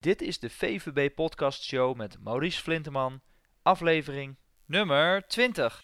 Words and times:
Dit 0.00 0.22
is 0.22 0.38
de 0.38 0.50
VVB 0.50 1.14
Podcast 1.14 1.62
Show 1.62 1.96
met 1.96 2.16
Maurice 2.20 2.62
Flinteman, 2.62 3.20
aflevering 3.62 4.36
nummer 4.66 5.26
20. 5.26 5.82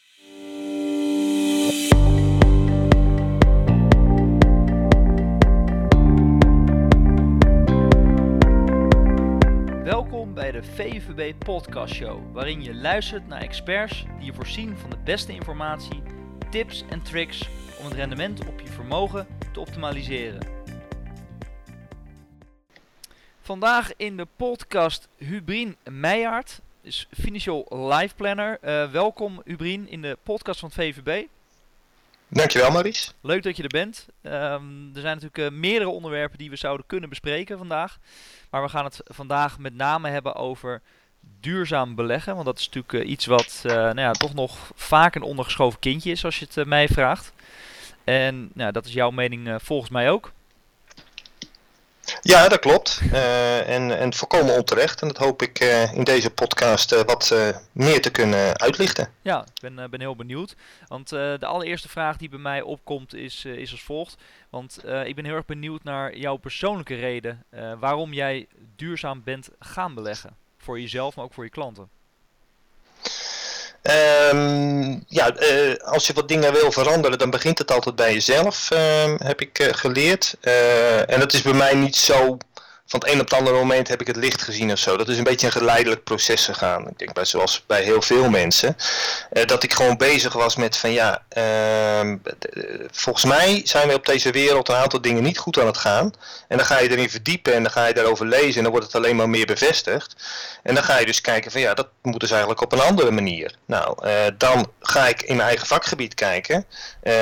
Welkom 9.84 10.34
bij 10.34 10.52
de 10.52 10.62
VVB 10.62 11.38
Podcast 11.38 11.94
Show, 11.94 12.32
waarin 12.32 12.62
je 12.62 12.74
luistert 12.74 13.26
naar 13.26 13.40
experts 13.40 14.04
die 14.16 14.24
je 14.24 14.34
voorzien 14.34 14.76
van 14.76 14.90
de 14.90 14.98
beste 15.04 15.32
informatie, 15.32 16.02
tips 16.50 16.84
en 16.88 17.02
tricks 17.02 17.48
om 17.78 17.84
het 17.84 17.94
rendement 17.94 18.48
op 18.48 18.60
je 18.60 18.68
vermogen 18.68 19.26
te 19.52 19.60
optimaliseren. 19.60 20.55
Vandaag 23.46 23.90
in 23.96 24.16
de 24.16 24.26
podcast 24.36 25.08
Hubrien 25.16 25.76
Meijaard, 25.90 26.60
is 26.82 27.08
Financial 27.20 27.88
Life 27.90 28.14
Planner. 28.14 28.58
Uh, 28.64 28.90
welkom 28.90 29.42
Hubrien 29.44 29.88
in 29.88 30.02
de 30.02 30.18
podcast 30.22 30.60
van 30.60 30.68
het 30.68 30.78
VVB. 30.78 31.26
Dankjewel 32.28 32.70
Maurice. 32.70 33.12
Leuk 33.20 33.42
dat 33.42 33.56
je 33.56 33.62
er 33.62 33.68
bent. 33.68 34.06
Um, 34.22 34.90
er 34.94 35.00
zijn 35.00 35.18
natuurlijk 35.20 35.38
uh, 35.38 35.58
meerdere 35.58 35.90
onderwerpen 35.90 36.38
die 36.38 36.50
we 36.50 36.56
zouden 36.56 36.86
kunnen 36.86 37.08
bespreken 37.08 37.58
vandaag. 37.58 37.98
Maar 38.50 38.62
we 38.62 38.68
gaan 38.68 38.84
het 38.84 39.00
vandaag 39.04 39.58
met 39.58 39.74
name 39.74 40.08
hebben 40.08 40.34
over 40.34 40.80
duurzaam 41.40 41.94
beleggen. 41.94 42.34
Want 42.34 42.46
dat 42.46 42.58
is 42.58 42.66
natuurlijk 42.66 43.04
uh, 43.04 43.10
iets 43.10 43.26
wat 43.26 43.60
nou 43.64 44.00
ja, 44.00 44.12
toch 44.12 44.34
nog 44.34 44.70
vaak 44.74 45.14
een 45.14 45.22
ondergeschoven 45.22 45.78
kindje 45.78 46.10
is 46.10 46.24
als 46.24 46.38
je 46.38 46.46
het 46.54 46.66
mij 46.66 46.88
vraagt. 46.88 47.32
En 48.04 48.50
nou, 48.54 48.72
dat 48.72 48.86
is 48.86 48.92
jouw 48.92 49.10
mening 49.10 49.58
volgens 49.62 49.90
mij 49.90 50.10
ook. 50.10 50.32
Ja, 52.20 52.48
dat 52.48 52.58
klopt. 52.58 53.00
Uh, 53.12 53.68
en, 53.68 53.98
en 53.98 54.14
volkomen 54.14 54.56
onterecht. 54.56 55.02
En 55.02 55.08
dat 55.08 55.16
hoop 55.16 55.42
ik 55.42 55.60
uh, 55.60 55.92
in 55.92 56.04
deze 56.04 56.30
podcast 56.30 56.92
uh, 56.92 57.00
wat 57.00 57.34
meer 57.72 58.02
te 58.02 58.10
kunnen 58.10 58.58
uitlichten. 58.58 59.08
Ja, 59.22 59.40
ik 59.40 59.60
ben, 59.60 59.90
ben 59.90 60.00
heel 60.00 60.16
benieuwd. 60.16 60.54
Want 60.88 61.08
de 61.08 61.46
allereerste 61.46 61.88
vraag 61.88 62.16
die 62.16 62.28
bij 62.28 62.38
mij 62.38 62.62
opkomt 62.62 63.14
is, 63.14 63.44
is 63.44 63.70
als 63.70 63.82
volgt. 63.82 64.16
Want 64.50 64.78
ik 65.04 65.14
ben 65.14 65.24
heel 65.24 65.34
erg 65.34 65.44
benieuwd 65.44 65.84
naar 65.84 66.16
jouw 66.16 66.36
persoonlijke 66.36 66.94
reden 66.94 67.44
waarom 67.78 68.12
jij 68.12 68.46
duurzaam 68.76 69.22
bent 69.24 69.48
gaan 69.58 69.94
beleggen. 69.94 70.36
Voor 70.58 70.80
jezelf, 70.80 71.16
maar 71.16 71.24
ook 71.24 71.34
voor 71.34 71.44
je 71.44 71.50
klanten. 71.50 71.88
Um, 73.90 75.04
ja, 75.08 75.34
uh, 75.40 75.76
als 75.76 76.06
je 76.06 76.12
wat 76.12 76.28
dingen 76.28 76.52
wil 76.52 76.72
veranderen, 76.72 77.18
dan 77.18 77.30
begint 77.30 77.58
het 77.58 77.72
altijd 77.72 77.96
bij 77.96 78.12
jezelf, 78.12 78.70
uh, 78.72 79.14
heb 79.16 79.40
ik 79.40 79.58
uh, 79.58 79.68
geleerd. 79.70 80.36
Eh, 80.40 81.10
en 81.10 81.20
dat 81.20 81.32
is 81.32 81.42
bij 81.42 81.52
mij 81.52 81.74
niet 81.74 81.96
zo 81.96 82.36
van 82.86 83.00
het 83.00 83.08
een 83.08 83.20
op 83.20 83.30
het 83.30 83.38
andere 83.38 83.56
moment 83.56 83.88
heb 83.88 84.00
ik 84.00 84.06
het 84.06 84.16
licht 84.16 84.42
gezien 84.42 84.72
of 84.72 84.78
zo. 84.78 84.96
Dat 84.96 85.08
is 85.08 85.18
een 85.18 85.24
beetje 85.24 85.46
een 85.46 85.52
geleidelijk 85.52 86.04
proces 86.04 86.44
gegaan. 86.44 86.88
Ik 86.88 86.98
denk 86.98 87.12
bij, 87.12 87.24
zoals 87.24 87.64
bij 87.66 87.82
heel 87.82 88.02
veel 88.02 88.30
mensen. 88.30 88.76
Uh, 89.32 89.44
dat 89.44 89.62
ik 89.62 89.72
gewoon 89.72 89.96
bezig 89.96 90.32
was 90.32 90.56
met 90.56 90.76
van 90.76 90.92
ja, 90.92 91.22
uh, 91.36 92.14
volgens 92.90 93.24
mij 93.24 93.60
zijn 93.64 93.88
we 93.88 93.94
op 93.94 94.06
deze 94.06 94.30
wereld 94.30 94.68
een 94.68 94.74
aantal 94.74 95.00
dingen 95.00 95.22
niet 95.22 95.38
goed 95.38 95.58
aan 95.58 95.66
het 95.66 95.76
gaan. 95.76 96.12
En 96.48 96.56
dan 96.56 96.66
ga 96.66 96.78
je 96.78 96.90
erin 96.90 97.10
verdiepen 97.10 97.54
en 97.54 97.62
dan 97.62 97.72
ga 97.72 97.86
je 97.86 97.94
daarover 97.94 98.26
lezen 98.26 98.56
en 98.56 98.62
dan 98.62 98.72
wordt 98.72 98.86
het 98.86 98.96
alleen 98.96 99.16
maar 99.16 99.28
meer 99.28 99.46
bevestigd. 99.46 100.16
En 100.62 100.74
dan 100.74 100.84
ga 100.84 100.98
je 100.98 101.06
dus 101.06 101.20
kijken 101.20 101.50
van 101.50 101.60
ja, 101.60 101.74
dat 101.74 101.88
moet 102.02 102.20
dus 102.20 102.30
eigenlijk 102.30 102.60
op 102.60 102.72
een 102.72 102.80
andere 102.80 103.10
manier. 103.10 103.54
Nou, 103.66 104.06
uh, 104.06 104.12
dan 104.38 104.72
ga 104.80 105.08
ik 105.08 105.22
in 105.22 105.36
mijn 105.36 105.48
eigen 105.48 105.66
vakgebied 105.66 106.14
kijken. 106.14 106.66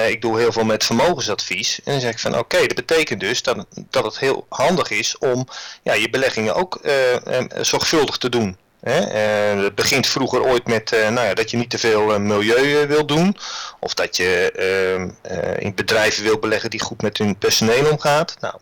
Ik 0.09 0.23
doe 0.23 0.39
heel 0.39 0.53
veel 0.53 0.65
met 0.65 0.85
vermogensadvies. 0.85 1.81
En 1.85 1.93
dan 1.93 2.01
zeg 2.01 2.13
ik 2.13 2.19
van 2.19 2.39
oké, 2.39 2.59
dat 2.59 2.75
betekent 2.75 3.21
dus 3.21 3.43
dat, 3.43 3.67
dat 3.91 4.05
het 4.05 4.19
heel 4.19 4.47
handig 4.49 4.91
is 4.91 5.19
om 5.19 5.49
ja, 5.83 5.93
je 5.93 6.11
beleggingen 6.11 6.55
ook 6.55 6.79
uh, 6.83 6.93
zorgvuldig 7.61 8.17
te 8.17 8.29
doen. 8.29 8.57
Hè? 8.81 9.01
Uh, 9.57 9.63
het 9.63 9.75
begint 9.75 10.07
vroeger 10.07 10.43
ooit 10.43 10.67
met 10.67 10.91
nou 10.91 11.27
ja, 11.27 11.35
dat 11.35 11.51
je 11.51 11.57
niet 11.57 11.71
te 11.71 11.79
veel 11.79 12.21
milieu 12.21 12.87
wil 12.87 13.07
doen. 13.07 13.37
Of 13.81 13.95
dat 13.95 14.17
je 14.17 14.53
ehm, 14.53 15.59
in 15.59 15.75
bedrijven 15.75 16.23
wil 16.23 16.39
beleggen 16.39 16.71
die 16.71 16.81
goed 16.81 17.03
met 17.03 17.19
hun 17.19 17.39
personeel 17.39 17.91
omgaat. 17.91 18.37
Nou, 18.41 18.55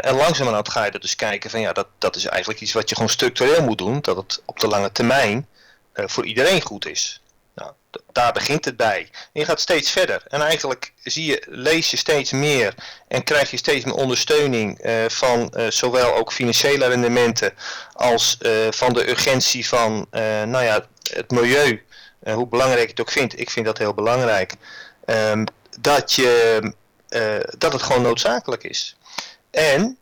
en 0.00 0.14
langzamerhand 0.14 0.68
ga 0.68 0.84
je 0.84 0.90
er 0.90 1.00
dus 1.00 1.16
kijken 1.16 1.50
van 1.50 1.60
ja, 1.60 1.72
dat, 1.72 1.86
dat 1.98 2.16
is 2.16 2.24
eigenlijk 2.24 2.60
iets 2.60 2.72
wat 2.72 2.88
je 2.88 2.94
gewoon 2.94 3.10
structureel 3.10 3.62
moet 3.62 3.78
doen. 3.78 4.00
Dat 4.00 4.16
het 4.16 4.42
op 4.44 4.60
de 4.60 4.68
lange 4.68 4.92
termijn 4.92 5.46
voor 5.94 6.26
iedereen 6.26 6.62
goed 6.62 6.86
is. 6.86 7.20
Nou, 7.58 7.72
daar 8.12 8.32
begint 8.32 8.64
het 8.64 8.76
bij. 8.76 9.08
En 9.10 9.40
je 9.40 9.44
gaat 9.44 9.60
steeds 9.60 9.90
verder. 9.90 10.22
En 10.28 10.40
eigenlijk 10.40 10.92
zie 11.02 11.24
je, 11.24 11.42
lees 11.48 11.90
je 11.90 11.96
steeds 11.96 12.30
meer 12.32 12.74
en 13.08 13.24
krijg 13.24 13.50
je 13.50 13.56
steeds 13.56 13.84
meer 13.84 13.94
ondersteuning 13.94 14.84
uh, 14.84 15.04
van 15.08 15.52
uh, 15.56 15.70
zowel 15.70 16.14
ook 16.14 16.32
financiële 16.32 16.86
rendementen 16.86 17.52
als 17.92 18.38
uh, 18.42 18.52
van 18.70 18.92
de 18.92 19.10
urgentie 19.10 19.68
van 19.68 20.06
nou 20.44 20.64
ja, 20.64 20.86
het 21.12 21.30
milieu. 21.30 21.82
hoe 22.24 22.48
belangrijk 22.48 22.82
je 22.82 22.90
het 22.90 23.00
ook 23.00 23.10
vindt, 23.10 23.40
ik 23.40 23.50
vind 23.50 23.66
dat 23.66 23.78
heel 23.78 23.94
belangrijk. 23.94 24.54
Um, 25.06 25.44
dat, 25.80 26.12
je, 26.12 26.72
dat 27.58 27.72
het 27.72 27.82
gewoon 27.82 28.02
noodzakelijk 28.02 28.64
is. 28.64 28.96
En 29.50 29.98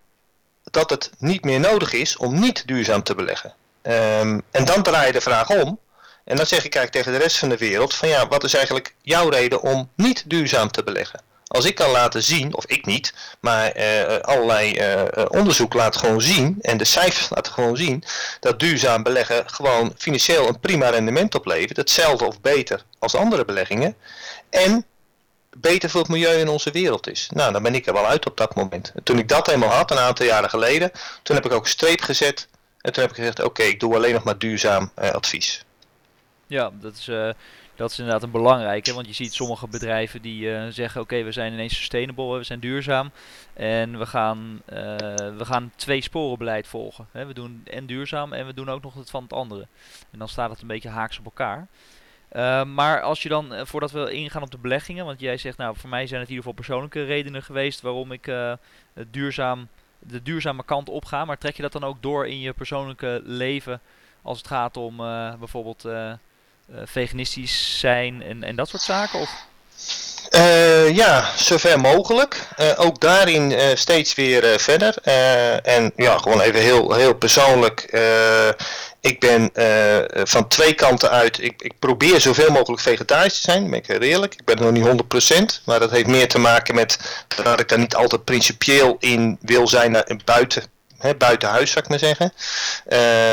dat 0.65 0.91
het 0.91 1.11
niet 1.19 1.45
meer 1.45 1.61
nodig 1.61 1.93
is 1.93 2.17
om 2.17 2.41
niet 2.41 2.67
duurzaam 2.67 3.03
te 3.03 3.15
beleggen. 3.15 3.55
Um, 3.83 4.43
en 4.51 4.65
dan 4.65 4.83
draai 4.83 5.07
je 5.07 5.13
de 5.13 5.21
vraag 5.21 5.51
om 5.51 5.79
en 6.27 6.37
dan 6.37 6.47
zeg 6.47 6.65
ik 6.65 6.75
eigenlijk 6.75 6.93
tegen 6.93 7.13
de 7.13 7.25
rest 7.25 7.39
van 7.39 7.49
de 7.49 7.57
wereld 7.57 7.95
van 7.95 8.09
ja, 8.09 8.29
wat 8.29 8.45
is 8.45 8.55
eigenlijk 8.55 8.95
jouw 9.03 9.29
reden 9.29 9.63
om 9.63 9.91
niet 9.97 10.25
duurzaam 10.27 10.71
te 10.71 10.83
beleggen? 10.83 11.21
Als 11.47 11.65
ik 11.65 11.75
kan 11.75 11.91
laten 11.91 12.23
zien, 12.23 12.57
of 12.57 12.67
ik 12.67 12.87
niet, 12.87 13.15
maar 13.41 13.77
uh, 13.77 14.19
allerlei 14.19 14.81
uh, 14.81 15.25
onderzoek 15.29 15.75
laat 15.75 15.97
gewoon 15.97 16.21
zien, 16.21 16.57
en 16.61 16.77
de 16.77 16.85
cijfers 16.85 17.29
laten 17.31 17.53
gewoon 17.53 17.77
zien, 17.77 18.05
dat 18.41 18.61
duurzaam 18.61 19.03
beleggen 19.03 19.51
gewoon 19.51 19.95
financieel 19.99 20.49
een 20.49 20.61
prima 20.61 20.89
rendement 20.89 21.35
oplevert, 21.35 21.77
hetzelfde 21.77 22.25
of 22.25 22.41
beter 22.41 22.85
als 22.99 23.15
andere 23.15 23.45
beleggingen, 23.45 23.97
en 24.51 24.87
beter 25.57 25.91
voor 25.91 26.01
het 26.01 26.11
milieu 26.11 26.39
in 26.39 26.49
onze 26.49 26.71
wereld 26.71 27.09
is. 27.09 27.29
Nou, 27.33 27.53
dan 27.53 27.63
ben 27.63 27.75
ik 27.75 27.87
er 27.87 27.93
wel 27.93 28.07
uit 28.07 28.27
op 28.27 28.37
dat 28.37 28.55
moment. 28.55 28.93
En 28.95 29.03
toen 29.03 29.19
ik 29.19 29.29
dat 29.29 29.49
eenmaal 29.49 29.71
had, 29.71 29.91
een 29.91 29.99
aantal 29.99 30.27
jaren 30.27 30.51
geleden, 30.51 30.91
toen 31.23 31.37
heb 31.37 31.45
ik 31.45 31.53
ook 31.53 31.65
een 31.65 31.71
streep 31.71 32.01
gezet, 32.01 32.49
en 32.81 32.93
toen 32.93 33.03
heb 33.03 33.11
ik 33.11 33.19
gezegd, 33.19 33.43
oké, 33.43 33.63
ik 33.63 33.81
doe 33.81 33.95
alleen 33.95 34.15
nog 34.15 34.25
maar 34.25 34.39
duurzaam 34.39 34.91
advies. 34.95 35.65
Ja, 36.49 36.71
dat 36.81 36.95
is, 36.95 37.09
uh, 37.09 37.31
dat 37.75 37.91
is 37.91 37.99
inderdaad 37.99 38.23
een 38.23 38.31
belangrijke. 38.31 38.95
Want 38.95 39.07
je 39.07 39.13
ziet 39.13 39.35
sommige 39.35 39.69
bedrijven 39.69 40.23
die 40.23 40.43
uh, 40.43 40.67
zeggen: 40.69 41.01
Oké, 41.01 41.23
we 41.23 41.33
zijn 41.33 41.53
ineens 41.53 41.77
sustainable, 41.77 42.37
we 42.37 42.45
zijn 42.45 42.61
duurzaam. 42.61 43.11
En 43.55 43.99
we 43.99 44.07
gaan, 44.07 44.63
uh, 44.73 44.77
we 45.37 45.45
gaan 45.45 45.73
twee 45.77 46.01
sporenbeleid 46.01 46.67
volgen. 46.67 47.09
Hè. 47.13 47.27
We 47.27 47.35
doen 47.35 47.63
en 47.65 47.87
duurzaam 47.87 48.33
en 48.33 48.47
we 48.47 48.55
doen 48.55 48.69
ook 48.69 48.83
nog 48.83 48.95
het 48.95 49.11
van 49.11 49.23
het 49.23 49.33
andere. 49.33 49.67
En 50.11 50.19
dan 50.19 50.29
staat 50.29 50.51
het 50.51 50.61
een 50.61 50.67
beetje 50.67 50.89
haaks 50.89 51.19
op 51.19 51.25
elkaar. 51.25 51.67
maar 52.67 53.03
als 53.03 53.23
je 53.23 53.29
dan, 53.29 53.67
voordat 53.67 53.91
we 53.91 54.13
ingaan 54.13 54.43
op 54.43 54.51
de 54.51 54.59
beleggingen, 54.59 55.05
want 55.05 55.21
jij 55.21 55.37
zegt, 55.37 55.57
nou 55.57 55.77
voor 55.77 55.89
mij 55.89 56.07
zijn 56.07 56.21
het 56.21 56.29
in 56.29 56.37
ieder 56.37 56.51
geval 56.51 56.65
persoonlijke 56.65 57.05
redenen 57.05 57.43
geweest 57.43 57.81
waarom 57.81 58.13
ik 58.13 58.33
duurzaam, 59.11 59.69
de 59.99 60.23
duurzame 60.23 60.65
kant 60.65 60.89
op 60.89 61.05
ga. 61.05 61.25
Maar 61.25 61.39
trek 61.39 61.57
je 61.57 61.63
dat 61.63 61.73
dan 61.73 61.85
ook 61.85 62.03
door 62.03 62.27
in 62.27 62.41
je 62.41 62.53
persoonlijke 62.53 63.21
leven 63.25 63.81
als 64.23 64.39
het 64.39 64.47
gaat 64.47 64.77
om 64.77 64.97
bijvoorbeeld 65.39 65.85
veganistisch 66.85 67.79
zijn 67.79 68.23
en, 68.23 68.45
en 68.45 68.57
dat 68.57 68.69
soort 68.69 68.83
zaken? 68.83 69.21
Of? 69.21 69.31
Uh, 70.31 70.97
ja, 70.97 71.31
zover 71.37 71.81
mogelijk. 71.81 72.49
Uh, 72.61 72.67
ook 72.77 73.01
daarin 73.01 73.55
steeds 73.75 74.15
weer 74.15 74.61
verder. 74.61 74.97
en 75.63 75.93
ja, 75.97 76.19
gewoon 76.19 76.41
even 76.41 76.61
heel, 76.61 76.93
heel 76.93 77.15
persoonlijk. 77.15 77.81
ik 79.01 79.21
ben 79.21 79.51
van 80.29 80.49
twee 80.49 80.75
kanten 80.75 81.11
uit. 81.11 81.43
Ik, 81.43 81.63
ik 81.63 81.73
probeer 81.79 82.21
zoveel 82.21 82.51
mogelijk 82.51 82.83
vegetarisch 82.83 83.41
te 83.41 83.51
zijn. 83.51 83.71
Ben 83.71 83.79
ik 83.79 83.87
heel 83.87 84.01
eerlijk. 84.01 84.35
Ik 84.35 84.45
ben 84.45 84.57
nog 84.57 84.71
niet 84.71 85.61
100%. 85.61 85.65
Maar 85.65 85.79
dat 85.81 85.91
heeft 85.91 86.07
meer 86.07 86.29
te 86.29 86.39
maken 86.39 86.75
met 86.75 86.99
dat 87.45 87.61
ik 87.61 87.69
daar 87.69 87.79
niet 87.79 87.95
altijd 87.95 88.25
principieel 88.25 88.97
in 88.99 89.39
wil 89.41 89.69
zijn 89.69 89.91
naar, 89.91 90.19
buiten 90.25 90.63
Buiten 91.19 91.49
huis 91.49 91.71
zou 91.71 91.85
ik 91.85 91.91
maar 91.91 91.99
zeggen. 91.99 92.33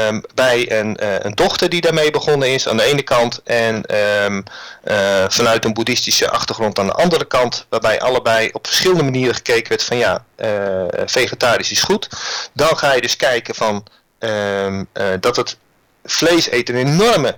Um, 0.08 0.23
bij 0.34 0.72
een, 0.72 0.97
uh, 1.03 1.16
een 1.20 1.35
dochter 1.35 1.70
die 1.70 1.82
daarmee 1.82 2.11
begonnen 2.11 2.53
is 2.53 2.67
aan 2.67 2.78
de 2.78 2.84
ene 2.84 3.02
kant. 3.02 3.41
En 3.43 3.96
um, 4.23 4.43
uh, 4.84 5.26
vanuit 5.28 5.66
een 5.66 5.73
boeddhistische 5.73 6.29
achtergrond 6.29 6.79
aan 6.79 6.85
de 6.85 6.93
andere 6.93 7.26
kant. 7.26 7.66
Waarbij 7.70 8.02
allebei 8.02 8.49
op 8.52 8.67
verschillende 8.67 9.03
manieren 9.03 9.35
gekeken 9.35 9.70
werd 9.70 9.84
van 9.84 9.97
ja, 9.97 10.26
uh, 10.38 10.84
vegetarisch 11.05 11.72
is 11.72 11.84
goed. 11.84 12.08
Dan 12.53 12.78
ga 12.78 12.93
je 12.93 13.02
dus 13.02 13.16
kijken 13.16 13.55
van 13.55 13.85
um, 14.20 14.88
dat 15.20 15.35
het 15.35 15.58
vlees 16.03 16.49
eten 16.49 16.76
een 16.76 16.88
enorme 16.88 17.38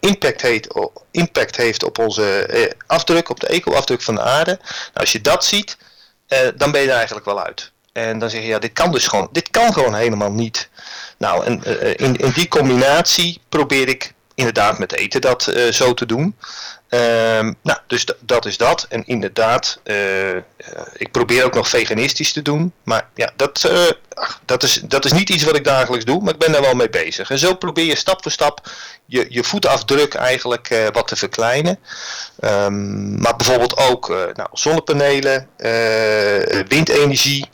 impact, 0.00 0.42
heeft, 0.42 0.68
impact 1.10 1.56
heeft 1.56 1.82
op 1.82 1.98
onze 1.98 2.74
afdruk, 2.86 3.28
op 3.28 3.40
de 3.40 3.46
eco-afdruk 3.46 4.02
van 4.02 4.14
de 4.14 4.22
aarde. 4.22 4.58
Nou, 4.60 4.92
als 4.92 5.12
je 5.12 5.20
dat 5.20 5.44
ziet, 5.44 5.76
dan 6.56 6.70
ben 6.70 6.80
je 6.80 6.88
er 6.88 6.96
eigenlijk 6.96 7.26
wel 7.26 7.44
uit. 7.44 7.72
En 7.98 8.18
dan 8.18 8.30
zeg 8.30 8.40
je, 8.40 8.46
ja, 8.46 8.58
dit 8.58 8.72
kan 8.72 8.92
dus 8.92 9.06
gewoon, 9.06 9.28
dit 9.32 9.50
kan 9.50 9.72
gewoon 9.72 9.94
helemaal 9.94 10.32
niet. 10.32 10.68
Nou, 11.18 11.44
en 11.44 11.62
uh, 11.66 11.90
in, 11.90 12.16
in 12.16 12.30
die 12.30 12.48
combinatie 12.48 13.40
probeer 13.48 13.88
ik 13.88 14.12
inderdaad 14.34 14.78
met 14.78 14.92
eten 14.92 15.20
dat 15.20 15.46
uh, 15.54 15.72
zo 15.72 15.94
te 15.94 16.06
doen. 16.06 16.36
Ehm, 16.88 17.52
nou, 17.62 17.78
dus 17.86 18.06
dat 18.20 18.46
is 18.46 18.56
dat. 18.56 18.86
En 18.88 19.06
inderdaad, 19.06 19.80
ik 20.92 21.10
probeer 21.10 21.44
ook 21.44 21.54
nog 21.54 21.68
veganistisch 21.68 22.32
te 22.32 22.42
doen. 22.42 22.72
Maar 22.82 23.08
ja, 23.14 23.32
dat, 23.36 23.70
dat, 24.44 24.62
is, 24.62 24.80
dat 24.84 25.04
is 25.04 25.12
niet 25.12 25.28
iets 25.28 25.44
wat 25.44 25.56
ik 25.56 25.64
dagelijks 25.64 26.04
doe, 26.04 26.22
maar 26.22 26.32
ik 26.32 26.38
ben 26.38 26.52
daar 26.52 26.62
wel 26.62 26.74
mee 26.74 26.90
bezig. 26.90 27.30
En 27.30 27.38
zo 27.38 27.54
probeer 27.54 27.84
je 27.84 27.96
stap 27.96 28.22
voor 28.22 28.32
stap 28.32 28.70
je, 29.04 29.26
je 29.28 29.44
voetafdruk 29.44 30.14
eigenlijk 30.14 30.90
wat 30.92 31.08
te 31.08 31.16
verkleinen. 31.16 31.78
Um, 32.44 33.20
maar 33.20 33.36
bijvoorbeeld 33.36 33.76
ook 33.76 34.08
nou, 34.08 34.48
zonnepanelen, 34.52 35.48
windenergie. 36.68 37.48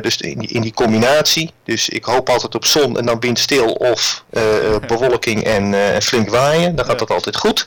dus 0.00 0.16
in 0.16 0.38
die, 0.38 0.48
in 0.48 0.60
die 0.60 0.74
combinatie. 0.74 1.52
Dus 1.64 1.88
ik 1.88 2.04
hoop 2.04 2.28
altijd 2.28 2.54
op 2.54 2.64
zon 2.64 2.98
en 2.98 3.06
dan 3.06 3.20
windstil 3.20 3.72
of 3.72 4.24
bewolking 4.86 5.44
en 5.44 5.74
flink 6.02 6.28
waaien. 6.28 6.76
Dan 6.76 6.84
gaat 6.84 6.98
dat 6.98 7.10
altijd 7.10 7.36
goed. 7.36 7.66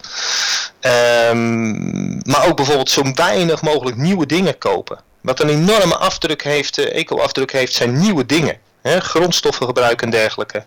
Um, 0.82 2.22
maar 2.24 2.48
ook 2.48 2.56
bijvoorbeeld 2.56 2.90
zo 2.90 3.02
weinig 3.14 3.62
mogelijk 3.62 3.98
nieuwe 3.98 4.26
dingen 4.26 4.58
kopen. 4.58 5.00
Wat 5.22 5.40
een 5.40 5.50
enorme 5.50 5.96
afdruk 5.96 6.44
heeft, 6.44 6.78
eco-afdruk 6.78 7.52
heeft, 7.52 7.74
zijn 7.74 8.00
nieuwe 8.00 8.26
dingen. 8.26 8.58
Hè? 8.82 9.00
Grondstoffen 9.00 9.66
gebruiken 9.66 10.06
en 10.06 10.12
dergelijke. 10.12 10.64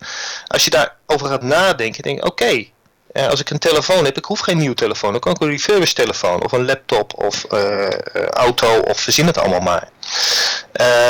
Als 0.46 0.64
je 0.64 0.70
daarover 0.70 1.26
gaat 1.26 1.42
nadenken, 1.42 2.02
denk 2.02 2.16
je, 2.16 2.24
oké, 2.24 2.42
okay, 2.42 2.71
uh, 3.12 3.26
als 3.28 3.40
ik 3.40 3.50
een 3.50 3.58
telefoon 3.58 4.04
heb, 4.04 4.16
ik 4.16 4.24
hoef 4.24 4.40
geen 4.40 4.56
nieuwe 4.56 4.74
telefoon. 4.74 5.12
Dan 5.12 5.20
kan 5.20 5.32
ik 5.32 5.40
een 5.40 5.50
refurbished 5.50 5.96
telefoon 5.96 6.44
of 6.44 6.52
een 6.52 6.64
laptop 6.64 7.12
of 7.14 7.46
uh, 7.52 7.88
auto 8.30 8.78
of 8.78 9.00
verzin 9.00 9.26
het 9.26 9.38
allemaal 9.38 9.60
maar. 9.60 9.88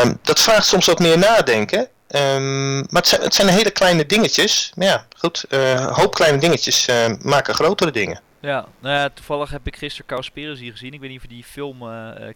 Um, 0.03 0.19
dat 0.23 0.41
vraagt 0.41 0.67
soms 0.67 0.87
wat 0.87 0.99
meer 0.99 1.19
nadenken. 1.19 1.89
Um, 2.09 2.77
maar 2.77 3.05
het 3.21 3.35
zijn, 3.35 3.49
hele 3.49 3.71
kleine 3.71 4.07
dingetjes. 4.07 4.73
Maar 4.75 4.87
ja, 4.87 5.07
goed, 5.17 5.45
een 5.49 5.79
hoop 5.79 6.15
kleine 6.15 6.39
dingetjes 6.39 6.89
maken 7.21 7.55
grotere 7.55 7.91
dingen. 7.91 8.21
Ja, 8.41 8.67
nou 8.81 8.97
ja, 8.97 9.09
toevallig 9.15 9.51
heb 9.51 9.67
ik 9.67 9.77
gisteren 9.77 10.07
Cowspiracy 10.07 10.71
gezien. 10.71 10.93
Ik 10.93 11.01
weet 11.01 11.11
niet 11.11 11.19
of 11.19 11.25
je 11.29 11.35
die 11.35 11.45
film 11.45 11.79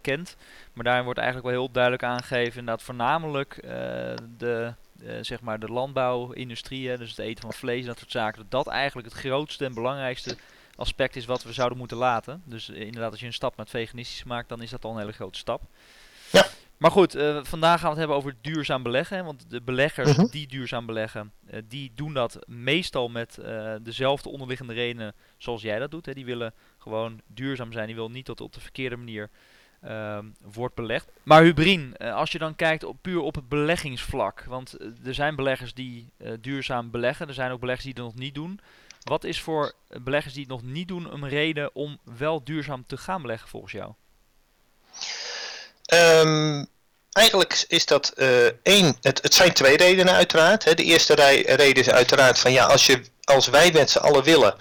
kent. 0.01 0.37
Maar 0.73 0.85
daarin 0.85 1.05
wordt 1.05 1.19
eigenlijk 1.19 1.49
wel 1.49 1.59
heel 1.59 1.73
duidelijk 1.73 2.03
aangegeven 2.03 2.65
dat 2.65 2.83
voornamelijk 2.83 3.59
de, 4.39 4.75
zeg 5.21 5.41
maar 5.41 5.59
de 5.59 5.69
landbouwindustrie, 5.69 6.97
dus 6.99 7.11
het 7.11 7.19
eten 7.19 7.43
van 7.43 7.53
vlees 7.53 7.81
en 7.81 7.87
dat 7.87 7.99
soort 7.99 8.11
zaken, 8.11 8.43
dat 8.43 8.51
dat 8.51 8.75
eigenlijk 8.75 9.09
het 9.09 9.17
grootste 9.17 9.65
en 9.65 9.75
belangrijkste 9.75 10.37
aspect 10.77 11.17
is 11.17 11.25
wat 11.25 11.43
we 11.43 11.53
zouden 11.53 11.79
moeten 11.79 11.97
laten. 11.97 12.43
Dus 12.45 12.69
inderdaad, 12.69 13.11
als 13.11 13.21
je 13.21 13.27
een 13.27 13.33
stap 13.33 13.57
naar 13.57 13.67
het 13.67 13.75
veganistisch 13.75 14.25
maakt, 14.25 14.49
dan 14.49 14.63
is 14.63 14.71
dat 14.71 14.85
al 14.85 14.91
een 14.91 14.99
hele 14.99 15.13
grote 15.13 15.39
stap. 15.39 15.63
Ja. 16.33 16.47
Maar 16.77 16.91
goed, 16.91 17.17
uh, 17.17 17.45
vandaag 17.45 17.81
gaan 17.81 17.83
we 17.83 17.89
het 17.89 17.99
hebben 17.99 18.17
over 18.17 18.37
duurzaam 18.41 18.83
beleggen. 18.83 19.25
Want 19.25 19.51
de 19.51 19.63
beleggers 19.63 20.11
uh 20.11 20.17
-huh. 20.17 20.31
die 20.31 20.47
duurzaam 20.47 20.87
beleggen, 20.87 21.33
uh, 21.51 21.61
die 21.69 21.93
doen 21.95 22.15
dat 22.15 22.39
meestal 22.47 23.09
met 23.09 23.39
dezelfde 23.83 24.29
onderliggende 24.29 24.73
redenen 24.73 25.15
zoals 25.37 25.63
jij 25.63 25.79
dat 25.79 25.91
doet. 25.91 26.07
Hè. 26.07 26.15
Die 26.15 26.25
willen 26.25 26.55
gewoon 26.79 27.21
duurzaam 27.27 27.73
zijn. 27.73 27.87
Die 27.87 27.95
willen 27.95 28.13
niet 28.13 28.27
dat 28.27 28.41
op 28.41 28.53
de 28.53 28.61
verkeerde 28.61 28.97
manier 28.97 29.31
ehm, 29.83 30.25
wordt 30.43 30.75
belegd. 30.75 31.09
Maar 31.23 31.43
Hubrien, 31.43 31.97
als 31.97 32.33
je 32.33 32.39
dan 32.39 32.57
kijkt 32.57 32.85
op, 32.85 32.97
puur 33.03 33.21
op 33.21 33.35
het 33.35 33.49
beleggingsvlak. 33.49 34.45
Want 34.45 34.77
er 35.05 35.15
zijn 35.15 35.37
beleggers 35.37 35.75
die 35.75 36.13
duurzaam 36.41 36.91
beleggen. 36.91 37.29
Er 37.29 37.35
zijn 37.35 37.51
ook 37.51 37.61
beleggers 37.61 37.85
die 37.85 37.95
dat 37.95 38.05
nog 38.05 38.15
niet 38.15 38.35
doen. 38.35 38.61
Wat 39.03 39.25
is 39.25 39.41
voor 39.41 39.73
beleggers 39.89 40.35
die 40.35 40.43
het 40.43 40.53
nog 40.53 40.63
niet 40.63 40.89
doen 40.89 41.13
een 41.13 41.29
reden 41.29 41.75
om 41.75 41.99
wel 42.19 42.45
duurzaam 42.45 42.85
te 42.87 42.97
gaan 42.97 43.23
beleggen 43.23 43.49
volgens 43.49 43.73
jou? 43.73 43.93
Um, 45.95 46.67
eigenlijk 47.13 47.65
is 47.69 47.87
dat 47.87 48.09
één, 48.63 48.97
het, 49.01 49.23
het 49.23 49.35
zijn 49.35 49.53
twee 49.53 49.77
redenen 49.77 50.15
uiteraard. 50.15 50.65
Hè. 50.65 50.75
De 50.75 50.83
eerste 50.83 51.15
reden 51.45 51.83
is 51.83 51.91
uiteraard 51.91 52.39
van 52.39 52.53
ja, 52.53 52.65
als, 52.65 52.87
je, 52.87 53.03
als 53.25 53.47
wij 53.47 53.73
met 53.73 53.91
z'n 53.91 53.99
allen 53.99 54.23
willen 54.23 54.55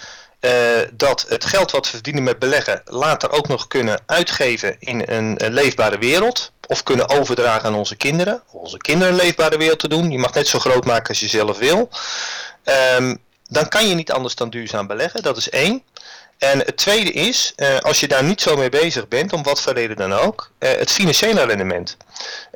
uh, 0.45 0.51
dat 0.94 1.25
het 1.30 1.45
geld 1.45 1.71
wat 1.71 1.86
we 1.86 1.92
verdienen 1.92 2.24
met 2.24 2.39
beleggen 2.39 2.81
later 2.86 3.31
ook 3.31 3.47
nog 3.47 3.68
kunnen 3.68 4.00
uitgeven 4.06 4.75
in 4.80 5.03
een, 5.06 5.38
leefbare 5.53 5.97
wereld. 5.97 6.51
Of 6.68 6.83
kunnen 6.83 7.09
overdragen 7.09 7.65
aan 7.65 7.75
onze 7.75 7.95
kinderen. 7.95 8.42
Onze 8.51 8.77
kinderen 8.77 9.13
een 9.13 9.19
leefbare 9.19 9.57
wereld 9.57 9.80
te 9.80 9.88
doen. 9.88 10.12
Je 10.12 10.18
mag 10.18 10.33
net 10.33 10.47
zo 10.47 10.59
groot 10.59 10.86
maken 10.86 11.09
als 11.09 11.19
je 11.19 11.27
zelf 11.27 11.57
wil. 11.57 11.89
Um, 12.97 13.18
dan 13.47 13.69
kan 13.69 13.88
je 13.88 13.95
niet 13.95 14.12
anders 14.12 14.36
dan 14.36 14.50
duurzaam 14.50 14.88
beleggen. 14.88 15.24
Dat 15.24 15.38
is 15.38 15.50
één. 15.50 15.83
En 16.38 16.59
het 16.59 16.77
tweede 16.77 17.12
is, 17.12 17.53
uh, 17.56 17.77
als 17.77 18.00
je 18.00 18.07
daar 18.07 18.24
niet 18.24 18.41
zo 18.41 18.57
mee 18.57 18.69
bezig 18.69 19.07
bent, 19.07 19.33
om 19.33 19.44
wat 19.44 19.62
voor 19.62 19.74
reden 19.74 19.95
dan 19.95 20.13
ook, 20.13 20.51
uh, 20.59 20.69
het 20.69 20.91
financiële 20.91 21.45
rendement. 21.45 21.98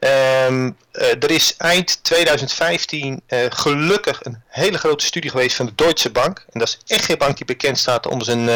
Um, 0.02 0.78
uh, 0.94 1.24
er 1.24 1.32
is 1.32 1.56
eind 1.58 2.04
2015 2.04 3.22
gelukkig 3.50 4.20
een 4.26 4.42
hele 4.48 4.78
grote 4.78 5.06
studie 5.06 5.30
geweest 5.30 5.56
van 5.56 5.66
de 5.66 5.76
Deutsche 5.76 6.10
Bank. 6.10 6.46
En 6.50 6.60
dat 6.60 6.68
is 6.68 6.78
echt 6.88 7.06
geen 7.06 7.18
bank 7.18 7.38
die 7.38 7.46
bekend 7.46 7.78
staat 7.78 8.08
om 8.08 8.22
zijn 8.22 8.50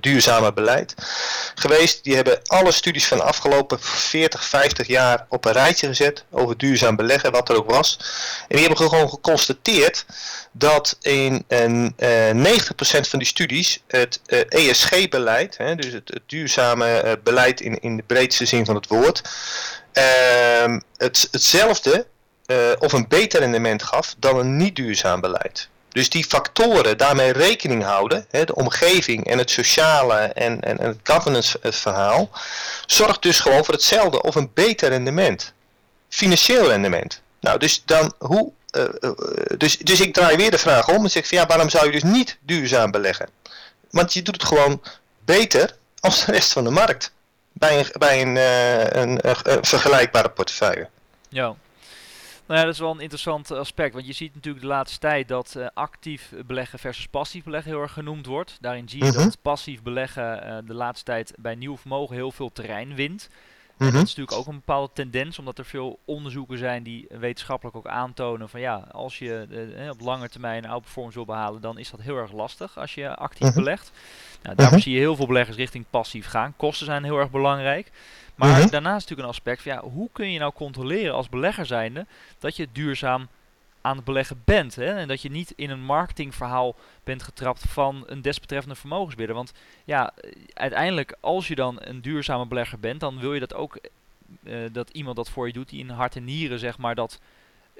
duurzame 0.00 0.52
beleid. 0.52 0.94
Geweest, 1.54 2.04
die 2.04 2.14
hebben 2.14 2.40
alle 2.44 2.72
studies 2.72 3.06
van 3.06 3.18
de 3.18 3.24
afgelopen 3.24 3.80
40, 3.80 4.44
50 4.44 4.86
jaar 4.86 5.26
op 5.28 5.44
een 5.44 5.52
rijtje 5.52 5.86
gezet 5.86 6.24
over 6.30 6.58
duurzaam 6.58 6.96
beleggen, 6.96 7.32
wat 7.32 7.48
er 7.48 7.56
ook 7.56 7.70
was. 7.70 7.98
En 8.48 8.56
die 8.56 8.66
hebben 8.66 8.88
gewoon 8.88 9.08
geconstateerd 9.08 10.06
dat 10.52 10.96
in 11.00 11.44
90% 11.44 11.46
van 13.08 13.18
die 13.18 13.28
studies 13.28 13.82
het 13.86 14.20
ESG-beleid, 14.48 15.56
dus 15.76 15.92
het, 15.92 16.20
duurzame 16.26 17.18
beleid 17.22 17.60
in, 17.60 17.80
in 17.80 17.96
de 17.96 18.02
breedste 18.06 18.44
zin 18.44 18.64
van 18.64 18.74
het 18.74 18.86
woord, 18.86 19.22
uh, 19.98 20.78
het, 20.96 21.28
hetzelfde 21.30 22.06
uh, 22.46 22.56
of 22.78 22.92
een 22.92 23.08
beter 23.08 23.40
rendement 23.40 23.82
gaf 23.82 24.14
dan 24.18 24.38
een 24.38 24.56
niet 24.56 24.76
duurzaam 24.76 25.20
beleid. 25.20 25.68
Dus 25.88 26.10
die 26.10 26.24
factoren 26.24 26.98
daarmee 26.98 27.32
rekening 27.32 27.82
houden, 27.82 28.26
hè, 28.30 28.44
de 28.44 28.54
omgeving 28.54 29.26
en 29.26 29.38
het 29.38 29.50
sociale 29.50 30.14
en, 30.14 30.60
en, 30.60 30.78
en 30.78 30.86
het 30.86 30.98
governance 31.02 31.58
verhaal, 31.62 32.30
zorgt 32.86 33.22
dus 33.22 33.40
gewoon 33.40 33.64
voor 33.64 33.74
hetzelfde 33.74 34.22
of 34.22 34.34
een 34.34 34.50
beter 34.54 34.88
rendement. 34.88 35.52
Financieel 36.08 36.68
rendement. 36.68 37.20
Nou, 37.40 37.58
dus 37.58 37.82
dan 37.84 38.14
hoe. 38.18 38.52
Uh, 38.76 38.84
dus, 39.56 39.78
dus 39.78 40.00
ik 40.00 40.14
draai 40.14 40.36
weer 40.36 40.50
de 40.50 40.58
vraag 40.58 40.88
om 40.88 41.04
en 41.04 41.10
zeg 41.10 41.26
van 41.26 41.38
ja, 41.38 41.46
waarom 41.46 41.68
zou 41.68 41.86
je 41.86 41.92
dus 41.92 42.02
niet 42.02 42.38
duurzaam 42.40 42.90
beleggen? 42.90 43.28
Want 43.90 44.12
je 44.12 44.22
doet 44.22 44.34
het 44.34 44.44
gewoon 44.44 44.82
beter 45.24 45.76
als 46.00 46.24
de 46.24 46.32
rest 46.32 46.52
van 46.52 46.64
de 46.64 46.70
markt. 46.70 47.12
Bij 47.54 47.78
een, 47.78 47.86
bij 47.98 48.22
een, 48.22 48.36
uh, 48.36 49.02
een, 49.02 49.28
een, 49.28 49.36
een 49.42 49.64
vergelijkbare 49.64 50.30
portefeuille. 50.30 50.88
Ja. 51.28 51.54
Nou 52.46 52.58
ja, 52.58 52.64
dat 52.64 52.74
is 52.74 52.80
wel 52.80 52.90
een 52.90 53.00
interessant 53.00 53.50
aspect. 53.50 53.94
Want 53.94 54.06
je 54.06 54.12
ziet 54.12 54.34
natuurlijk 54.34 54.64
de 54.64 54.70
laatste 54.70 54.98
tijd 54.98 55.28
dat 55.28 55.54
uh, 55.56 55.66
actief 55.74 56.32
beleggen 56.46 56.78
versus 56.78 57.06
passief 57.06 57.44
beleggen 57.44 57.72
heel 57.72 57.80
erg 57.80 57.92
genoemd 57.92 58.26
wordt. 58.26 58.56
Daarin 58.60 58.88
zie 58.88 59.04
je 59.04 59.10
-hmm. 59.10 59.24
dat 59.24 59.42
passief 59.42 59.82
beleggen 59.82 60.46
uh, 60.46 60.56
de 60.64 60.74
laatste 60.74 61.04
tijd 61.04 61.32
bij 61.38 61.54
nieuw 61.54 61.76
vermogen 61.76 62.14
heel 62.14 62.32
veel 62.32 62.52
terrein 62.52 62.94
wint. 62.94 63.28
En 63.78 63.86
dat 63.86 63.94
is 63.94 64.14
natuurlijk 64.14 64.36
ook 64.36 64.46
een 64.46 64.54
bepaalde 64.54 64.92
tendens, 64.92 65.38
omdat 65.38 65.58
er 65.58 65.64
veel 65.64 65.98
onderzoeken 66.04 66.58
zijn 66.58 66.82
die 66.82 67.06
wetenschappelijk 67.08 67.76
ook 67.76 67.86
aantonen 67.86 68.48
van 68.48 68.60
ja, 68.60 68.86
als 68.92 69.18
je 69.18 69.46
uh, 69.78 69.90
op 69.90 70.00
lange 70.00 70.28
termijn 70.28 70.64
een 70.64 70.70
outperformance 70.70 71.16
wil 71.16 71.26
behalen, 71.26 71.60
dan 71.60 71.78
is 71.78 71.90
dat 71.90 72.00
heel 72.00 72.16
erg 72.16 72.32
lastig 72.32 72.78
als 72.78 72.94
je 72.94 73.14
actief 73.14 73.46
-huh. 73.46 73.54
belegt. 73.54 73.92
Nou, 74.42 74.56
daarom 74.56 74.74
-huh. 74.74 74.84
zie 74.84 74.92
je 74.92 74.98
heel 74.98 75.16
veel 75.16 75.26
beleggers 75.26 75.56
richting 75.56 75.84
passief 75.90 76.26
gaan. 76.26 76.54
Kosten 76.56 76.86
zijn 76.86 77.04
heel 77.04 77.18
erg 77.18 77.30
belangrijk. 77.30 77.90
Maar 78.34 78.70
daarnaast 78.70 79.04
is 79.04 79.08
natuurlijk 79.08 79.20
een 79.20 79.34
aspect 79.34 79.62
van 79.62 79.72
ja, 79.72 79.80
hoe 79.80 80.08
kun 80.12 80.32
je 80.32 80.38
nou 80.38 80.52
controleren 80.52 81.14
als 81.14 81.28
belegger 81.28 81.66
zijnde 81.66 82.06
dat 82.38 82.56
je 82.56 82.68
duurzaam 82.72 83.28
aan 83.84 83.96
het 83.96 84.04
beleggen 84.04 84.42
bent. 84.44 84.74
Hè? 84.74 84.94
En 84.94 85.08
dat 85.08 85.22
je 85.22 85.30
niet 85.30 85.52
in 85.56 85.70
een 85.70 85.84
marketingverhaal 85.84 86.76
bent 87.04 87.22
getrapt 87.22 87.64
van 87.68 88.04
een 88.06 88.22
desbetreffende 88.22 88.76
vermogensbeheerder. 88.76 89.36
Want 89.36 89.52
ja, 89.84 90.12
uiteindelijk 90.54 91.16
als 91.20 91.48
je 91.48 91.54
dan 91.54 91.76
een 91.80 92.00
duurzame 92.00 92.46
belegger 92.46 92.78
bent, 92.78 93.00
dan 93.00 93.20
wil 93.20 93.34
je 93.34 93.40
dat 93.40 93.54
ook 93.54 93.78
uh, 94.42 94.56
dat 94.72 94.90
iemand 94.90 95.16
dat 95.16 95.30
voor 95.30 95.46
je 95.46 95.52
doet 95.52 95.68
die 95.68 95.80
in 95.80 95.90
hart 95.90 96.16
en 96.16 96.24
nieren 96.24 96.58
zeg 96.58 96.78
maar 96.78 96.94
dat 96.94 97.20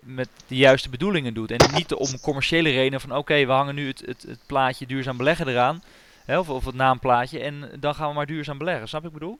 met 0.02 0.28
de 0.46 0.56
juiste 0.56 0.88
bedoelingen 0.88 1.34
doet. 1.34 1.50
En 1.50 1.74
niet 1.74 1.94
om 1.94 2.20
commerciële 2.20 2.70
redenen 2.70 3.00
van 3.00 3.10
oké, 3.10 3.18
okay, 3.18 3.46
we 3.46 3.52
hangen 3.52 3.74
nu 3.74 3.86
het, 3.86 4.02
het, 4.06 4.22
het, 4.22 4.40
plaatje 4.46 4.86
duurzaam 4.86 5.16
beleggen 5.16 5.48
eraan. 5.48 5.82
Hè, 6.24 6.38
of, 6.38 6.48
of 6.48 6.64
het 6.64 6.74
naamplaatje. 6.74 7.40
En 7.40 7.70
dan 7.80 7.94
gaan 7.94 8.08
we 8.08 8.14
maar 8.14 8.26
duurzaam 8.26 8.58
beleggen. 8.58 8.88
Snap 8.88 9.04
ik 9.04 9.12
bedoel? 9.12 9.38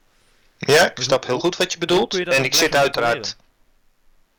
Ja, 0.58 0.90
ik 0.90 1.00
snap 1.00 1.26
heel 1.26 1.40
goed 1.40 1.56
wat 1.56 1.72
je 1.72 1.78
bedoelt. 1.78 2.12
Je 2.12 2.24
en 2.24 2.44
ik 2.44 2.54
zit 2.54 2.76
uiteraard... 2.76 3.36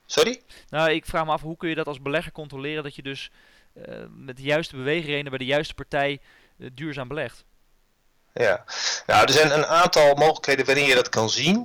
Sorry? 0.05 0.41
Nou, 0.69 0.91
ik 0.91 1.05
vraag 1.05 1.25
me 1.25 1.31
af, 1.31 1.41
hoe 1.41 1.57
kun 1.57 1.69
je 1.69 1.75
dat 1.75 1.87
als 1.87 2.01
belegger 2.01 2.31
controleren 2.31 2.83
dat 2.83 2.95
je 2.95 3.01
dus 3.01 3.31
uh, 3.77 3.83
met 4.09 4.37
de 4.37 4.43
juiste 4.43 4.75
beweegredenen 4.75 5.29
bij 5.29 5.37
de 5.37 5.45
juiste 5.45 5.73
partij 5.73 6.19
uh, 6.57 6.69
duurzaam 6.73 7.07
belegt? 7.07 7.45
Ja, 8.33 8.63
nou, 9.05 9.23
er 9.23 9.31
zijn 9.31 9.51
een 9.51 9.65
aantal 9.65 10.15
mogelijkheden 10.15 10.65
waarin 10.65 10.85
je 10.85 10.95
dat 10.95 11.09
kan 11.09 11.29
zien. 11.29 11.55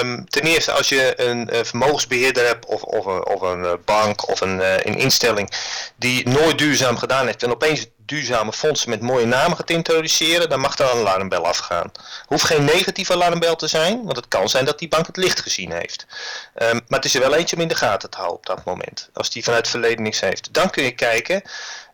Um, 0.00 0.28
ten 0.28 0.42
eerste, 0.42 0.72
als 0.72 0.88
je 0.88 1.20
een 1.20 1.54
uh, 1.54 1.64
vermogensbeheerder 1.64 2.46
hebt 2.46 2.66
of, 2.66 2.82
of, 2.82 3.06
een, 3.06 3.26
of 3.26 3.40
een 3.40 3.80
bank 3.84 4.28
of 4.28 4.40
een, 4.40 4.60
een 4.88 4.98
instelling 4.98 5.50
die 5.96 6.28
nooit 6.28 6.58
duurzaam 6.58 6.96
gedaan 6.96 7.26
heeft 7.26 7.42
en 7.42 7.50
opeens 7.50 7.86
duurzame 8.08 8.52
fondsen 8.52 8.90
met 8.90 9.00
mooie 9.00 9.26
namen 9.26 9.56
gaat 9.56 9.70
introduceren, 9.70 10.48
dan 10.48 10.60
mag 10.60 10.78
er 10.78 10.90
een 10.90 10.98
alarmbel 10.98 11.46
afgaan. 11.46 11.92
Hoeft 12.26 12.44
geen 12.44 12.64
negatieve 12.64 13.12
alarmbel 13.12 13.56
te 13.56 13.66
zijn, 13.66 14.04
want 14.04 14.16
het 14.16 14.28
kan 14.28 14.48
zijn 14.48 14.64
dat 14.64 14.78
die 14.78 14.88
bank 14.88 15.06
het 15.06 15.16
licht 15.16 15.40
gezien 15.40 15.72
heeft. 15.72 16.06
Ehm, 16.54 16.74
maar 16.74 16.98
het 16.98 17.04
is 17.04 17.14
er 17.14 17.20
wel 17.20 17.34
eentje 17.34 17.56
om 17.56 17.62
in 17.62 17.68
de 17.68 17.74
gaten 17.74 18.10
te 18.10 18.16
houden 18.16 18.38
op 18.38 18.46
dat 18.46 18.64
moment. 18.64 19.08
Als 19.12 19.30
die 19.30 19.44
vanuit 19.44 19.62
het 19.62 19.70
verleden 19.70 20.02
niks 20.02 20.20
heeft. 20.20 20.54
Dan 20.54 20.70
kun 20.70 20.84
je 20.84 20.94
kijken, 20.94 21.42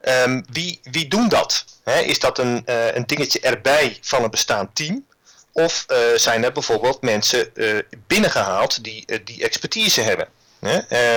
um, 0.03 0.45
wie, 0.51 0.81
wie 0.83 1.09
doen 1.09 1.29
dat? 1.29 1.65
is 1.85 2.19
dat 2.19 2.39
een, 2.39 2.63
uh, 2.67 2.95
een 2.95 3.07
dingetje 3.07 3.41
erbij 3.41 3.99
van 4.01 4.23
een 4.25 4.31
bestaand 4.31 4.75
team? 4.75 5.07
Of 5.53 5.85
uh, 5.89 5.99
zijn 6.17 6.45
er 6.45 6.53
bijvoorbeeld 6.53 7.03
mensen 7.03 7.51
uh, 7.55 7.79
binnengehaald 8.07 8.85
die 8.85 9.23
die 9.25 9.45
expertise 9.45 10.01
hebben? 10.01 10.29
Hè? 10.67 10.77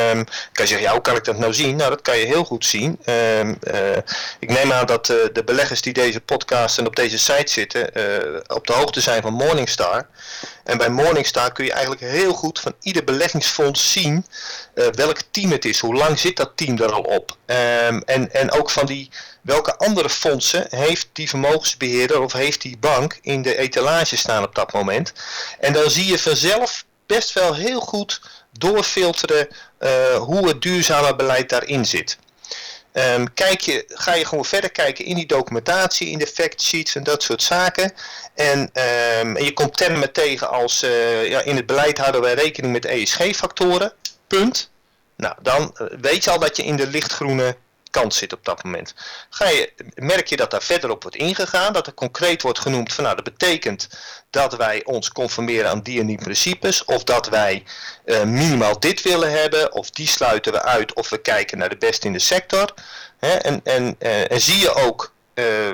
Um, 0.10 0.24
kan 0.26 0.66
je 0.66 0.68
zeggen, 0.68 0.82
ja, 0.82 0.92
hoe 0.92 1.02
kan 1.02 1.16
ik 1.16 1.24
dat 1.24 1.38
nou 1.38 1.54
zien? 1.54 1.76
Nou, 1.76 1.90
dat 1.90 2.02
kan 2.02 2.18
je 2.18 2.26
heel 2.26 2.44
goed 2.44 2.66
zien. 2.66 3.00
Um, 3.06 3.58
uh, 3.64 3.98
ik 4.40 4.50
neem 4.50 4.72
aan 4.72 4.86
dat 4.86 5.10
uh, 5.10 5.18
de 5.34 5.44
beleggers 5.44 5.82
die 5.82 5.94
deze 5.94 6.22
podcast 6.22 6.78
en 6.78 6.88
op 6.88 6.96
deze 6.96 7.18
site 7.18 7.52
zitten, 7.52 7.90
uh, 7.94 8.40
op 8.48 8.68
de 8.68 8.74
hoogte 8.74 9.02
zijn 9.02 9.22
van 9.22 9.34
Morningstar. 9.34 10.08
En 10.64 10.78
bij 10.78 10.90
Morningstar 10.90 11.52
kun 11.52 11.66
je 11.66 11.72
eigenlijk 11.72 12.02
heel 12.02 12.34
goed 12.34 12.60
van 12.60 12.74
ieder 12.82 13.04
beleggingsfonds 13.04 13.92
zien 13.92 14.26
welk 14.74 15.20
team 15.32 15.52
het 15.52 15.66
is. 15.66 15.80
Hoe 15.80 15.96
lang 15.96 16.20
zit 16.20 16.38
dat 16.38 16.52
team 16.56 16.78
er 16.78 16.92
al 16.92 17.02
op? 17.02 17.38
Um, 17.46 18.02
en, 18.06 18.34
en 18.34 18.52
ook 18.52 18.70
van 18.70 18.86
die, 18.86 19.10
welke 19.42 19.78
andere 19.78 20.10
fondsen 20.10 20.68
heeft 20.70 21.08
die 21.14 21.30
vermogensbeheerder 21.30 22.22
of 22.22 22.34
heeft 22.34 22.62
die 22.62 22.78
bank 22.78 23.20
in 23.22 23.42
de 23.42 23.58
etalage 23.58 24.18
staan 24.18 24.44
op 24.44 24.56
dat 24.56 24.74
moment. 24.74 25.14
En 25.60 25.74
dan 25.74 25.90
zie 25.90 26.06
je 26.06 26.20
vanzelf 26.20 26.86
best 27.06 27.34
wel 27.34 27.56
heel 27.56 27.80
goed 27.80 28.22
doorfilteren 28.58 29.48
uh, 29.80 30.16
hoe 30.16 30.48
het 30.48 30.62
duurzame 30.62 31.16
beleid 31.16 31.50
daarin 31.50 31.86
zit. 31.86 32.18
Um, 32.94 33.34
kijk 33.34 33.62
je, 33.62 33.84
ga 33.88 34.14
je 34.14 34.26
gewoon 34.26 34.46
verder 34.46 34.72
kijken 34.72 35.06
in 35.06 35.16
die 35.16 35.26
documentatie, 35.26 36.10
in 36.10 36.18
de 36.18 36.28
factsheets 36.28 36.96
en 36.96 37.04
dat 37.04 37.24
soort 37.24 37.44
zaken. 37.44 37.94
En, 38.36 38.60
um, 38.60 39.36
en 39.36 39.44
je 39.44 39.54
komt 39.54 39.78
termen 39.78 40.12
tegen 40.12 40.50
als 40.50 40.84
uh, 40.84 41.30
ja, 41.30 41.42
in 41.42 41.56
het 41.56 41.66
beleid 41.66 41.98
houden 41.98 42.22
wij 42.22 42.34
rekening 42.34 42.74
met 42.74 42.86
ESG-factoren. 42.86 43.94
Punt. 44.28 44.70
Nou, 45.18 45.36
dan 45.42 45.76
uh, 45.82 45.88
weet 46.02 46.24
je 46.24 46.30
al 46.32 46.40
dat 46.40 46.58
je 46.58 46.64
in 46.64 46.76
de 46.76 46.88
lichtgroene 46.88 47.58
kant 47.90 48.14
zit 48.14 48.34
op 48.34 48.46
dat 48.46 48.64
moment. 48.64 48.94
Ga 49.30 49.50
je, 49.50 49.74
merk 49.96 50.28
je 50.28 50.38
dat 50.38 50.52
daar 50.52 50.64
verder 50.64 50.90
op 50.90 51.02
wordt 51.02 51.18
ingegaan, 51.18 51.74
dat 51.74 51.88
er 51.88 51.94
concreet 51.94 52.42
wordt 52.42 52.60
genoemd 52.60 52.94
van 52.94 53.04
nou 53.04 53.16
dat 53.16 53.24
betekent 53.24 53.90
dat 54.30 54.56
wij 54.56 54.86
ons 54.86 55.12
conformeren 55.12 55.70
aan 55.70 55.82
die 55.82 56.00
en 56.00 56.06
die 56.06 56.18
principes, 56.18 56.86
of 56.86 57.04
dat 57.04 57.30
wij 57.30 57.64
uh, 58.06 58.24
minimaal 58.24 58.80
dit 58.80 59.02
willen 59.02 59.32
hebben, 59.32 59.74
of 59.74 59.90
die 59.90 60.08
sluiten 60.08 60.52
we 60.52 60.62
uit, 60.62 60.94
of 60.94 61.10
we 61.10 61.18
kijken 61.18 61.58
naar 61.58 61.70
de 61.70 61.78
beste 61.78 62.08
in 62.08 62.14
de 62.14 62.20
sector. 62.20 62.74
Hè, 63.20 63.34
en, 63.34 63.62
en, 63.64 63.96
uh, 64.00 64.32
en 64.32 64.42
zie 64.42 64.60
je 64.60 64.74
ook 64.74 65.14
uh, 65.34 65.70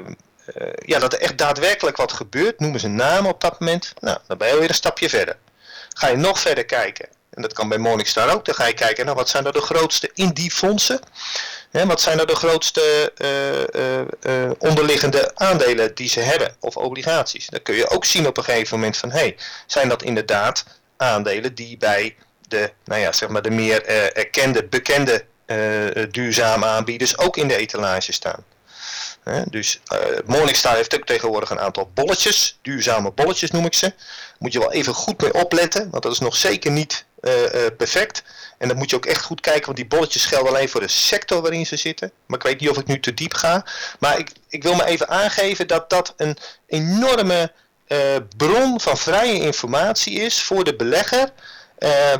ja, 0.86 1.00
dat 1.00 1.14
er 1.14 1.20
echt 1.20 1.38
daadwerkelijk 1.38 1.98
wat 1.98 2.14
gebeurt, 2.14 2.60
noemen 2.60 2.80
ze 2.80 2.88
namen 2.88 3.32
op 3.32 3.42
dat 3.42 3.60
moment, 3.60 3.94
nou, 4.00 4.18
dan 4.28 4.38
ben 4.38 4.48
je 4.48 4.54
alweer 4.54 4.70
een 4.70 4.76
stapje 4.76 5.10
verder. 5.10 5.38
Ga 5.90 6.08
je 6.08 6.18
nog 6.18 6.40
verder 6.40 6.66
kijken, 6.66 7.08
en 7.30 7.42
dat 7.42 7.54
kan 7.54 7.70
bij 7.70 7.78
Morningstar 7.78 8.34
ook, 8.34 8.46
dan 8.46 8.56
ga 8.56 8.66
je 8.66 8.74
kijken, 8.74 9.06
nou, 9.06 9.18
wat 9.18 9.30
zijn 9.30 9.46
er 9.46 9.54
de 9.54 9.62
grootste 9.62 10.10
in 10.14 10.30
die 10.30 10.52
fondsen? 10.52 11.00
Hè, 11.74 11.86
wat 11.86 12.02
zijn 12.02 12.20
er 12.20 12.28
de 12.28 12.36
grootste 12.36 13.14
uh, 13.18 14.00
uh, 14.34 14.52
onderliggende 14.58 15.32
aandelen 15.36 15.96
die 15.96 16.10
ze 16.10 16.20
hebben, 16.20 16.56
of 16.60 16.78
obligaties? 16.78 17.48
Dan 17.48 17.62
kun 17.62 17.76
je 17.76 17.90
ook 17.90 18.06
zien 18.06 18.28
op 18.28 18.38
een 18.38 18.44
gegeven 18.44 18.78
moment 18.78 18.98
van, 18.98 19.12
hey, 19.12 19.36
zijn 19.68 19.90
dat 19.90 20.04
inderdaad 20.04 20.66
aandelen 20.98 21.56
die 21.56 21.78
bij 21.78 22.16
de, 22.48 22.72
nou 22.86 23.02
ja, 23.02 23.12
zeg 23.12 23.30
maar 23.30 23.42
de 23.42 23.50
meer 23.50 23.86
erkende, 24.16 24.64
bekende 24.64 25.26
duurzame 26.12 26.66
aanbieders 26.66 27.18
ook 27.18 27.38
in 27.38 27.48
de 27.48 27.56
etalage 27.56 28.12
staan? 28.12 28.44
Dus 29.50 29.80
uh, 29.94 30.00
Morningstar 30.26 30.76
heeft 30.76 30.96
ook 30.96 31.06
tegenwoordig 31.06 31.50
een 31.50 31.60
aantal 31.60 31.90
bolletjes, 31.94 32.58
duurzame 32.62 33.12
bolletjes 33.12 33.52
noem 33.52 33.66
ik 33.66 33.74
ze. 33.74 33.94
Moet 34.40 34.54
je 34.54 34.60
wel 34.60 34.72
even 34.72 34.94
goed 34.94 35.22
mee 35.22 35.34
opletten, 35.34 35.90
want 35.90 36.04
dat 36.04 36.12
is 36.12 36.20
nog 36.20 36.36
zeker 36.36 36.72
niet 36.72 37.06
uh, 37.22 37.42
uh, 37.42 37.50
perfect. 37.78 38.24
En 38.58 38.68
dan 38.68 38.78
moet 38.78 38.90
je 38.90 38.96
ook 38.96 39.06
echt 39.06 39.22
goed 39.22 39.42
kijken, 39.42 39.66
want 39.66 39.78
die 39.78 39.88
bolletjes 39.88 40.26
gelden 40.26 40.50
alleen 40.50 40.70
voor 40.70 40.82
de 40.82 40.88
sector 40.88 41.42
waarin 41.42 41.66
ze 41.66 41.78
zitten. 41.78 42.12
Maar 42.26 42.38
ik 42.38 42.46
weet 42.46 42.60
niet 42.60 42.70
of 42.70 42.78
ik 42.78 42.88
nu 42.88 43.00
te 43.00 43.14
diep 43.14 43.34
ga. 43.34 43.66
Maar 44.00 44.18
ik, 44.18 44.32
ik 44.50 44.64
wil 44.64 44.76
me 44.76 44.86
even 44.86 45.10
aangeven 45.10 45.68
dat 45.68 45.90
dat 45.90 46.14
een 46.18 46.38
enorme 46.68 47.52
bron 48.38 48.82
van 48.82 48.98
vrije 48.98 49.40
informatie 49.40 50.20
is 50.20 50.44
voor 50.44 50.64
de 50.64 50.76
belegger. 50.76 51.32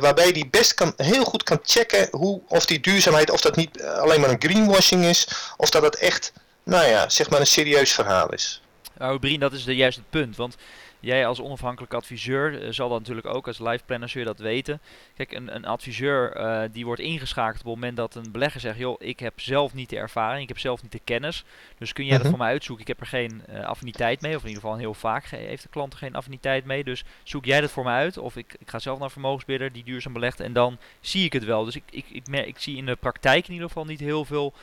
waarbij 0.00 0.32
die 0.32 0.48
best 0.50 0.74
kan, 0.74 0.92
heel 0.96 1.24
goed 1.24 1.42
kan 1.42 1.58
checken 1.62 2.08
hoe, 2.10 2.40
of 2.48 2.66
die 2.66 2.80
duurzaamheid, 2.80 3.30
of 3.30 3.40
dat 3.40 3.56
niet 3.56 3.82
alleen 3.82 4.20
maar 4.20 4.30
een 4.30 4.42
greenwashing 4.42 5.04
is, 5.04 5.28
of 5.56 5.70
dat 5.70 5.82
het 5.82 5.96
echt 5.96 6.32
nou 6.64 6.86
ja, 6.86 7.08
zeg 7.08 7.30
maar 7.30 7.40
een 7.40 7.46
serieus 7.46 7.92
verhaal 7.92 8.32
is. 8.32 8.62
Nou, 8.98 9.18
Brien, 9.18 9.40
dat 9.40 9.52
is 9.52 9.64
de 9.64 9.76
juist 9.76 9.96
het 9.96 10.10
punt. 10.10 10.36
Want 10.36 10.56
jij 11.04 11.26
als 11.26 11.40
onafhankelijk 11.40 11.94
adviseur 11.94 12.62
uh, 12.62 12.72
zal 12.72 12.88
dat 12.88 12.98
natuurlijk 12.98 13.26
ook 13.26 13.46
als 13.46 13.58
life 13.58 13.84
planner 13.84 14.08
zul 14.08 14.20
je 14.20 14.26
dat 14.26 14.38
weten. 14.38 14.80
Kijk, 15.16 15.32
een, 15.32 15.54
een 15.54 15.64
adviseur 15.64 16.36
uh, 16.36 16.62
die 16.72 16.84
wordt 16.84 17.00
ingeschakeld 17.00 17.60
op 17.60 17.66
het 17.66 17.74
moment 17.74 17.96
dat 17.96 18.14
een 18.14 18.32
belegger 18.32 18.60
zegt, 18.60 18.78
joh, 18.78 18.96
ik 18.98 19.20
heb 19.20 19.40
zelf 19.40 19.74
niet 19.74 19.90
de 19.90 19.96
ervaring, 19.96 20.42
ik 20.42 20.48
heb 20.48 20.58
zelf 20.58 20.82
niet 20.82 20.92
de 20.92 21.00
kennis. 21.04 21.44
Dus 21.78 21.92
kun 21.92 22.04
jij 22.04 22.14
uh 22.14 22.20
-huh. 22.20 22.22
dat 22.22 22.30
mhm. 22.30 22.36
voor 22.36 22.38
mij 22.44 22.54
uitzoeken? 22.54 22.84
Ik 22.86 22.96
heb 22.96 23.00
er 23.00 23.06
geen 23.06 23.42
uh, 23.50 23.64
affiniteit 23.64 24.20
mee, 24.20 24.36
of 24.36 24.42
in 24.42 24.48
ieder 24.48 24.62
geval 24.62 24.78
heel 24.78 24.94
vaak 24.94 25.26
heeft 25.26 25.62
de 25.62 25.68
klant 25.68 25.92
er 25.92 25.98
geen 25.98 26.14
affiniteit 26.14 26.64
mee. 26.64 26.84
Dus 26.84 27.04
zoek 27.22 27.44
jij 27.44 27.60
dat 27.60 27.70
voor 27.70 27.84
mij 27.84 27.94
uit, 27.94 28.18
of 28.18 28.36
ik, 28.36 28.54
ik 28.58 28.70
ga 28.70 28.78
zelf 28.78 28.96
naar 28.96 29.06
een 29.06 29.12
vermogensbeheerder 29.12 29.72
die 29.72 29.84
duurzaam 29.84 30.12
belegt 30.12 30.40
en 30.40 30.52
dan 30.52 30.78
zie 31.00 31.24
ik 31.24 31.32
het 31.32 31.44
wel. 31.44 31.64
Dus 31.64 31.76
ik, 31.76 31.84
ik, 31.90 32.04
ik, 32.10 32.26
merk, 32.26 32.46
ik 32.46 32.58
zie 32.58 32.76
in 32.76 32.86
de 32.86 32.96
praktijk 32.96 33.46
in 33.46 33.52
ieder 33.52 33.68
geval 33.68 33.84
niet 33.84 34.00
heel 34.00 34.24
veel 34.24 34.54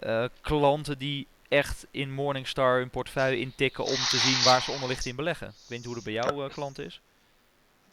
uh, 0.00 0.24
klanten 0.40 0.98
die 0.98 1.26
echt 1.48 1.86
in 1.90 2.12
Morningstar 2.12 2.78
hun 2.78 2.90
portefeuille 2.90 3.38
intikken 3.38 3.84
om 3.84 3.96
te 4.08 4.16
zien 4.16 4.42
waar 4.44 4.62
ze 4.62 4.70
onderlicht 4.70 5.06
in 5.06 5.16
beleggen. 5.16 5.46
Ik 5.46 5.54
weet 5.66 5.78
niet 5.78 5.86
hoe 5.86 5.94
dat 5.94 6.04
bij 6.04 6.12
jouw 6.12 6.44
uh, 6.44 6.50
klant 6.50 6.78
is. 6.78 7.00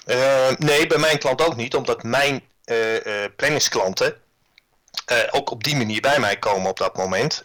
Uh, 0.06 0.52
nee, 0.58 0.88
bij 0.88 0.98
mijn 0.98 1.18
klant 1.18 1.42
ook 1.42 1.56
niet, 1.56 1.75
omdat 1.75 2.04
mijn 2.04 2.42
planningsklanten 3.36 4.18
ook 5.32 5.52
op 5.52 5.64
die 5.64 5.75
manier 5.75 6.02
bij 6.02 6.20
mij 6.20 6.38
komen 6.38 6.70
op 6.70 6.78
dat 6.78 6.98
moment. 6.98 7.44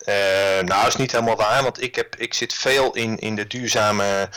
nou, 0.64 0.86
is 0.86 0.96
niet 0.96 1.12
helemaal 1.12 1.36
waar, 1.36 1.62
want 1.62 1.82
ik, 1.82 1.94
heb, 1.94 2.16
ik 2.16 2.34
zit 2.34 2.54
veel 2.54 2.94
in, 2.94 3.18
in 3.18 3.36
de 3.36 3.46
duurzame 3.46 4.28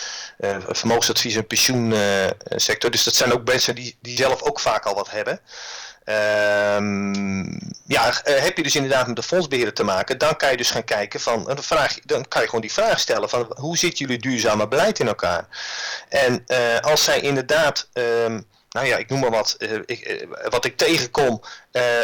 vermogensadvies- 0.69 1.35
en 1.35 1.47
pensioensector. 1.47 2.91
dus 2.91 3.03
dat 3.03 3.15
zijn 3.15 3.33
ook 3.33 3.45
mensen 3.45 3.75
die, 3.75 3.97
die 4.01 4.17
zelf 4.17 4.41
ook 4.41 4.59
vaak 4.59 4.85
al 4.85 4.95
wat 4.95 5.11
hebben. 5.11 5.39
Um, 6.05 7.59
ja, 7.85 8.23
eh, 8.23 8.41
heb 8.41 8.57
je 8.57 8.63
dus 8.63 8.75
inderdaad 8.75 9.07
met 9.07 9.15
de 9.15 9.23
fondsbeheerder 9.23 9.73
te 9.73 9.83
maken, 9.83 10.17
dan 10.17 10.35
kan 10.35 10.51
je 10.51 10.57
dus 10.57 10.71
gaan 10.71 10.83
kijken 10.83 11.19
van, 11.19 11.43
dan, 11.43 11.63
vraag, 11.63 11.99
dan 11.99 12.27
kan 12.27 12.41
je 12.41 12.47
gewoon 12.47 12.61
die 12.61 12.73
vraag 12.73 12.99
stellen 12.99 13.29
van 13.29 13.51
hoe 13.55 13.77
zit 13.77 13.97
jullie 13.97 14.17
duurzame 14.17 14.67
beleid 14.67 14.99
in 14.99 15.07
elkaar? 15.07 15.47
En 16.09 16.43
uh, 16.47 16.79
als 16.79 17.03
zij 17.03 17.19
inderdaad, 17.19 17.89
um, 17.93 18.47
nou 18.69 18.87
ja, 18.87 18.97
ik 18.97 19.09
noem 19.09 19.19
maar 19.19 19.31
wat, 19.31 19.55
uh, 19.59 19.79
ik, 19.85 20.27
wat 20.49 20.65
ik 20.65 20.77
tegenkom, 20.77 21.41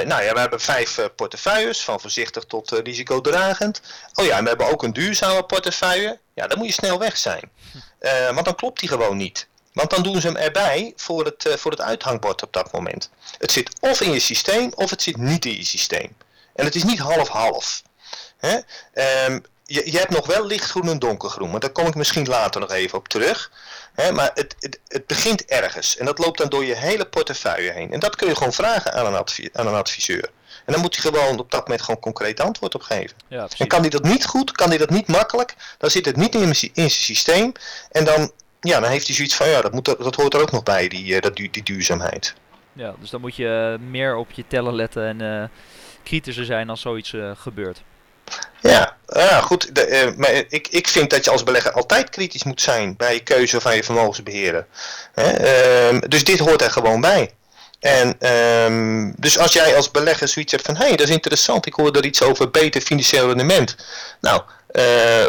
nou 0.06 0.24
ja, 0.24 0.34
we 0.34 0.40
hebben 0.40 0.62
vijf 0.62 1.00
portefeuilles, 1.16 1.84
van 1.84 2.00
voorzichtig 2.00 2.44
tot 2.44 2.70
risicodragend. 2.72 3.82
Oh 4.14 4.26
ja, 4.26 4.38
en 4.38 4.44
we 4.44 4.50
hebben 4.50 4.70
ook 4.70 4.84
een 4.84 4.94
duurzame 4.94 5.44
portefeuille. 5.44 6.20
Ja, 6.34 6.48
dan 6.48 6.58
moet 6.58 6.68
je 6.68 6.74
snel 6.74 7.00
weg 7.00 7.18
zijn. 7.18 7.52
want 8.34 8.46
dan 8.46 8.56
klopt 8.56 8.80
die 8.80 8.90
gewoon 8.90 9.18
niet. 9.18 9.48
Want 9.80 9.92
dan 9.92 10.04
doen 10.04 10.22
ze 10.22 10.28
hem 10.28 10.36
erbij 10.36 10.94
voor 10.96 11.26
het, 11.26 11.46
uh, 11.46 11.54
voor 11.54 11.72
het 11.72 11.82
uithangbord 11.82 12.44
op 12.44 12.54
dat 12.54 12.72
moment. 12.72 13.10
Het 13.38 13.52
zit 13.52 13.72
of 13.80 14.02
in 14.02 14.12
je 14.12 14.20
systeem 14.20 14.72
of 14.76 14.90
het 14.90 15.02
zit 15.02 15.18
niet 15.18 15.46
in 15.46 15.56
je 15.56 15.66
systeem. 15.66 16.16
En 16.56 16.66
het 16.66 16.76
is 16.76 16.84
niet 16.84 17.00
half-half. 17.00 17.82
Um, 18.42 19.46
je, 19.64 19.92
je 19.92 19.98
hebt 19.98 20.10
nog 20.10 20.26
wel 20.26 20.46
lichtgroen 20.46 20.90
en 20.90 21.00
donkergroen, 21.00 21.52
maar 21.52 21.60
daar 21.60 21.70
kom 21.70 21.88
ik 21.88 21.96
misschien 21.96 22.28
later 22.28 22.62
nog 22.62 22.72
even 22.72 22.98
op 22.98 23.08
terug. 23.08 23.52
He, 23.94 24.12
maar 24.12 24.32
het, 24.34 24.56
het, 24.60 24.80
het, 24.88 25.08
begint 25.08 25.46
ergens 25.46 25.98
en 25.98 26.06
dat 26.06 26.18
loopt 26.18 26.38
dan 26.38 26.50
door 26.50 26.66
je 26.66 26.76
hele 26.76 27.06
portefeuille 27.06 27.72
heen. 27.72 27.94
En 27.94 28.00
dat 28.00 28.16
kun 28.16 28.28
je 28.28 28.36
gewoon 28.36 28.54
vragen 28.54 28.94
aan 28.94 29.06
een, 29.06 29.16
advi 29.16 29.50
aan 29.54 29.68
een 29.68 29.74
adviseur. 29.74 30.30
En 30.66 30.74
dan 30.74 30.82
moet 30.82 30.96
hij 30.96 31.12
gewoon 31.12 31.40
op 31.40 31.52
dat 31.52 31.62
moment 31.62 31.82
gewoon 31.82 32.00
concreet 32.00 32.40
antwoord 32.40 32.76
op 32.76 32.82
geven. 32.82 33.18
Ja, 33.28 33.48
en 33.58 33.68
kan 33.68 33.82
hij 33.82 33.90
dat 33.90 34.04
niet 34.04 34.26
goed, 34.26 34.52
kan 34.52 34.70
hij 34.70 34.78
dat 34.78 34.90
niet 34.90 35.08
makkelijk, 35.08 35.56
dan 35.78 35.90
zit 35.90 36.06
het 36.06 36.16
niet 36.16 36.36
in, 36.36 36.42
in 36.42 36.56
zijn 36.74 36.90
systeem. 36.90 37.52
En 37.92 38.06
dan 38.06 38.32
ja, 38.60 38.80
dan 38.80 38.90
heeft 38.90 39.06
hij 39.06 39.16
zoiets 39.16 39.36
van, 39.36 39.50
ja, 39.50 39.62
dat, 39.62 39.72
moet, 39.72 39.86
dat 39.86 40.16
hoort 40.16 40.34
er 40.34 40.42
ook 40.42 40.52
nog 40.52 40.64
bij, 40.64 40.88
die, 40.88 41.06
uh, 41.06 41.20
dat, 41.20 41.36
die 41.36 41.64
duurzaamheid. 41.64 42.34
Ja, 42.74 42.96
dus 43.00 43.10
dan 43.10 43.22
moet 43.22 43.36
je 43.36 43.78
uh, 43.80 43.90
meer 43.90 44.16
op 44.16 44.32
je 44.32 44.44
tellen 44.48 44.76
letten 44.76 45.06
en 45.08 45.22
uh, 45.22 45.44
kritischer 46.04 46.46
zijn 46.46 46.70
als 46.70 46.82
zoiets 46.82 47.14
gebeurt. 47.36 47.82
Ja, 48.62 48.96
ja 49.08 49.42
goed. 49.42 49.76
De, 49.76 50.14
maar 50.18 50.32
ik, 50.32 50.68
ik 50.68 50.88
vind 50.88 51.10
dat 51.10 51.24
je 51.24 51.32
als 51.32 51.44
belegger 51.44 51.72
altijd 51.72 52.10
kritisch 52.10 52.44
moet 52.44 52.62
zijn 52.62 52.96
bij 52.98 53.14
je 53.14 53.24
keuze 53.24 53.62
van 53.62 53.76
je 53.76 53.84
vermogensbeheerder. 53.84 54.66
Hè? 55.14 55.32
Ehm, 55.32 56.00
dus 56.08 56.24
dit 56.24 56.40
hoort 56.40 56.62
er 56.62 56.72
gewoon 56.72 57.02
bij. 57.02 57.34
En 57.80 58.32
um, 58.66 59.14
dus 59.18 59.38
als 59.38 59.54
jij 59.54 59.76
als 59.76 59.92
belegger 59.92 60.28
zoiets 60.28 60.52
hebt 60.52 60.66
van, 60.66 60.76
hé, 60.76 60.88
hey, 60.88 60.96
dat 60.96 61.08
is 61.08 61.14
interessant, 61.14 61.66
ik 61.66 61.74
hoor 61.74 61.92
er 61.92 62.06
iets 62.06 62.22
over 62.22 62.52
beter 62.52 62.82
financieel 62.82 63.28
rendement. 63.28 63.76
Nou, 64.22 64.42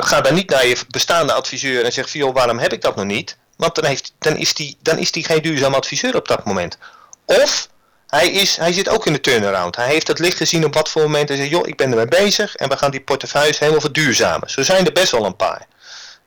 ga 0.00 0.20
dan 0.20 0.34
niet 0.34 0.50
naar 0.50 0.66
je 0.66 0.76
bestaande 0.88 1.32
adviseur 1.32 1.84
en 1.84 1.92
zeg, 1.92 2.12
joh, 2.12 2.34
waarom 2.34 2.58
heb 2.58 2.72
ik 2.72 2.80
dat 2.80 2.96
nog 2.96 3.04
niet? 3.04 3.36
Want 3.56 3.74
dan, 3.74 3.84
heeft, 3.84 4.12
dan, 4.18 4.36
is 4.36 4.54
die, 4.54 4.76
dan 4.82 4.98
is 4.98 5.12
die 5.12 5.24
geen 5.24 5.42
duurzaam 5.42 5.74
adviseur 5.74 6.16
op 6.16 6.28
dat 6.28 6.44
moment. 6.44 6.78
Of 7.24 7.68
hij, 8.06 8.30
is, 8.30 8.56
hij 8.56 8.72
zit 8.72 8.88
ook 8.88 9.06
in 9.06 9.12
de 9.12 9.20
turnaround. 9.20 9.76
Hij 9.76 9.86
heeft 9.86 10.06
het 10.08 10.18
licht 10.18 10.36
gezien 10.36 10.64
op 10.64 10.74
wat 10.74 10.88
voor 10.88 11.02
moment. 11.02 11.28
Hij 11.28 11.38
zegt, 11.38 11.50
joh, 11.50 11.68
ik 11.68 11.76
ben 11.76 11.90
ermee 11.90 12.06
bezig 12.06 12.56
en 12.56 12.68
we 12.68 12.76
gaan 12.76 12.90
die 12.90 13.00
portefeuilles 13.00 13.58
helemaal 13.58 13.80
verduurzamen. 13.80 14.50
Zo 14.50 14.62
zijn 14.62 14.86
er 14.86 14.92
best 14.92 15.12
wel 15.12 15.24
een 15.24 15.36
paar. 15.36 15.66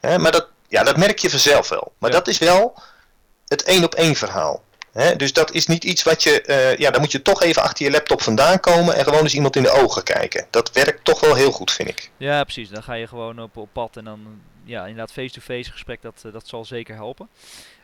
maar 0.02 0.32
dat, 0.32 0.48
ja, 0.68 0.84
dat 0.84 0.98
merk 0.98 1.20
je 1.20 1.30
vanzelf 1.30 1.70
wel. 1.70 1.92
Maar 1.98 2.12
dat 2.12 2.28
is 2.28 2.38
wel 2.38 2.82
het 3.48 3.64
één 3.64 3.84
op 3.84 3.96
één 3.96 4.16
verhaal. 4.16 4.64
Dus 4.94 5.34
dat 5.34 5.52
is 5.52 5.68
niet 5.68 5.84
iets 5.84 6.04
wat 6.04 6.24
je, 6.24 6.44
uh, 6.48 6.78
ja, 6.78 6.92
dan 6.92 7.02
moet 7.02 7.12
je 7.12 7.22
toch 7.22 7.42
even 7.42 7.62
achter 7.62 7.86
je 7.86 7.92
laptop 7.92 8.22
vandaan 8.22 8.60
komen 8.60 8.96
en 8.96 9.04
gewoon 9.04 9.22
eens 9.22 9.34
iemand 9.34 9.56
in 9.56 9.64
de 9.64 9.72
ogen 9.72 10.04
kijken. 10.04 10.48
Dat 10.50 10.72
werkt 10.72 11.06
toch 11.06 11.20
wel 11.20 11.36
heel 11.36 11.52
goed, 11.52 11.72
vind 11.72 11.90
ik. 11.90 12.12
Ja, 12.18 12.44
precies. 12.44 12.70
Dan 12.70 12.84
ga 12.84 12.94
je 12.94 13.08
gewoon 13.08 13.42
op, 13.42 13.58
op 13.58 13.70
pad 13.72 13.98
en 13.98 14.04
dan, 14.04 14.42
ja, 14.64 14.82
inderdaad 14.82 15.12
face-to-face 15.12 15.72
gesprek, 15.72 16.02
dat, 16.02 16.22
eh, 16.26 16.34
dat 16.34 16.48
zal 16.48 16.66
zeker 16.66 16.96
helpen. 16.96 17.30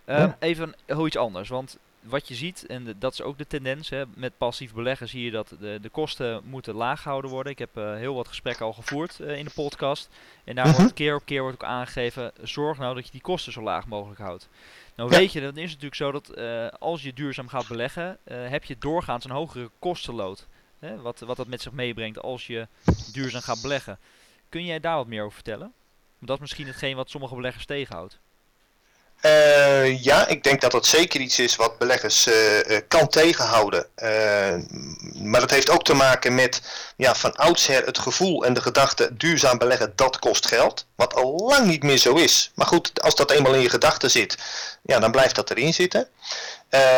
Um, 0.06 0.36
Even 0.40 0.76
hoe 0.88 1.08
iets 1.08 1.18
anders, 1.18 1.50
want 1.50 1.78
wat 2.02 2.28
je 2.28 2.36
ziet, 2.36 2.66
en 2.66 2.96
dat 3.00 3.14
is 3.14 3.22
ook 3.22 3.38
de 3.38 3.48
tendens, 3.48 3.90
hè, 3.90 4.04
met 4.16 4.38
passief 4.38 4.74
beleggen 4.74 5.08
zie 5.08 5.24
je 5.24 5.32
dat 5.32 5.54
de, 5.60 5.80
de 5.82 5.90
kosten 5.90 6.42
moeten 6.44 6.76
laag 6.76 7.02
gehouden 7.02 7.32
worden. 7.32 7.52
Ik 7.52 7.60
heb 7.60 7.78
uh, 7.78 7.96
heel 7.96 8.16
wat 8.16 8.28
gesprekken 8.28 8.66
al 8.66 8.74
gevoerd 8.74 9.18
uh, 9.22 9.38
in 9.38 9.46
de 9.46 9.52
podcast. 9.52 10.10
En 10.44 10.56
daar 10.56 10.72
wordt 10.76 10.94
keer 10.94 11.16
op 11.16 11.26
keer 11.26 11.42
wordt 11.42 11.64
ook 11.64 11.70
aangegeven, 11.70 12.32
zorg 12.42 12.78
nou 12.78 12.96
dat 12.96 13.06
je 13.06 13.12
die 13.12 13.22
kosten 13.22 13.52
zo 13.52 13.62
laag 13.62 13.88
mogelijk 13.88 14.20
houdt. 14.20 14.48
Nou 15.00 15.12
weet 15.12 15.32
je, 15.32 15.42
dan 15.42 15.58
is 15.58 15.72
het 15.72 15.82
natuurlijk 15.82 15.96
zo 15.96 16.12
dat 16.12 16.38
uh, 16.38 16.68
als 16.68 17.02
je 17.02 17.14
duurzaam 17.14 17.48
gaat 17.48 17.68
beleggen, 17.68 18.20
heb 18.24 18.64
je 18.64 18.78
doorgaans 18.78 19.26
een 19.26 19.32
hogere 19.32 19.72
kostenlood. 19.80 20.48
Hè, 20.80 21.02
wat, 21.02 21.20
wat 21.20 21.38
dat 21.38 21.48
met 21.48 21.62
zich 21.62 21.72
meebrengt 21.72 22.22
als 22.22 22.48
je 22.48 22.68
duurzaam 23.12 23.42
gaat 23.42 23.62
beleggen. 23.62 24.00
Kun 24.50 24.66
jij 24.66 24.80
daar 24.80 24.96
wat 24.96 25.08
meer 25.08 25.22
over 25.22 25.34
vertellen? 25.34 25.74
Dat 26.20 26.36
is 26.36 26.42
misschien 26.42 26.68
hetgeen 26.68 26.96
wat 26.96 27.10
sommige 27.10 27.36
beleggers 27.36 27.66
tegenhoudt. 27.66 28.20
Uh, 29.22 30.04
ja, 30.04 30.28
ik 30.28 30.44
denk 30.44 30.62
dat 30.62 30.72
dat 30.72 30.86
zeker 30.86 31.20
iets 31.20 31.40
is 31.40 31.56
wat 31.56 31.78
beleggers 31.78 32.28
uh, 32.28 32.34
kan 32.88 33.08
tegenhouden. 33.08 33.86
Maar 35.14 35.40
dat 35.40 35.50
heeft 35.50 35.70
ook 35.70 35.84
te 35.84 35.94
maken 35.94 36.36
met 36.36 36.62
ja, 36.98 37.16
van 37.16 37.36
oudsher 37.36 37.86
het 37.86 38.00
gevoel 38.00 38.46
en 38.46 38.54
de 38.54 38.62
gedachte 38.62 39.10
duurzaam 39.18 39.58
beleggen, 39.58 39.94
dat 39.96 40.20
kost 40.20 40.48
geld. 40.48 40.86
Wat 40.96 41.14
al 41.14 41.36
lang 41.38 41.68
niet 41.68 41.84
meer 41.84 41.98
zo 41.98 42.16
is. 42.16 42.52
Maar 42.56 42.68
goed, 42.68 43.02
als 43.02 43.16
dat 43.16 43.32
eenmaal 43.32 43.54
in 43.54 43.62
je 43.62 43.70
gedachten 43.70 44.12
zit, 44.12 44.38
ja, 44.84 45.00
dan 45.00 45.12
blijft 45.12 45.36
dat 45.36 45.50
erin 45.50 45.74
zitten. 45.74 46.08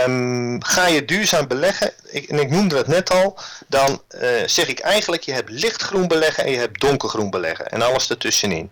Um, 0.05 0.63
ga 0.63 0.87
je 0.87 1.05
duurzaam 1.05 1.47
beleggen, 1.47 1.93
ik, 2.09 2.29
en 2.29 2.39
ik 2.39 2.49
noemde 2.49 2.77
het 2.77 2.87
net 2.87 3.11
al, 3.11 3.39
dan 3.67 4.01
zeg 4.45 4.67
ik 4.67 4.79
eigenlijk 4.79 5.23
je 5.23 5.33
hebt 5.33 5.49
lichtgroen 5.49 6.07
beleggen 6.07 6.43
en 6.43 6.51
je 6.51 6.57
hebt 6.57 6.81
donkergroen 6.81 7.29
beleggen. 7.29 7.69
En 7.69 7.81
alles 7.81 8.09
ertussenin. 8.09 8.71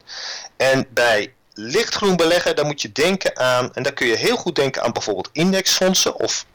En 0.57 0.87
bij 0.89 1.33
lichtgroen 1.59 2.15
beleggen, 2.15 2.55
dan 2.55 2.65
moet 2.65 2.81
je 2.81 2.91
denken 2.91 3.37
aan, 3.37 3.73
en 3.73 3.83
dan 3.83 3.93
kun 3.93 4.07
je 4.07 4.15
heel 4.15 4.37
goed 4.37 4.55
denken 4.55 4.81
aan 4.81 4.93
bijvoorbeeld 4.93 5.29
indexfondsen 5.31 6.15
of 6.15 6.45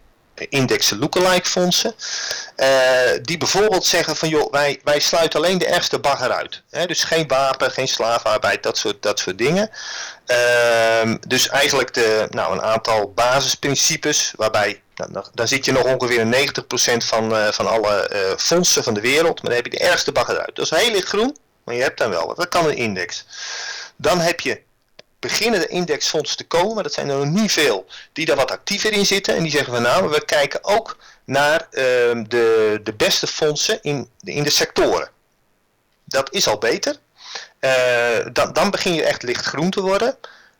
index 0.49 0.90
lookalike 0.90 1.49
fondsen. 1.49 1.94
Uh, 2.56 2.68
die 3.23 3.38
bijvoorbeeld 3.38 3.87
zeggen 3.87 4.16
van 4.16 4.28
joh, 4.28 4.52
wij, 4.52 4.80
wij 4.84 5.00
sluiten 5.00 5.40
alleen 5.40 5.58
de 5.58 5.66
ergste 5.66 5.99
bagger 5.99 6.32
uit. 6.32 6.62
Hè? 6.70 6.87
Dus 6.87 7.04
geen 7.04 7.28
wapen, 7.28 7.70
geen 7.70 7.88
slavenarbeid, 7.88 8.62
dat 8.62 8.78
soort, 8.78 9.02
dat 9.02 9.18
soort 9.18 9.38
dingen. 9.38 9.70
Uh, 10.26 11.14
dus 11.26 11.49
eigenlijk 11.49 11.94
de, 11.94 12.26
nou, 12.30 12.52
een 12.52 12.62
aantal 12.62 13.12
basisprincipes 13.12 14.32
waarbij 14.37 14.82
nou, 14.94 15.26
dan 15.34 15.49
zit 15.49 15.64
je 15.64 15.73
nog 15.73 15.84
ongeveer 15.84 16.50
90% 16.94 16.96
van, 16.96 17.32
uh, 17.32 17.49
van 17.49 17.66
alle 17.66 18.08
fondsen 18.38 18.84
van 18.84 18.94
de 18.94 19.00
wereld. 19.00 19.42
Maar 19.42 19.50
dan 19.50 19.62
heb 19.62 19.73
je 19.73 19.78
de 19.78 19.84
ergste 19.84 20.12
bagger 20.12 20.38
uit. 20.38 20.56
Dat 20.56 20.64
is 20.64 20.78
heel 20.78 20.92
lichtgroen, 20.92 21.37
maar 21.64 21.75
je 21.75 21.82
hebt 21.82 21.99
dan 21.99 22.11
wel. 22.11 22.34
Dat 22.34 22.49
kan 22.49 22.66
een 22.66 22.76
index. 22.76 23.26
Dan 23.96 24.20
heb 24.20 24.40
je 24.40 24.61
beginnen 25.25 25.61
de 25.61 25.66
indexfondsen 25.66 26.37
te 26.37 26.47
komen, 26.47 26.83
dat 26.83 26.93
zijn 26.93 27.09
er 27.09 27.16
nog 27.16 27.40
niet 27.40 27.52
veel, 27.52 27.87
die 28.12 28.26
daar 28.26 28.37
wat 28.37 28.50
actiever 28.50 28.93
in 28.93 29.07
zitten. 29.07 29.37
En 29.37 29.43
die 29.43 29.52
zeggen 29.52 29.73
van 29.73 29.83
nou, 29.83 30.11
we 30.11 30.25
kijken 30.25 30.64
ook 30.64 30.97
naar 31.25 31.61
uh, 31.71 31.81
de, 32.28 32.81
de 32.83 32.93
beste 32.97 33.26
fondsen 33.26 33.78
in, 33.83 34.09
in 34.21 34.43
de 34.43 34.50
sectoren. 34.50 35.09
Dat 36.04 36.33
is 36.33 36.49
al 36.49 36.59
beter. 36.59 36.97
Uh, 37.61 38.26
dan, 38.33 38.52
dan 38.52 38.71
begin 38.71 38.95
je 38.95 39.04
echt 39.04 39.23
lichtgroen 39.23 39.71
te 39.71 39.81
worden. 39.81 40.16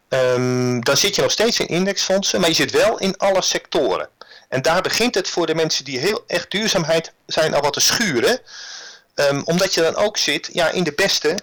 Um, 0.09 0.85
dan 0.85 0.97
zit 0.97 1.14
je 1.14 1.23
nog 1.23 1.30
steeds 1.30 1.61
in 1.61 1.68
indexfondsen, 1.68 2.40
maar 2.40 2.49
je 2.49 2.54
zit 2.54 2.71
wel 2.71 2.99
in 2.99 3.16
alle 3.16 3.42
sectoren. 3.42 4.09
En 4.49 4.62
daar 4.62 4.83
begint 4.83 5.14
het 5.14 5.28
voor 5.28 5.47
de 5.47 5.54
mensen 5.54 5.85
die 5.85 5.99
heel 5.99 6.25
echt 6.26 6.50
duurzaamheid 6.50 7.12
zijn 7.26 7.54
al 7.54 7.61
wat 7.61 7.73
te 7.73 7.80
schuren. 7.80 8.40
Um, 9.14 9.42
omdat 9.44 9.75
je 9.75 9.80
dan 9.80 9.97
ook 9.97 10.16
zit 10.16 10.49
ja, 10.52 10.71
in 10.71 10.85
de 10.85 10.92
beste 10.92 11.37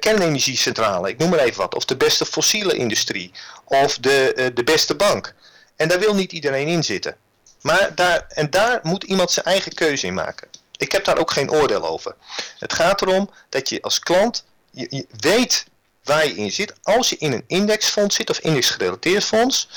kernenergiecentrale, 0.00 1.08
ik 1.08 1.18
noem 1.18 1.30
maar 1.30 1.38
even 1.38 1.60
wat, 1.60 1.74
of 1.74 1.84
de 1.84 1.96
beste 1.96 2.26
fossiele 2.26 2.76
industrie, 2.76 3.32
of 3.64 3.98
de, 3.98 4.32
uh, 4.36 4.46
de 4.54 4.64
beste 4.64 4.94
bank. 4.94 5.34
En 5.76 5.88
daar 5.88 5.98
wil 5.98 6.14
niet 6.14 6.32
iedereen 6.32 6.66
in 6.66 6.84
zitten. 6.84 7.16
Maar 7.60 7.94
daar, 7.94 8.24
en 8.28 8.50
daar 8.50 8.80
moet 8.82 9.04
iemand 9.04 9.30
zijn 9.30 9.46
eigen 9.46 9.74
keuze 9.74 10.06
in 10.06 10.14
maken. 10.14 10.48
Ik 10.76 10.92
heb 10.92 11.04
daar 11.04 11.18
ook 11.18 11.30
geen 11.30 11.50
oordeel 11.50 11.86
over. 11.86 12.14
Het 12.58 12.72
gaat 12.72 13.02
erom 13.02 13.30
dat 13.48 13.68
je 13.68 13.82
als 13.82 13.98
klant 13.98 14.44
je 14.70 15.06
weet 15.20 15.66
waar 16.04 16.26
je 16.26 16.34
in 16.34 16.52
zit. 16.52 16.74
Als 16.82 17.08
je 17.08 17.16
in 17.18 17.32
een 17.32 17.44
indexfonds 17.46 18.16
zit 18.16 18.30
of 18.30 18.38
indexgerelateerd 18.38 19.24
fonds, 19.24 19.68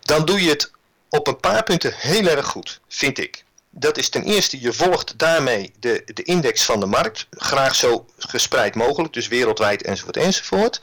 dan 0.00 0.24
doe 0.24 0.42
je 0.42 0.50
het 0.50 0.70
op 1.08 1.26
een 1.26 1.40
paar 1.40 1.62
punten 1.62 1.94
heel 1.96 2.26
erg 2.26 2.46
goed, 2.46 2.80
vind 2.88 3.18
ik 3.18 3.44
dat 3.78 3.98
is 3.98 4.08
ten 4.08 4.22
eerste, 4.22 4.60
je 4.60 4.72
volgt 4.72 5.18
daarmee 5.18 5.72
de, 5.80 6.02
de 6.14 6.22
index 6.22 6.64
van 6.64 6.80
de 6.80 6.86
markt, 6.86 7.26
graag 7.30 7.74
zo 7.74 8.06
gespreid 8.18 8.74
mogelijk, 8.74 9.12
dus 9.12 9.28
wereldwijd 9.28 9.82
enzovoort 9.82 10.16
enzovoort. 10.16 10.82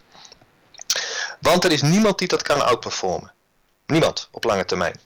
Want 1.39 1.63
er 1.63 1.71
is 1.71 1.81
niemand 1.81 2.17
die 2.17 2.27
dat 2.27 2.41
kan 2.41 2.65
outperformen. 2.65 3.33
Niemand 3.87 4.27
op 4.31 4.43
lange 4.43 4.65
termijn. 4.65 4.99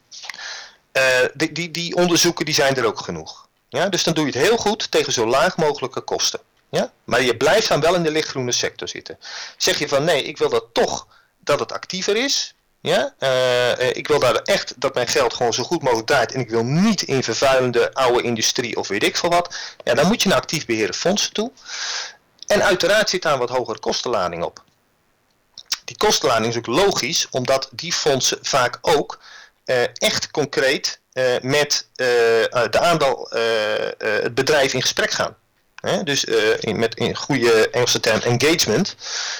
Uh, 0.93 1.03
die, 1.33 1.51
die, 1.51 1.71
die 1.71 1.95
onderzoeken 1.95 2.45
die 2.45 2.53
zijn 2.53 2.75
er 2.75 2.85
ook 2.85 2.99
genoeg. 2.99 3.47
Ja, 3.69 3.89
dus 3.89 4.03
dan 4.03 4.13
doe 4.13 4.25
je 4.25 4.31
het 4.31 4.47
heel 4.47 4.57
goed 4.57 4.91
tegen 4.91 5.13
zo 5.13 5.27
laag 5.27 5.57
mogelijke 5.57 6.01
kosten. 6.01 6.39
Ja? 6.69 6.91
Maar 7.03 7.21
je 7.21 7.37
blijft 7.37 7.67
dan 7.67 7.81
wel 7.81 7.95
in 7.95 8.03
de 8.03 8.11
lichtgroene 8.11 8.51
sector 8.51 8.87
zitten. 8.87 9.19
Zeg 9.57 9.79
je 9.79 9.87
van 9.87 10.03
nee, 10.03 10.23
ik 10.23 10.37
wil 10.37 10.49
dat 10.49 10.65
toch 10.73 11.07
dat 11.39 11.59
het 11.59 11.71
actiever 11.71 12.15
is, 12.15 12.53
ja? 12.81 13.13
Uh, 13.19 13.95
ik 13.95 14.07
wil 14.07 14.19
daar 14.19 14.35
echt 14.35 14.73
dat 14.77 14.93
mijn 14.93 15.07
geld 15.07 15.33
gewoon 15.33 15.53
zo 15.53 15.63
goed 15.63 15.81
mogelijk 15.81 16.07
draait. 16.07 16.31
En 16.31 16.39
ik 16.39 16.49
wil 16.49 16.63
niet 16.63 17.01
in 17.01 17.23
vervuilende 17.23 17.93
oude 17.93 18.21
industrie 18.21 18.77
of 18.77 18.87
weet 18.87 19.03
ik 19.03 19.17
veel 19.17 19.29
wat. 19.29 19.55
Ja, 19.83 19.93
dan 19.93 20.07
moet 20.07 20.23
je 20.23 20.29
naar 20.29 20.37
actief 20.37 20.65
beheerde 20.65 20.93
fondsen 20.93 21.33
toe. 21.33 21.51
En 22.47 22.63
uiteraard 22.63 23.09
zit 23.09 23.21
daar 23.21 23.33
een 23.33 23.39
wat 23.39 23.49
hogere 23.49 23.79
kostenlading 23.79 24.43
op. 24.43 24.63
Die 25.85 25.97
kostenlading 25.97 26.47
is 26.47 26.57
ook 26.57 26.67
logisch, 26.67 27.27
omdat 27.31 27.69
die 27.71 27.93
fondsen 27.93 28.37
vaak 28.41 28.77
ook 28.81 29.19
uh, 29.65 29.83
echt 29.93 30.31
concreet 30.31 30.99
met 31.41 31.87
de 31.93 32.79
aandeel 32.79 33.27
het 33.97 34.35
bedrijf 34.35 34.73
in 34.73 34.81
gesprek 34.81 35.11
gaan. 35.11 35.35
Hè? 35.81 36.03
Dus 36.03 36.25
uh, 36.25 36.37
in, 36.59 36.79
met 36.79 36.95
in 36.95 37.15
goede 37.15 37.69
Engelse 37.69 37.99
term 37.99 38.21
engagement. 38.21 38.95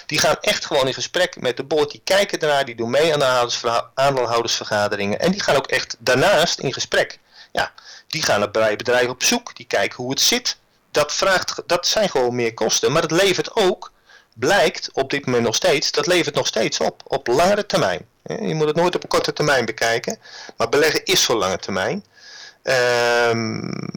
Die 0.06 0.20
gaan 0.20 0.38
echt 0.42 0.66
gewoon 0.66 0.88
in 0.88 0.94
gesprek 0.94 1.42
met 1.42 1.58
de 1.58 1.64
board. 1.64 1.92
Die 1.92 2.02
kijken 2.04 2.40
daarna, 2.40 2.64
die 2.64 2.76
doen 2.76 2.90
mee 2.90 3.14
aan 3.14 3.20
de 3.20 3.84
aandeelhoudersvergaderingen. 3.94 5.20
En 5.20 5.32
die 5.32 5.44
gaan 5.44 5.56
ook 5.56 5.68
echt 5.68 5.96
daarnaast 6.00 6.60
in 6.60 6.74
gesprek. 6.74 7.20
Ja, 7.52 7.72
die 8.08 8.24
gaan 8.24 8.52
bij 8.52 8.76
bedrijven 8.76 9.10
op 9.10 9.24
zoek. 9.24 9.56
Die 9.56 9.66
kijken 9.66 9.98
hoe 9.98 10.10
het 10.10 10.22
zit. 10.22 10.58
Dat, 10.92 11.14
vraagt, 11.14 11.62
dat 11.66 11.88
zijn 11.88 12.10
gewoon 12.10 12.36
meer 12.36 12.54
kosten. 12.54 12.92
Maar 12.92 13.02
het 13.02 13.12
levert 13.12 13.56
ook, 13.56 13.92
blijkt 14.34 14.90
op 14.94 15.10
dit 15.10 15.26
moment 15.26 15.44
nog 15.44 15.56
steeds, 15.56 15.92
dat 15.92 16.08
levert 16.08 16.36
nog 16.36 16.48
steeds 16.48 16.80
op. 16.80 17.04
Op 17.08 17.28
langere 17.28 17.66
termijn. 17.66 18.06
Je 18.24 18.56
moet 18.56 18.68
het 18.68 18.76
nooit 18.76 18.96
op 18.96 19.04
een 19.04 19.10
korte 19.10 19.34
termijn 19.34 19.66
bekijken. 19.66 20.20
Maar 20.58 20.70
beleggen 20.70 21.06
is 21.06 21.24
voor 21.24 21.36
lange 21.36 21.58
termijn. 21.58 22.06
Um, 22.64 23.90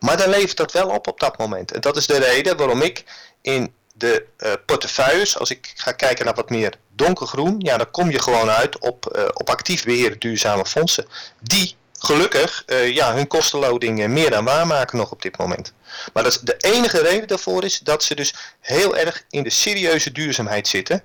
maar 0.00 0.16
dan 0.16 0.28
levert 0.28 0.56
dat 0.56 0.72
wel 0.72 0.88
op 0.88 1.08
op 1.08 1.20
dat 1.20 1.38
moment. 1.38 1.72
En 1.72 1.80
dat 1.80 1.96
is 1.96 2.06
de 2.06 2.18
reden 2.18 2.56
waarom 2.56 2.82
ik 2.82 3.04
in 3.42 3.72
de 3.94 4.26
uh, 4.38 4.52
portefeuilles, 4.66 5.38
als 5.38 5.50
ik 5.50 5.72
ga 5.74 5.92
kijken 5.92 6.24
naar 6.24 6.34
wat 6.34 6.50
meer 6.50 6.74
donkergroen, 6.94 7.54
ja, 7.58 7.76
dan 7.76 7.90
kom 7.90 8.10
je 8.10 8.22
gewoon 8.22 8.50
uit 8.50 8.78
op, 8.78 9.16
uh, 9.16 9.24
op 9.32 9.50
actief 9.50 9.84
beheerde 9.84 10.18
duurzame 10.18 10.66
fondsen. 10.66 11.06
Die 11.40 11.76
gelukkig 11.98 12.62
uh, 12.66 12.94
ja, 12.94 13.14
hun 13.14 13.26
kostenloading 13.26 14.06
meer 14.06 14.30
dan 14.30 14.44
waarmaken 14.44 14.98
nog 14.98 15.10
op 15.10 15.22
dit 15.22 15.38
moment. 15.38 15.72
Maar 16.12 16.22
dat 16.22 16.32
is 16.32 16.40
de 16.40 16.56
enige 16.56 17.00
reden 17.00 17.28
daarvoor 17.28 17.64
is 17.64 17.78
dat 17.78 18.04
ze 18.04 18.14
dus 18.14 18.34
heel 18.60 18.96
erg 18.96 19.24
in 19.30 19.42
de 19.42 19.50
serieuze 19.50 20.12
duurzaamheid 20.12 20.68
zitten. 20.68 21.02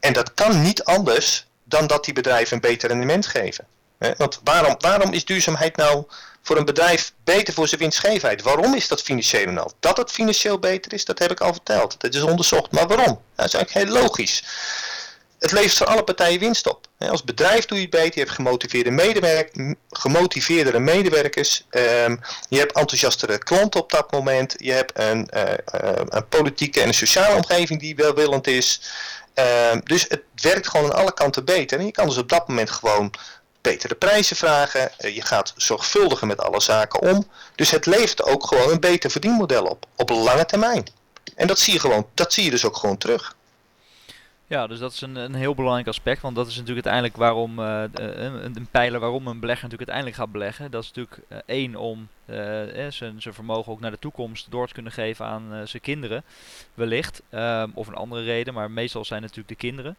En 0.00 0.12
dat 0.12 0.34
kan 0.34 0.62
niet 0.62 0.84
anders 0.84 1.46
dan 1.64 1.86
dat 1.86 2.04
die 2.04 2.14
bedrijven 2.14 2.54
een 2.54 2.60
beter 2.60 2.88
rendement 2.88 3.26
geven. 3.26 3.66
Want 3.98 4.40
waarom, 4.44 4.74
waarom 4.78 5.12
is 5.12 5.24
duurzaamheid 5.24 5.76
nou 5.76 6.04
voor 6.42 6.56
een 6.56 6.64
bedrijf 6.64 7.12
beter 7.24 7.54
voor 7.54 7.68
zijn 7.68 7.80
winstgevendheid. 7.80 8.42
Waarom 8.42 8.74
is 8.74 8.88
dat 8.88 9.02
financieel 9.02 9.50
nou? 9.50 9.70
Dat 9.80 9.96
het 9.96 10.10
financieel 10.10 10.58
beter 10.58 10.92
is, 10.92 11.04
dat 11.04 11.18
heb 11.18 11.30
ik 11.30 11.40
al 11.40 11.52
verteld. 11.52 12.00
Dat 12.00 12.14
is 12.14 12.22
onderzocht. 12.22 12.72
Maar 12.72 12.86
waarom? 12.86 13.06
Nou, 13.06 13.20
dat 13.34 13.46
is 13.46 13.54
eigenlijk 13.54 13.86
heel 13.86 14.02
logisch. 14.02 14.44
Het 15.38 15.52
levert 15.52 15.72
voor 15.72 15.86
alle 15.86 16.04
partijen 16.04 16.40
winst 16.40 16.68
op. 16.68 16.86
Als 16.98 17.24
bedrijf 17.24 17.66
doe 17.66 17.78
je 17.78 17.82
het 17.82 17.92
beter, 17.92 18.12
je 18.14 18.20
hebt 18.20 18.30
gemotiveerde, 18.30 18.90
medewerk 18.90 19.74
gemotiveerdere 19.90 20.78
medewerkers, 20.78 21.66
um, 21.70 22.20
je 22.48 22.58
hebt 22.58 22.72
enthousiastere 22.72 23.38
klanten 23.38 23.80
op 23.80 23.90
dat 23.90 24.10
moment, 24.10 24.54
je 24.56 24.72
hebt 24.72 24.98
een, 24.98 25.30
uh, 25.34 25.42
uh, 25.42 25.90
een 26.08 26.28
politieke 26.28 26.80
en 26.80 26.88
een 26.88 26.94
sociale 26.94 27.34
omgeving 27.34 27.80
die 27.80 27.96
welwillend 27.96 28.46
is. 28.46 28.80
Um, 29.70 29.80
dus 29.84 30.04
het 30.08 30.22
werkt 30.34 30.68
gewoon 30.68 30.92
aan 30.92 30.98
alle 30.98 31.14
kanten 31.14 31.44
beter. 31.44 31.78
En 31.78 31.84
je 31.86 31.92
kan 31.92 32.08
dus 32.08 32.18
op 32.18 32.28
dat 32.28 32.48
moment 32.48 32.70
gewoon 32.70 33.10
betere 33.64 33.94
prijzen 33.94 34.36
vragen, 34.36 34.90
je 34.98 35.22
gaat 35.22 35.54
zorgvuldiger 35.56 36.26
met 36.26 36.40
alle 36.40 36.60
zaken 36.60 37.00
om. 37.00 37.26
Dus 37.54 37.70
het 37.70 37.86
levert 37.86 38.22
ook 38.22 38.46
gewoon 38.46 38.70
een 38.70 38.80
beter 38.80 39.10
verdienmodel 39.10 39.64
op, 39.64 39.86
op 39.96 40.10
lange 40.10 40.44
termijn. 40.44 40.84
En 41.36 41.46
dat 41.46 41.58
zie 41.58 41.72
je, 41.72 41.80
gewoon, 41.80 42.06
dat 42.14 42.32
zie 42.32 42.44
je 42.44 42.50
dus 42.50 42.64
ook 42.64 42.76
gewoon 42.76 42.98
terug. 42.98 43.36
Ja, 44.46 44.66
dus 44.66 44.78
dat 44.78 44.92
is 44.92 45.00
een, 45.00 45.16
een 45.16 45.34
heel 45.34 45.54
belangrijk 45.54 45.88
aspect, 45.88 46.22
want 46.22 46.36
dat 46.36 46.46
is 46.46 46.56
natuurlijk 46.56 46.86
uiteindelijk 46.86 47.16
waarom, 47.16 47.58
uh, 47.58 47.82
een, 47.92 48.56
een, 48.56 48.68
pijler 48.70 49.00
waarom 49.00 49.26
een 49.26 49.40
belegger 49.40 49.68
natuurlijk 49.68 49.90
uiteindelijk 49.90 50.16
gaat 50.16 50.32
beleggen. 50.32 50.70
Dat 50.70 50.82
is 50.82 50.92
natuurlijk 50.92 51.44
één 51.46 51.76
om 51.76 52.08
zijn, 52.88 53.22
zijn 53.22 53.34
vermogen 53.34 53.72
ook 53.72 53.80
naar 53.80 53.90
de 53.90 53.98
toekomst 53.98 54.50
door 54.50 54.66
te 54.66 54.74
kunnen 54.74 54.92
geven 54.92 55.26
aan 55.26 55.62
zijn 55.64 55.82
kinderen, 55.82 56.24
wellicht. 56.74 57.22
Um, 57.30 57.72
of 57.74 57.86
een 57.86 57.94
andere 57.94 58.22
reden, 58.22 58.54
maar 58.54 58.70
meestal 58.70 59.04
zijn 59.04 59.22
het 59.22 59.36
natuurlijk 59.36 59.60
de 59.60 59.66
kinderen. 59.66 59.96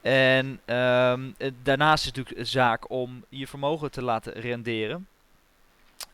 En 0.00 0.46
um, 0.46 1.34
daarnaast 1.62 2.00
is 2.00 2.06
het 2.06 2.16
natuurlijk 2.16 2.48
zaak 2.48 2.90
om 2.90 3.24
je 3.28 3.46
vermogen 3.46 3.90
te 3.90 4.02
laten 4.02 4.32
renderen. 4.32 5.06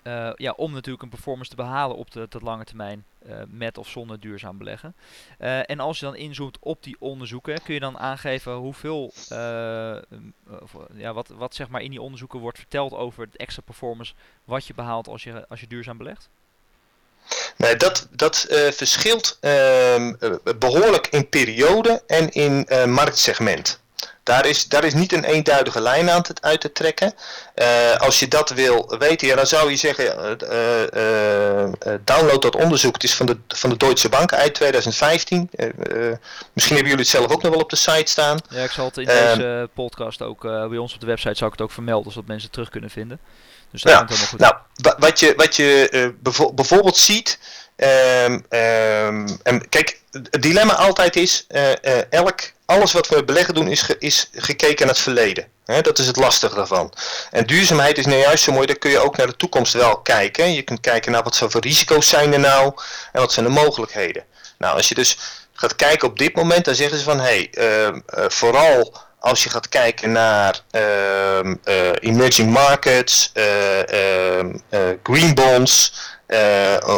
Uh, 0.02 0.30
ja, 0.36 0.52
om 0.56 0.72
natuurlijk 0.72 1.02
een 1.02 1.08
performance 1.08 1.50
te 1.50 1.56
behalen 1.56 1.96
op 1.96 2.10
de, 2.10 2.26
de 2.28 2.38
lange 2.42 2.64
termijn 2.64 3.04
uh, 3.26 3.36
met 3.46 3.78
of 3.78 3.88
zonder 3.88 4.20
duurzaam 4.20 4.58
beleggen. 4.58 4.94
En 5.38 5.80
als 5.80 5.98
je 5.98 6.04
dan 6.04 6.16
inzoomt 6.16 6.58
op 6.60 6.82
die 6.82 6.96
onderzoeken, 6.98 7.62
kun 7.62 7.74
je 7.74 7.80
dan 7.80 7.98
aangeven 7.98 8.54
hoeveel, 8.54 9.12
ja, 10.94 11.12
wat, 11.12 11.28
wat 11.28 11.54
zeg 11.54 11.68
maar 11.68 11.82
in 11.82 11.90
die 11.90 12.02
onderzoeken 12.02 12.40
wordt 12.40 12.58
verteld 12.58 12.92
over 12.92 13.24
het 13.24 13.36
extra 13.36 13.62
performance 13.62 14.14
wat 14.44 14.66
je 14.66 14.74
behaalt 14.74 15.08
als 15.08 15.22
je, 15.24 15.48
als 15.48 15.60
je 15.60 15.66
duurzaam 15.66 15.96
belegt? 15.96 16.30
Nee, 17.56 17.76
dat, 17.76 18.06
dat 18.10 18.46
verschilt 18.70 19.38
ehm, 19.40 20.12
behoorlijk 20.58 21.06
in 21.06 21.28
periode 21.28 22.02
en 22.06 22.30
in 22.30 22.66
marktsegment. 22.86 23.82
Daar 24.24 24.46
is, 24.46 24.68
daar 24.68 24.84
is 24.84 24.94
niet 24.94 25.12
een 25.12 25.24
eenduidige 25.24 25.80
lijn 25.80 26.10
aan 26.10 26.22
te, 26.22 26.34
uit 26.40 26.60
te 26.60 26.72
trekken. 26.72 27.14
Uh, 27.54 27.96
als 27.96 28.18
je 28.18 28.28
dat 28.28 28.50
wil 28.50 28.96
weten, 28.98 29.26
ja, 29.28 29.36
dan 29.36 29.46
zou 29.46 29.70
je 29.70 29.76
zeggen, 29.76 30.38
download 32.04 32.42
dat 32.42 32.56
onderzoek. 32.56 32.94
Het 32.94 33.04
is 33.04 33.14
van 33.14 33.26
de, 33.26 33.38
van 33.48 33.70
de 33.70 33.76
Deutsche 33.76 34.08
Bank 34.08 34.32
uit 34.32 34.54
2015. 34.54 35.50
misschien 36.52 36.76
hebben 36.76 36.92
jullie 36.92 36.96
het 36.96 37.08
zelf 37.08 37.32
ook 37.32 37.42
nog 37.42 37.52
wel 37.52 37.60
op 37.60 37.70
de 37.70 37.76
site 37.76 38.10
staan. 38.10 38.38
Ja, 38.48 38.64
ik 38.64 38.70
zal 38.70 38.86
het 38.86 38.96
in 38.96 39.06
deze 39.06 39.68
podcast 39.74 40.22
ook 40.22 40.40
bij 40.42 40.78
ons 40.78 40.94
op 40.94 41.00
de 41.00 41.06
website 41.06 41.34
zou 41.34 41.50
ik 41.50 41.58
het 41.58 41.66
ook 41.66 41.72
vermelden, 41.72 42.12
zodat 42.12 42.28
mensen 42.28 42.44
het 42.44 42.52
terug 42.52 42.70
kunnen 42.70 42.90
vinden. 42.90 43.20
Dus 43.74 43.82
dat 43.82 43.92
ja, 43.92 43.98
komt 43.98 44.10
helemaal 44.10 44.28
goed. 44.28 44.38
Nou, 44.38 44.54
wat 44.98 45.20
je, 45.20 45.32
wat 45.36 45.56
je 45.56 46.14
bijvoorbeeld 46.54 46.96
ziet, 46.96 47.38
um, 47.76 48.32
um, 48.32 49.38
en 49.42 49.68
kijk, 49.68 50.00
het 50.10 50.42
dilemma 50.42 50.74
altijd 50.74 51.16
is, 51.16 51.46
elk 52.10 52.40
alles 52.66 52.92
wat 52.92 53.08
we 53.08 53.24
beleggen 53.24 53.54
doen 53.54 53.68
is, 53.68 53.86
is 53.98 54.30
gekeken 54.32 54.86
naar 54.86 54.94
het 54.94 55.04
verleden. 55.04 55.48
dat 55.64 55.98
is 55.98 56.06
het 56.06 56.16
lastige 56.16 56.54
daarvan. 56.54 56.92
En 57.30 57.46
duurzaamheid 57.46 57.98
is 57.98 58.06
nou 58.06 58.18
juist 58.18 58.44
zo 58.44 58.52
mooi, 58.52 58.66
daar 58.66 58.78
kun 58.78 58.90
je 58.90 58.98
ook 58.98 59.16
naar 59.16 59.26
de 59.26 59.36
toekomst 59.36 59.72
wel 59.72 59.96
kijken. 59.96 60.52
Je 60.52 60.62
kunt 60.62 60.80
kijken 60.80 61.12
naar 61.12 61.22
wat 61.22 61.38
voor 61.38 61.60
risico's 61.60 62.08
zijn 62.08 62.32
er 62.32 62.40
nou 62.40 62.72
en 63.12 63.20
wat 63.20 63.32
zijn 63.32 63.46
de 63.46 63.52
mogelijkheden. 63.52 64.24
Nou, 64.58 64.76
als 64.76 64.88
je 64.88 64.94
dus 64.94 65.18
gaat 65.52 65.76
kijken 65.76 66.08
op 66.08 66.18
dit 66.18 66.34
moment, 66.34 66.64
dan 66.64 66.74
zeggen 66.74 66.98
ze 66.98 67.04
van 67.04 67.20
hé, 67.20 67.48
hey, 67.50 67.50
uh, 67.54 68.28
vooral 68.28 68.94
als 69.24 69.42
je 69.42 69.50
gaat 69.50 69.68
kijken 69.68 70.12
naar 70.12 70.60
uh, 70.72 71.38
emerging 72.00 72.50
markets, 72.50 73.32
uh, 73.34 73.44
green 75.02 75.34
bonds, 75.34 75.92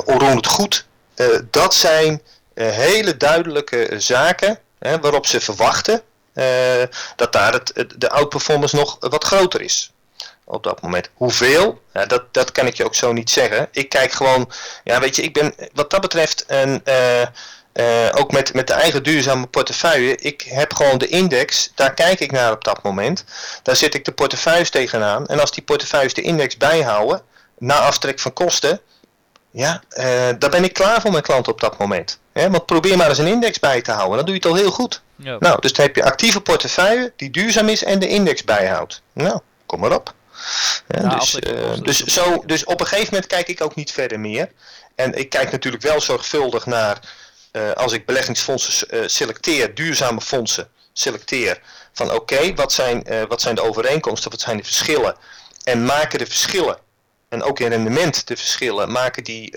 onroerend 0.04 0.46
goed, 0.46 0.86
dat 1.50 1.74
zijn 1.74 2.22
hele 2.54 3.16
duidelijke 3.16 3.94
zaken 3.96 4.58
hè, 4.78 5.00
waarop 5.00 5.26
ze 5.26 5.40
verwachten 5.40 6.02
dat 7.16 7.32
daar 7.32 7.52
het, 7.52 7.84
de 7.96 8.10
outperformance 8.10 8.76
nog 8.76 8.96
wat 9.00 9.24
groter 9.24 9.60
is. 9.60 9.90
Op 10.44 10.62
dat 10.62 10.82
moment. 10.82 11.10
Hoeveel? 11.14 11.82
Dat, 11.92 12.22
dat 12.32 12.52
kan 12.52 12.66
ik 12.66 12.76
je 12.76 12.84
ook 12.84 12.94
zo 12.94 13.12
niet 13.12 13.30
zeggen. 13.30 13.68
Ik 13.72 13.88
kijk 13.88 14.12
gewoon, 14.12 14.50
ja 14.84 15.00
weet 15.00 15.16
je, 15.16 15.22
ik 15.22 15.32
ben 15.32 15.54
wat 15.72 15.90
dat 15.90 16.00
betreft 16.00 16.44
een, 16.46 16.82
uh, 17.76 18.08
ook 18.10 18.32
met, 18.32 18.54
met 18.54 18.66
de 18.66 18.72
eigen 18.72 19.02
duurzame 19.02 19.46
portefeuille. 19.46 20.16
Ik 20.16 20.42
heb 20.42 20.74
gewoon 20.74 20.98
de 20.98 21.08
index, 21.08 21.72
daar 21.74 21.94
kijk 21.94 22.20
ik 22.20 22.32
naar 22.32 22.52
op 22.52 22.64
dat 22.64 22.82
moment. 22.82 23.24
Daar 23.62 23.76
zit 23.76 23.94
ik 23.94 24.04
de 24.04 24.12
portefeuilles 24.12 24.70
tegenaan. 24.70 25.26
En 25.26 25.40
als 25.40 25.50
die 25.50 25.62
portefeuilles 25.62 26.14
de 26.14 26.22
index 26.22 26.56
bijhouden, 26.56 27.22
na 27.58 27.74
aftrek 27.74 28.18
van 28.18 28.32
kosten, 28.32 28.80
ja, 29.50 29.82
uh, 29.90 30.04
daar 30.38 30.50
ben 30.50 30.64
ik 30.64 30.72
klaar 30.72 31.00
voor 31.00 31.10
mijn 31.10 31.22
klant 31.22 31.48
op 31.48 31.60
dat 31.60 31.78
moment. 31.78 32.18
want 32.32 32.66
probeer 32.66 32.96
maar 32.96 33.08
eens 33.08 33.18
een 33.18 33.26
index 33.26 33.58
bij 33.58 33.82
te 33.82 33.92
houden, 33.92 34.16
dan 34.16 34.24
doe 34.24 34.34
je 34.34 34.40
het 34.40 34.50
al 34.50 34.56
heel 34.56 34.70
goed. 34.70 35.02
Ja. 35.16 35.36
Nou, 35.40 35.60
dus 35.60 35.72
dan 35.72 35.86
heb 35.86 35.96
je 35.96 36.04
actieve 36.04 36.40
portefeuille 36.40 37.12
die 37.16 37.30
duurzaam 37.30 37.68
is 37.68 37.84
en 37.84 37.98
de 37.98 38.08
index 38.08 38.44
bijhoudt. 38.44 39.02
Nou, 39.12 39.40
kom 39.66 39.80
maar 39.80 39.94
op. 39.94 40.14
Ja, 40.88 41.08
dus, 41.08 41.34
uh, 41.34 41.52
dus, 41.82 42.04
zo, 42.04 42.42
dus 42.46 42.64
op 42.64 42.80
een 42.80 42.86
gegeven 42.86 43.14
moment 43.14 43.26
kijk 43.32 43.48
ik 43.48 43.60
ook 43.60 43.74
niet 43.74 43.92
verder 43.92 44.20
meer. 44.20 44.48
En 44.94 45.18
ik 45.18 45.30
kijk 45.30 45.50
natuurlijk 45.50 45.82
wel 45.82 46.00
zorgvuldig 46.00 46.66
naar, 46.66 47.00
uh, 47.56 47.72
als 47.72 47.92
ik 47.92 48.06
beleggingsfondsen 48.06 48.94
uh, 48.94 49.08
selecteer, 49.08 49.74
duurzame 49.74 50.20
fondsen 50.20 50.68
selecteer, 50.92 51.60
van 51.92 52.12
oké, 52.12 52.54
wat, 52.54 52.72
zijn, 52.72 53.06
wat 53.28 53.40
zijn 53.40 53.54
de 53.54 53.62
overeenkomsten, 53.62 54.30
wat 54.30 54.40
zijn 54.40 54.56
de 54.56 54.64
verschillen? 54.64 55.16
En 55.64 55.84
maken 55.84 56.18
de 56.18 56.26
verschillen 56.26 56.78
en 57.28 57.42
ook 57.42 57.60
in 57.60 57.68
rendement 57.68 58.26
de 58.26 58.36
verschillen 58.36 58.92
maken 58.92 59.24
die, 59.24 59.50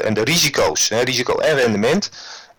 en 0.00 0.14
de 0.14 0.24
risico's, 0.24 0.88
hè, 0.88 1.00
risico 1.00 1.38
en 1.38 1.56
rendement, 1.56 2.10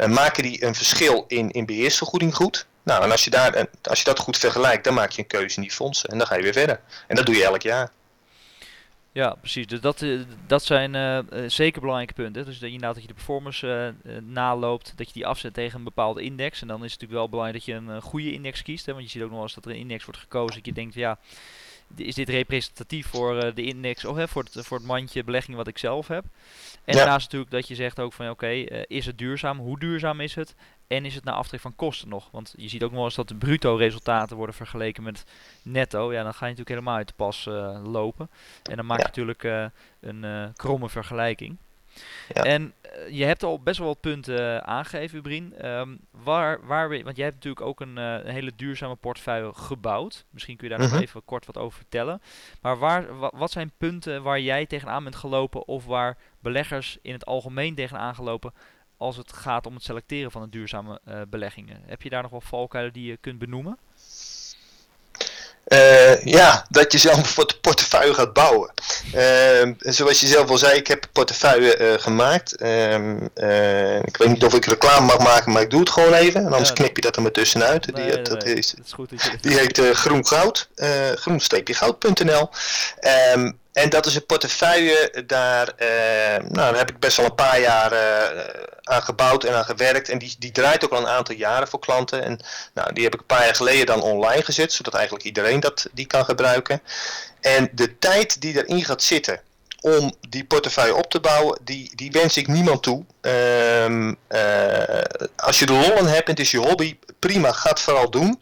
maken 0.07 0.43
die 0.43 0.65
een 0.65 0.75
verschil 0.75 1.25
in, 1.27 1.51
in 1.51 1.65
beheersvergoeding 1.65 2.35
goed. 2.35 2.65
Nou, 2.83 3.03
en 3.03 3.11
als 3.11 3.23
je, 3.23 3.29
daar, 3.29 3.67
als 3.81 3.99
je 3.99 4.05
dat 4.05 4.19
goed 4.19 4.37
vergelijkt, 4.37 4.83
dan 4.83 4.93
maak 4.93 5.11
je 5.11 5.21
een 5.21 5.27
keuze 5.27 5.55
in 5.55 5.61
die 5.61 5.71
fondsen 5.71 6.09
en 6.09 6.17
dan 6.17 6.27
ga 6.27 6.35
je 6.35 6.43
weer 6.43 6.53
verder. 6.53 6.79
En 7.07 7.15
dat 7.15 7.25
doe 7.25 7.35
je 7.35 7.43
elk 7.43 7.61
jaar. 7.61 7.91
Ja, 9.13 9.35
precies. 9.39 9.67
Dus 9.67 9.81
dat, 9.81 10.05
dat 10.47 10.63
zijn 10.63 10.93
uh, 10.93 11.19
zeker 11.47 11.81
belangrijke 11.81 12.13
punten. 12.13 12.45
Dus 12.45 12.59
dat 12.59 12.69
je 12.69 12.75
inderdaad 12.75 12.93
dat 12.93 13.01
je 13.01 13.07
de 13.07 13.13
performance 13.13 13.93
uh, 14.03 14.17
naloopt, 14.21 14.93
dat 14.95 15.07
je 15.07 15.13
die 15.13 15.27
afzet 15.27 15.53
tegen 15.53 15.77
een 15.77 15.83
bepaalde 15.83 16.21
index. 16.21 16.61
En 16.61 16.67
dan 16.67 16.83
is 16.83 16.91
het 16.91 17.01
natuurlijk 17.01 17.19
wel 17.19 17.29
belangrijk 17.29 17.65
dat 17.65 17.75
je 17.75 17.81
een 17.81 18.01
goede 18.01 18.33
index 18.33 18.61
kiest. 18.61 18.85
Hè, 18.85 18.93
want 18.93 19.03
je 19.05 19.11
ziet 19.11 19.21
ook 19.21 19.31
nog 19.31 19.41
eens 19.41 19.53
dat 19.53 19.65
er 19.65 19.71
een 19.71 19.77
index 19.77 20.05
wordt 20.05 20.19
gekozen 20.19 20.55
dat 20.55 20.65
je 20.65 20.73
denkt, 20.73 20.93
ja, 20.93 21.19
is 21.95 22.15
dit 22.15 22.29
representatief 22.29 23.07
voor 23.07 23.35
uh, 23.35 23.55
de 23.55 23.63
index 23.63 24.05
of 24.05 24.15
hè, 24.15 24.27
voor, 24.27 24.43
het, 24.43 24.65
voor 24.65 24.77
het 24.77 24.87
mandje 24.87 25.23
belegging 25.23 25.57
wat 25.57 25.67
ik 25.67 25.77
zelf 25.77 26.07
heb. 26.07 26.23
En 26.83 26.93
ja. 26.93 26.97
daarnaast 26.97 27.23
natuurlijk 27.23 27.51
dat 27.51 27.67
je 27.67 27.75
zegt 27.75 27.99
ook 27.99 28.13
van 28.13 28.25
oké, 28.25 28.33
okay, 28.33 28.67
uh, 28.67 28.83
is 28.87 29.05
het 29.05 29.17
duurzaam? 29.17 29.59
Hoe 29.59 29.79
duurzaam 29.79 30.19
is 30.19 30.35
het? 30.35 30.55
En 30.87 31.05
is 31.05 31.15
het 31.15 31.23
na 31.23 31.31
aftrek 31.31 31.61
van 31.61 31.75
kosten 31.75 32.09
nog? 32.09 32.29
Want 32.31 32.53
je 32.57 32.69
ziet 32.69 32.83
ook 32.83 32.91
nog 32.91 33.03
eens 33.03 33.15
dat 33.15 33.27
de 33.27 33.35
bruto 33.35 33.75
resultaten 33.75 34.37
worden 34.37 34.55
vergeleken 34.55 35.03
met 35.03 35.23
netto. 35.61 36.13
Ja, 36.13 36.23
dan 36.23 36.33
ga 36.33 36.45
je 36.45 36.51
natuurlijk 36.51 36.69
helemaal 36.69 36.95
uit 36.95 37.07
de 37.07 37.13
pas 37.15 37.45
uh, 37.45 37.81
lopen. 37.83 38.29
En 38.63 38.75
dan 38.75 38.85
maak 38.85 38.97
je 38.97 39.03
ja. 39.03 39.09
natuurlijk 39.09 39.71
een 39.99 40.53
kromme 40.55 40.89
vergelijking. 40.89 41.57
Ja. 42.33 42.43
En 42.43 42.73
uh, 42.85 43.09
je 43.09 43.25
hebt 43.25 43.43
al 43.43 43.61
best 43.61 43.77
wel 43.77 43.87
wat 43.87 43.99
punten 43.99 44.39
uh, 44.39 44.57
aangegeven, 44.57 45.21
Brien. 45.21 45.69
Um, 45.69 45.99
waar, 46.11 46.65
waar 46.65 46.89
we, 46.89 47.03
want 47.03 47.15
jij 47.15 47.25
hebt 47.25 47.37
natuurlijk 47.37 47.65
ook 47.65 47.79
een, 47.79 47.97
uh, 47.97 48.13
een, 48.13 48.33
hele 48.33 48.51
duurzame 48.55 48.95
portefeuille 48.95 49.53
gebouwd. 49.53 50.25
Misschien 50.29 50.57
kun 50.57 50.69
je 50.69 50.77
daar 50.77 50.89
nog 50.89 51.01
even 51.01 51.25
kort 51.25 51.45
wat 51.45 51.57
over 51.57 51.77
vertellen. 51.77 52.21
Maar 52.61 52.77
waar, 52.77 53.17
wa, 53.17 53.31
wat 53.35 53.51
zijn 53.51 53.71
punten 53.77 54.23
waar 54.23 54.39
jij 54.39 54.65
tegenaan 54.65 55.03
bent 55.03 55.15
gelopen 55.15 55.67
of 55.67 55.85
waar 55.85 56.17
beleggers 56.39 56.97
in 57.01 57.13
het 57.13 57.25
algemeen 57.25 57.75
tegenaan 57.75 58.15
gelopen 58.15 58.53
als 58.97 59.17
het 59.17 59.33
gaat 59.33 59.65
om 59.65 59.73
het 59.73 59.83
selecteren 59.83 60.31
van 60.31 60.41
de 60.41 60.49
duurzame 60.49 61.01
beleggingen? 61.29 61.81
Heb 61.85 62.01
je 62.01 62.09
daar 62.09 62.21
nog 62.21 62.31
wel 62.31 62.41
valkuilen 62.41 62.93
die 62.93 63.07
je 63.07 63.17
kunt 63.17 63.39
benoemen? 63.39 63.77
Uh, 65.67 66.23
ja, 66.23 66.65
dat 66.69 66.91
je 66.91 66.97
zelf 66.97 67.37
een 67.37 67.47
portefeuille 67.61 68.13
gaat 68.13 68.33
bouwen. 68.33 68.71
Uh, 69.15 69.73
zoals 69.79 70.19
je 70.19 70.27
zelf 70.27 70.49
al 70.49 70.57
zei, 70.57 70.77
ik 70.77 70.87
heb 70.87 71.03
een 71.03 71.09
portefeuille 71.11 71.79
uh, 71.79 72.01
gemaakt. 72.01 72.55
Ehm, 72.55 73.15
ik 74.05 74.17
weet 74.17 74.27
niet 74.27 74.43
of 74.43 74.53
ik 74.53 74.65
reclame 74.65 75.05
mag 75.05 75.19
maken, 75.19 75.51
maar 75.51 75.61
ik 75.61 75.69
doe 75.69 75.79
het 75.79 75.89
gewoon 75.89 76.13
even. 76.13 76.39
En 76.39 76.51
anders 76.51 76.67
ja, 76.67 76.73
knip 76.73 76.95
je 76.95 77.01
dat 77.01 77.15
er 77.15 77.21
maar 77.21 77.31
tussenuit. 77.31 77.85
Nee, 77.85 78.05
die, 78.05 78.13
nee, 78.13 78.23
dat 78.23 78.43
nee, 78.43 78.53
is, 78.53 78.71
dat 78.71 78.85
is 78.85 78.93
goed 78.93 79.09
dat 79.09 79.23
je 79.23 79.37
die 79.41 79.57
heet 79.57 79.97
Groen 79.97 80.27
Goud, 80.27 80.67
groen-goud.nl. 81.15 82.49
Um, 83.35 83.59
en 83.73 83.89
dat 83.89 84.05
is 84.05 84.15
een 84.15 84.25
portefeuille, 84.25 85.23
daar, 85.27 85.73
uh, 85.79 86.49
nou, 86.49 86.75
heb 86.75 86.89
ik 86.89 86.99
best 86.99 87.17
wel 87.17 87.25
een 87.25 87.35
paar 87.35 87.59
jaar 87.59 87.93
uh, 87.93 88.43
aan 88.83 89.01
gebouwd 89.01 89.43
en 89.43 89.55
aan 89.55 89.65
gewerkt. 89.65 90.09
En 90.09 90.17
die, 90.17 90.35
die 90.39 90.51
draait 90.51 90.83
ook 90.83 90.91
al 90.91 90.97
een 90.97 91.07
aantal 91.07 91.35
jaren 91.35 91.67
voor 91.67 91.79
klanten. 91.79 92.23
En 92.23 92.39
nou, 92.73 92.93
die 92.93 93.03
heb 93.03 93.13
ik 93.13 93.19
een 93.19 93.25
paar 93.25 93.45
jaar 93.45 93.55
geleden 93.55 93.85
dan 93.85 94.01
online 94.01 94.43
gezet, 94.43 94.73
zodat 94.73 94.93
eigenlijk 94.93 95.25
iedereen 95.25 95.59
dat, 95.59 95.87
die 95.91 96.07
kan 96.07 96.25
gebruiken. 96.25 96.81
En 97.41 97.69
de 97.71 97.99
tijd 97.99 98.41
die 98.41 98.55
erin 98.55 98.85
gaat 98.85 99.03
zitten 99.03 99.41
om 99.81 100.13
die 100.29 100.45
portefeuille 100.45 100.95
op 100.95 101.09
te 101.09 101.19
bouwen, 101.19 101.59
die, 101.63 101.95
die 101.95 102.11
wens 102.11 102.37
ik 102.37 102.47
niemand 102.47 102.83
toe. 102.83 103.03
Um, 103.21 104.17
uh, 104.29 105.01
als 105.35 105.59
je 105.59 105.65
de 105.65 105.73
lol 105.73 105.97
aan 105.97 106.07
hebt 106.07 106.25
en 106.25 106.31
het 106.31 106.39
is 106.39 106.51
je 106.51 106.57
hobby, 106.57 106.97
prima, 107.19 107.51
ga 107.51 107.69
het 107.69 107.79
vooral 107.79 108.09
doen. 108.09 108.41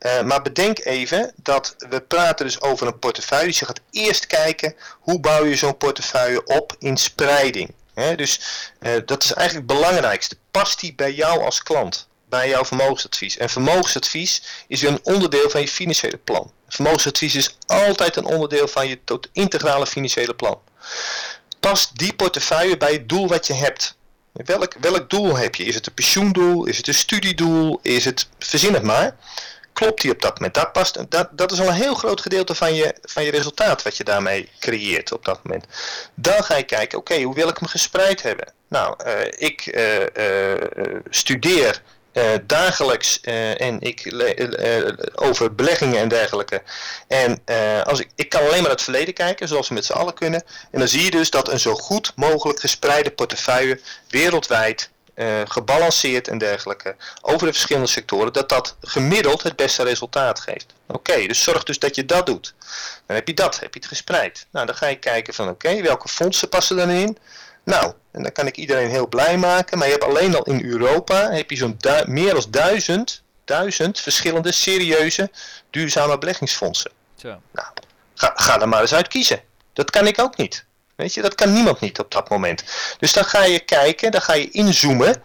Uh, 0.00 0.22
maar 0.22 0.42
bedenk 0.42 0.78
even 0.78 1.32
dat 1.36 1.74
we 1.88 2.00
praten 2.00 2.46
dus 2.46 2.60
over 2.60 2.86
een 2.86 2.98
portefeuille. 2.98 3.46
Dus 3.46 3.58
je 3.58 3.64
gaat 3.64 3.80
eerst 3.90 4.26
kijken 4.26 4.74
hoe 5.00 5.20
bouw 5.20 5.44
je 5.44 5.56
zo'n 5.56 5.76
portefeuille 5.76 6.44
op 6.44 6.76
in 6.78 6.96
spreiding. 6.96 7.74
He, 7.94 8.14
dus 8.14 8.40
uh, 8.80 8.92
dat 9.06 9.24
is 9.24 9.32
eigenlijk 9.32 9.68
het 9.68 9.78
belangrijkste. 9.78 10.36
Past 10.50 10.80
die 10.80 10.94
bij 10.94 11.12
jou 11.12 11.44
als 11.44 11.62
klant? 11.62 12.08
bij 12.28 12.48
jouw 12.48 12.64
vermogensadvies. 12.64 13.36
En 13.36 13.50
vermogensadvies 13.50 14.42
is 14.68 14.82
een 14.82 15.00
onderdeel 15.02 15.50
van 15.50 15.60
je 15.60 15.68
financiële 15.68 16.16
plan. 16.16 16.52
Vermogensadvies 16.68 17.34
is 17.34 17.56
altijd 17.66 18.16
een 18.16 18.24
onderdeel 18.24 18.68
van 18.68 18.88
je 18.88 18.98
tot 19.04 19.28
integrale 19.32 19.86
financiële 19.86 20.34
plan. 20.34 20.58
Past 21.60 21.98
die 21.98 22.14
portefeuille 22.14 22.76
bij 22.76 22.92
het 22.92 23.08
doel 23.08 23.28
wat 23.28 23.46
je 23.46 23.52
hebt. 23.52 23.96
Welk, 24.32 24.74
welk 24.80 25.10
doel 25.10 25.36
heb 25.36 25.54
je? 25.54 25.64
Is 25.64 25.74
het 25.74 25.86
een 25.86 25.94
pensioendoel? 25.94 26.64
Is 26.64 26.76
het 26.76 26.88
een 26.88 26.94
studiedoel? 26.94 27.78
Is 27.82 28.04
het, 28.04 28.28
verzin 28.38 28.74
het 28.74 28.82
maar. 28.82 29.16
Klopt 29.78 30.02
die 30.02 30.10
op 30.10 30.22
dat 30.22 30.34
moment? 30.34 30.54
Dat, 30.54 30.72
past, 30.72 31.10
dat, 31.10 31.28
dat 31.30 31.52
is 31.52 31.60
al 31.60 31.66
een 31.66 31.72
heel 31.72 31.94
groot 31.94 32.20
gedeelte 32.20 32.54
van 32.54 32.74
je, 32.74 32.94
van 33.02 33.24
je 33.24 33.30
resultaat 33.30 33.82
wat 33.82 33.96
je 33.96 34.04
daarmee 34.04 34.48
creëert 34.58 35.12
op 35.12 35.24
dat 35.24 35.44
moment. 35.44 35.66
Dan 36.14 36.44
ga 36.44 36.56
je 36.56 36.62
kijken, 36.62 36.98
oké, 36.98 37.22
hoe 37.22 37.34
wil 37.34 37.48
ik 37.48 37.58
hem 37.58 37.68
gespreid 37.68 38.22
hebben? 38.22 38.52
Nou, 38.68 38.96
uh, 39.06 39.20
ik 39.36 39.66
uh, 39.66 40.00
uh, 40.00 41.00
studeer 41.10 41.82
dagelijks 42.46 43.20
en 43.20 43.80
ik 43.80 44.14
over 45.14 45.54
beleggingen 45.54 46.00
en 46.00 46.08
dergelijke. 46.08 46.62
En 47.08 47.42
als 47.84 48.00
ik, 48.00 48.08
ik 48.14 48.28
kan 48.28 48.40
alleen 48.40 48.62
maar 48.62 48.70
het 48.70 48.82
verleden 48.82 49.14
kijken, 49.14 49.48
zoals 49.48 49.68
we 49.68 49.74
met 49.74 49.84
z'n 49.84 49.92
allen 49.92 50.14
kunnen. 50.14 50.42
En 50.70 50.78
dan 50.78 50.88
zie 50.88 51.04
je 51.04 51.10
dus 51.10 51.30
dat 51.30 51.48
een 51.48 51.60
zo 51.60 51.74
goed 51.74 52.12
mogelijk 52.16 52.60
gespreide 52.60 53.10
portefeuille 53.10 53.80
wereldwijd, 54.08 54.90
gebalanceerd 55.44 56.28
en 56.28 56.38
dergelijke, 56.38 56.96
over 57.20 57.46
de 57.46 57.52
verschillende 57.52 57.88
sectoren, 57.88 58.32
dat 58.32 58.48
dat 58.48 58.76
gemiddeld 58.80 59.42
het 59.42 59.56
beste 59.56 59.82
resultaat 59.82 60.40
geeft. 60.40 60.74
Oké, 60.86 60.98
okay, 60.98 61.26
dus 61.26 61.42
zorg 61.42 61.62
dus 61.62 61.78
dat 61.78 61.94
je 61.94 62.04
dat 62.04 62.26
doet. 62.26 62.54
Dan 63.06 63.16
heb 63.16 63.28
je 63.28 63.34
dat, 63.34 63.60
heb 63.60 63.74
je 63.74 63.80
het 63.80 63.88
gespreid. 63.88 64.46
Nou, 64.50 64.66
dan 64.66 64.74
ga 64.74 64.86
je 64.86 64.98
kijken 64.98 65.34
van 65.34 65.48
oké, 65.48 65.68
okay, 65.68 65.82
welke 65.82 66.08
fondsen 66.08 66.48
passen 66.48 66.78
erin? 66.78 67.18
Nou, 67.64 67.92
en 68.10 68.22
dan 68.22 68.32
kan 68.32 68.46
ik 68.46 68.56
iedereen 68.56 68.90
heel 68.90 69.08
blij 69.08 69.38
maken. 69.38 69.78
Maar 69.78 69.86
je 69.86 69.92
hebt 69.92 70.04
alleen 70.04 70.36
al 70.36 70.42
in 70.42 70.64
Europa 70.64 71.30
heb 71.30 71.50
je 71.50 71.56
zo'n 71.56 71.76
meer 72.06 72.34
dan 72.34 72.44
duizend, 72.50 73.22
duizend 73.44 74.00
verschillende 74.00 74.52
serieuze 74.52 75.30
duurzame 75.70 76.18
beleggingsfondsen. 76.18 76.90
Zo. 77.16 77.28
Nou, 77.28 77.66
ga, 78.14 78.32
ga 78.36 78.60
er 78.60 78.68
maar 78.68 78.80
eens 78.80 78.94
uit 78.94 79.08
kiezen. 79.08 79.40
Dat 79.72 79.90
kan 79.90 80.06
ik 80.06 80.20
ook 80.20 80.36
niet. 80.36 80.64
Weet 80.98 81.14
je, 81.14 81.22
dat 81.22 81.34
kan 81.34 81.52
niemand 81.52 81.80
niet 81.80 81.98
op 81.98 82.10
dat 82.10 82.28
moment. 82.28 82.64
Dus 82.98 83.12
dan 83.12 83.24
ga 83.24 83.44
je 83.44 83.60
kijken, 83.60 84.10
dan 84.10 84.22
ga 84.22 84.34
je 84.34 84.50
inzoomen 84.50 85.22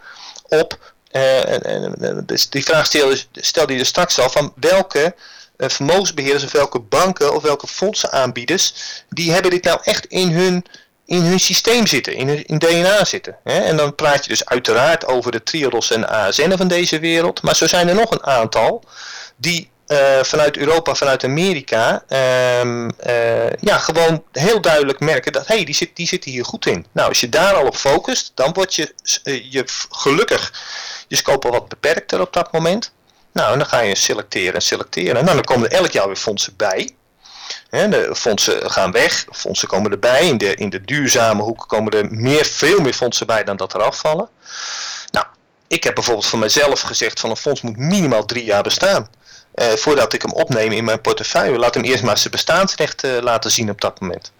op. 0.48 0.94
Uh, 1.12 2.22
dus 2.24 2.50
die 2.50 2.64
vraag 2.64 2.86
stel, 2.86 3.14
stel 3.32 3.66
die 3.66 3.78
er 3.78 3.86
straks 3.86 4.18
al 4.18 4.30
van 4.30 4.52
welke 4.56 5.14
uh, 5.56 5.68
vermogensbeheerders 5.68 6.44
of 6.44 6.52
welke 6.52 6.78
banken 6.78 7.34
of 7.34 7.42
welke 7.42 7.66
fondsenaanbieders, 7.66 8.74
die 9.08 9.32
hebben 9.32 9.50
dit 9.50 9.64
nou 9.64 9.78
echt 9.82 10.06
in 10.06 10.30
hun 10.30 10.64
in 11.06 11.22
hun 11.22 11.40
systeem 11.40 11.86
zitten, 11.86 12.14
in 12.14 12.28
hun 12.28 12.44
in 12.44 12.58
DNA 12.58 13.04
zitten. 13.04 13.36
Hè? 13.44 13.58
En 13.58 13.76
dan 13.76 13.94
praat 13.94 14.24
je 14.24 14.30
dus 14.30 14.44
uiteraard 14.44 15.06
over 15.06 15.32
de 15.32 15.42
Triodos 15.42 15.90
en 15.90 16.08
ASN 16.08 16.56
van 16.56 16.68
deze 16.68 16.98
wereld. 16.98 17.42
Maar 17.42 17.56
zo 17.56 17.66
zijn 17.66 17.88
er 17.88 17.94
nog 17.94 18.10
een 18.10 18.24
aantal 18.24 18.84
die 19.36 19.70
uh, 19.88 20.22
vanuit 20.22 20.56
Europa, 20.56 20.94
vanuit 20.94 21.24
Amerika, 21.24 22.04
um, 22.60 22.90
uh, 23.06 23.50
ja, 23.60 23.78
gewoon 23.78 24.24
heel 24.32 24.60
duidelijk 24.60 25.00
merken 25.00 25.32
dat 25.32 25.46
hey, 25.46 25.64
die, 25.64 25.74
zit, 25.74 25.96
die 25.96 26.06
zitten 26.06 26.30
hier 26.30 26.44
goed 26.44 26.66
in. 26.66 26.86
Nou, 26.92 27.08
als 27.08 27.20
je 27.20 27.28
daar 27.28 27.54
al 27.54 27.66
op 27.66 27.76
focust, 27.76 28.32
dan 28.34 28.52
word 28.52 28.74
je, 28.74 28.94
uh, 29.24 29.52
je 29.52 29.64
gelukkig 29.90 30.52
je 31.08 31.16
scope 31.16 31.48
wat 31.48 31.68
beperkter 31.68 32.20
op 32.20 32.32
dat 32.32 32.52
moment. 32.52 32.92
Nou, 33.32 33.58
dan 33.58 33.66
ga 33.66 33.80
je 33.80 33.94
selecteren 33.94 34.54
en 34.54 34.62
selecteren. 34.62 35.24
Nou, 35.24 35.36
dan 35.36 35.44
komen 35.44 35.70
er 35.70 35.76
elk 35.76 35.90
jaar 35.90 36.06
weer 36.06 36.16
fondsen 36.16 36.56
bij 36.56 36.94
de 37.70 38.10
fondsen 38.14 38.70
gaan 38.70 38.92
weg, 38.92 39.24
fondsen 39.32 39.68
komen 39.68 39.90
erbij. 39.90 40.28
In 40.28 40.38
de, 40.38 40.54
in 40.54 40.70
de 40.70 40.84
duurzame 40.84 41.42
hoek 41.42 41.64
komen 41.66 41.92
er 41.92 42.06
meer, 42.10 42.44
veel 42.44 42.80
meer 42.80 42.92
fondsen 42.92 43.26
bij 43.26 43.44
dan 43.44 43.56
dat 43.56 43.74
er 43.74 43.82
afvallen. 43.82 44.28
Nou, 45.10 45.26
ik 45.66 45.84
heb 45.84 45.94
bijvoorbeeld 45.94 46.26
voor 46.26 46.38
mezelf 46.38 46.80
gezegd 46.80 47.20
van 47.20 47.30
een 47.30 47.36
fonds 47.36 47.60
moet 47.60 47.76
minimaal 47.76 48.24
drie 48.24 48.44
jaar 48.44 48.62
bestaan. 48.62 49.08
Eh, 49.54 49.68
voordat 49.68 50.12
ik 50.12 50.22
hem 50.22 50.32
opneem 50.32 50.72
in 50.72 50.84
mijn 50.84 51.00
portefeuille. 51.00 51.58
Laat 51.58 51.74
hem 51.74 51.84
eerst 51.84 52.02
maar 52.02 52.18
zijn 52.18 52.32
bestaansrecht 52.32 53.04
uh, 53.04 53.18
laten 53.20 53.50
zien 53.50 53.70
op 53.70 53.80
dat 53.80 54.00
moment. 54.00 54.32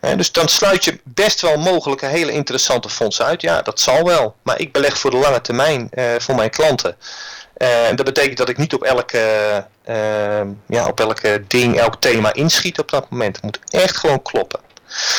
Eh, 0.00 0.16
dus 0.16 0.32
dan 0.32 0.48
sluit 0.48 0.84
je 0.84 1.00
best 1.04 1.40
wel 1.40 1.56
mogelijke 1.56 2.06
hele 2.06 2.32
interessante 2.32 2.88
fondsen 2.88 3.24
uit. 3.24 3.40
Ja, 3.40 3.62
dat 3.62 3.80
zal 3.80 4.04
wel. 4.04 4.36
Maar 4.42 4.60
ik 4.60 4.72
beleg 4.72 4.98
voor 4.98 5.10
de 5.10 5.16
lange 5.16 5.40
termijn 5.40 5.88
eh, 5.90 6.04
voor 6.18 6.34
mijn 6.34 6.50
klanten. 6.50 6.96
Dat 7.94 8.04
betekent 8.04 8.36
dat 8.36 8.48
ik 8.48 8.56
niet 8.56 8.74
op 8.74 8.82
elke, 8.82 9.18
ja, 10.66 10.86
op 10.86 11.00
elke 11.00 11.44
ding, 11.48 11.78
elk 11.78 12.00
thema 12.00 12.32
inschiet 12.32 12.78
op 12.78 12.90
dat 12.90 13.10
moment. 13.10 13.36
Het 13.36 13.44
moet 13.44 13.58
echt 13.70 13.96
gewoon 13.96 14.22
kloppen. 14.22 14.60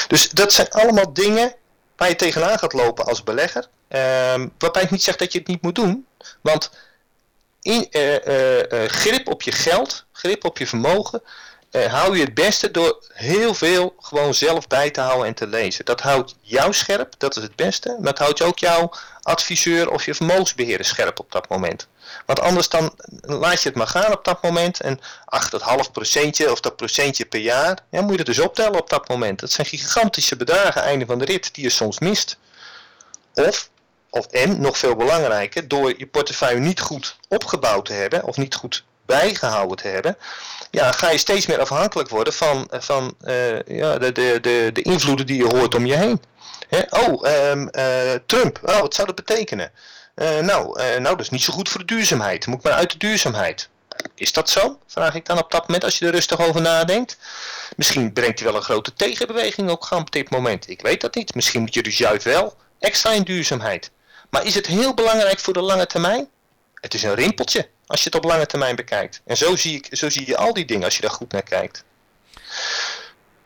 Dus 0.08 0.30
dat 0.30 0.54
zijn 0.54 0.70
allemaal 0.70 1.14
dingen 1.14 1.54
waar 1.96 2.10
je 2.10 2.16
tegenaan 2.16 2.60
gaat 2.60 2.74
lopen 2.74 3.06
als 3.06 3.24
belegger. 3.24 3.68
Uh, 3.90 4.00
waarbij 4.58 4.82
ik 4.82 4.92
niet 4.92 5.04
zeg 5.04 5.16
dat 5.16 5.32
je 5.32 5.40
het 5.40 5.48
niet 5.48 5.62
moet 5.62 5.76
doen. 5.76 6.08
Want 6.42 6.72
in, 7.64 7.88
uh, 7.92 8.88
grip 8.88 9.28
op 9.28 9.42
je 9.42 9.52
geld, 9.52 10.06
grip 10.12 10.46
op 10.46 10.58
je 10.58 10.68
vermogen, 10.68 11.22
hou 11.72 12.18
je 12.18 12.24
het 12.24 12.34
beste 12.34 12.72
door 12.72 13.04
heel 13.14 13.54
veel 13.54 13.96
gewoon 14.00 14.34
zelf 14.34 14.68
bij 14.68 14.92
te 14.92 15.02
houden 15.02 15.28
en 15.28 15.34
te 15.34 15.48
lezen. 15.48 15.86
Dat 15.86 16.02
houdt 16.02 16.36
jou 16.42 16.74
scherp, 16.74 17.14
dat 17.18 17.36
is 17.36 17.44
het 17.44 17.56
beste. 17.56 17.98
Maar 18.00 18.10
het 18.10 18.20
houdt 18.20 18.42
ook 18.42 18.60
jouw 18.60 18.92
adviseur 19.22 19.90
of 19.92 20.06
je 20.06 20.16
vermogensbeheerder 20.16 20.86
scherp 20.86 21.20
op 21.20 21.32
dat 21.32 21.50
moment. 21.50 21.88
Want 22.26 22.40
anders 22.40 22.70
dan 22.70 22.94
laat 23.22 23.62
je 23.62 23.70
het 23.70 23.78
maar 23.78 23.88
gaan 23.88 24.12
op 24.12 24.26
dat 24.26 24.42
moment. 24.42 24.80
En 24.80 25.00
ach, 25.26 25.50
dat 25.50 25.62
half 25.62 25.92
procentje 25.92 26.52
of 26.52 26.60
dat 26.60 26.76
procentje 26.76 27.26
per 27.26 27.40
jaar. 27.40 27.78
Ja, 27.92 28.02
moet 28.02 28.12
je 28.12 28.18
het 28.18 28.26
dus 28.26 28.40
optellen 28.40 28.80
op 28.80 28.90
dat 28.90 29.08
moment. 29.08 29.40
Dat 29.40 29.52
zijn 29.52 29.68
gigantische 29.68 30.36
bedragen 30.36 30.82
einde 30.82 31.06
van 31.06 31.20
de 31.20 31.26
rit 31.26 31.54
die 31.54 31.64
je 31.64 31.70
soms 31.70 32.00
mist. 32.00 32.38
Of, 33.34 33.70
of 34.14 34.26
en, 34.26 34.62
nog 34.62 34.78
veel 34.78 34.96
belangrijker, 34.96 35.68
door 35.68 35.94
je 35.98 36.08
portefeuille 36.08 36.60
niet 36.60 36.80
goed 36.80 37.18
opgebouwd 37.28 37.86
te 37.86 37.94
hebben. 37.94 38.24
Of 38.24 38.38
niet 38.38 38.56
goed 38.56 38.84
bijgehouden 39.06 39.78
te 39.78 39.88
hebben. 39.88 40.18
Ja, 40.72 40.92
ga 40.92 41.10
je 41.10 41.18
steeds 41.18 41.46
meer 41.46 41.60
afhankelijk 41.60 42.10
worden 42.10 42.34
van, 42.34 42.68
van 42.72 43.16
uh, 43.26 43.62
ja, 43.62 43.98
de, 43.98 44.12
de, 44.12 44.38
de, 44.42 44.70
de 44.74 44.82
invloeden 44.82 45.26
die 45.26 45.38
je 45.38 45.56
hoort 45.56 45.76
om 45.76 45.86
je 45.86 45.96
heen. 45.96 46.22
Oh, 46.90 47.26
um, 47.50 47.70
uh, 47.72 48.14
Trump. 48.26 48.60
Oh, 48.64 48.80
wat 48.80 48.94
zou 48.94 49.08
dat 49.08 49.16
betekenen? 49.16 49.72
Uh, 50.16 50.40
nou, 50.40 50.78
nou, 50.78 51.04
dat 51.04 51.20
is 51.20 51.30
niet 51.30 51.44
zo 51.44 51.54
goed 51.54 51.70
voor 51.70 51.80
de 51.80 51.94
duurzaamheid. 51.94 52.48
Moet 52.48 52.64
maar 52.64 52.74
uit 52.74 52.92
de 52.92 52.98
duurzaamheid. 52.98 53.70
Is 54.16 54.34
dat 54.34 54.50
zo? 54.50 54.80
Vraag 54.88 55.16
ik 55.16 55.26
dan 55.26 55.38
op 55.38 55.52
dat 55.52 55.68
moment 55.68 55.84
als 55.84 55.98
je 55.98 56.06
er 56.06 56.12
rustig 56.12 56.40
over 56.40 56.62
nadenkt. 56.62 57.18
Misschien 57.76 58.14
brengt 58.14 58.40
hij 58.40 58.48
wel 58.48 58.58
een 58.58 58.66
grote 58.66 58.94
tegenbeweging 58.94 59.70
ook 59.70 59.86
gaan 59.86 60.00
op 60.00 60.12
dit 60.12 60.30
moment. 60.30 60.70
Ik 60.70 60.82
weet 60.82 61.02
dat 61.02 61.16
niet. 61.16 61.36
Misschien 61.36 61.62
moet 61.62 61.74
je 61.74 61.84
dus 61.84 61.98
juist 61.98 62.24
wel 62.24 62.56
extra 62.80 63.12
in 63.12 63.24
duurzaamheid. 63.24 63.92
Maar 64.34 64.46
is 64.46 64.56
het 64.56 64.68
heel 64.68 64.94
belangrijk 64.94 65.40
voor 65.40 65.54
de 65.54 65.62
lange 65.62 65.86
termijn? 65.86 66.28
Het 66.74 66.94
is 66.94 67.04
een 67.04 67.16
rimpeltje 67.16 67.70
als 67.86 68.04
je 68.04 68.06
het 68.06 68.16
op 68.16 68.24
lange 68.24 68.46
termijn 68.46 68.76
bekijkt. 68.76 69.22
En 69.26 69.38
zo 69.38 69.56
zie, 69.56 69.76
ik, 69.76 69.88
zo 69.96 70.10
zie 70.10 70.28
je 70.28 70.38
al 70.38 70.54
die 70.54 70.66
dingen 70.66 70.84
als 70.84 70.96
je 70.96 71.02
daar 71.02 71.12
goed 71.12 71.32
naar 71.32 71.44
kijkt. 71.44 71.84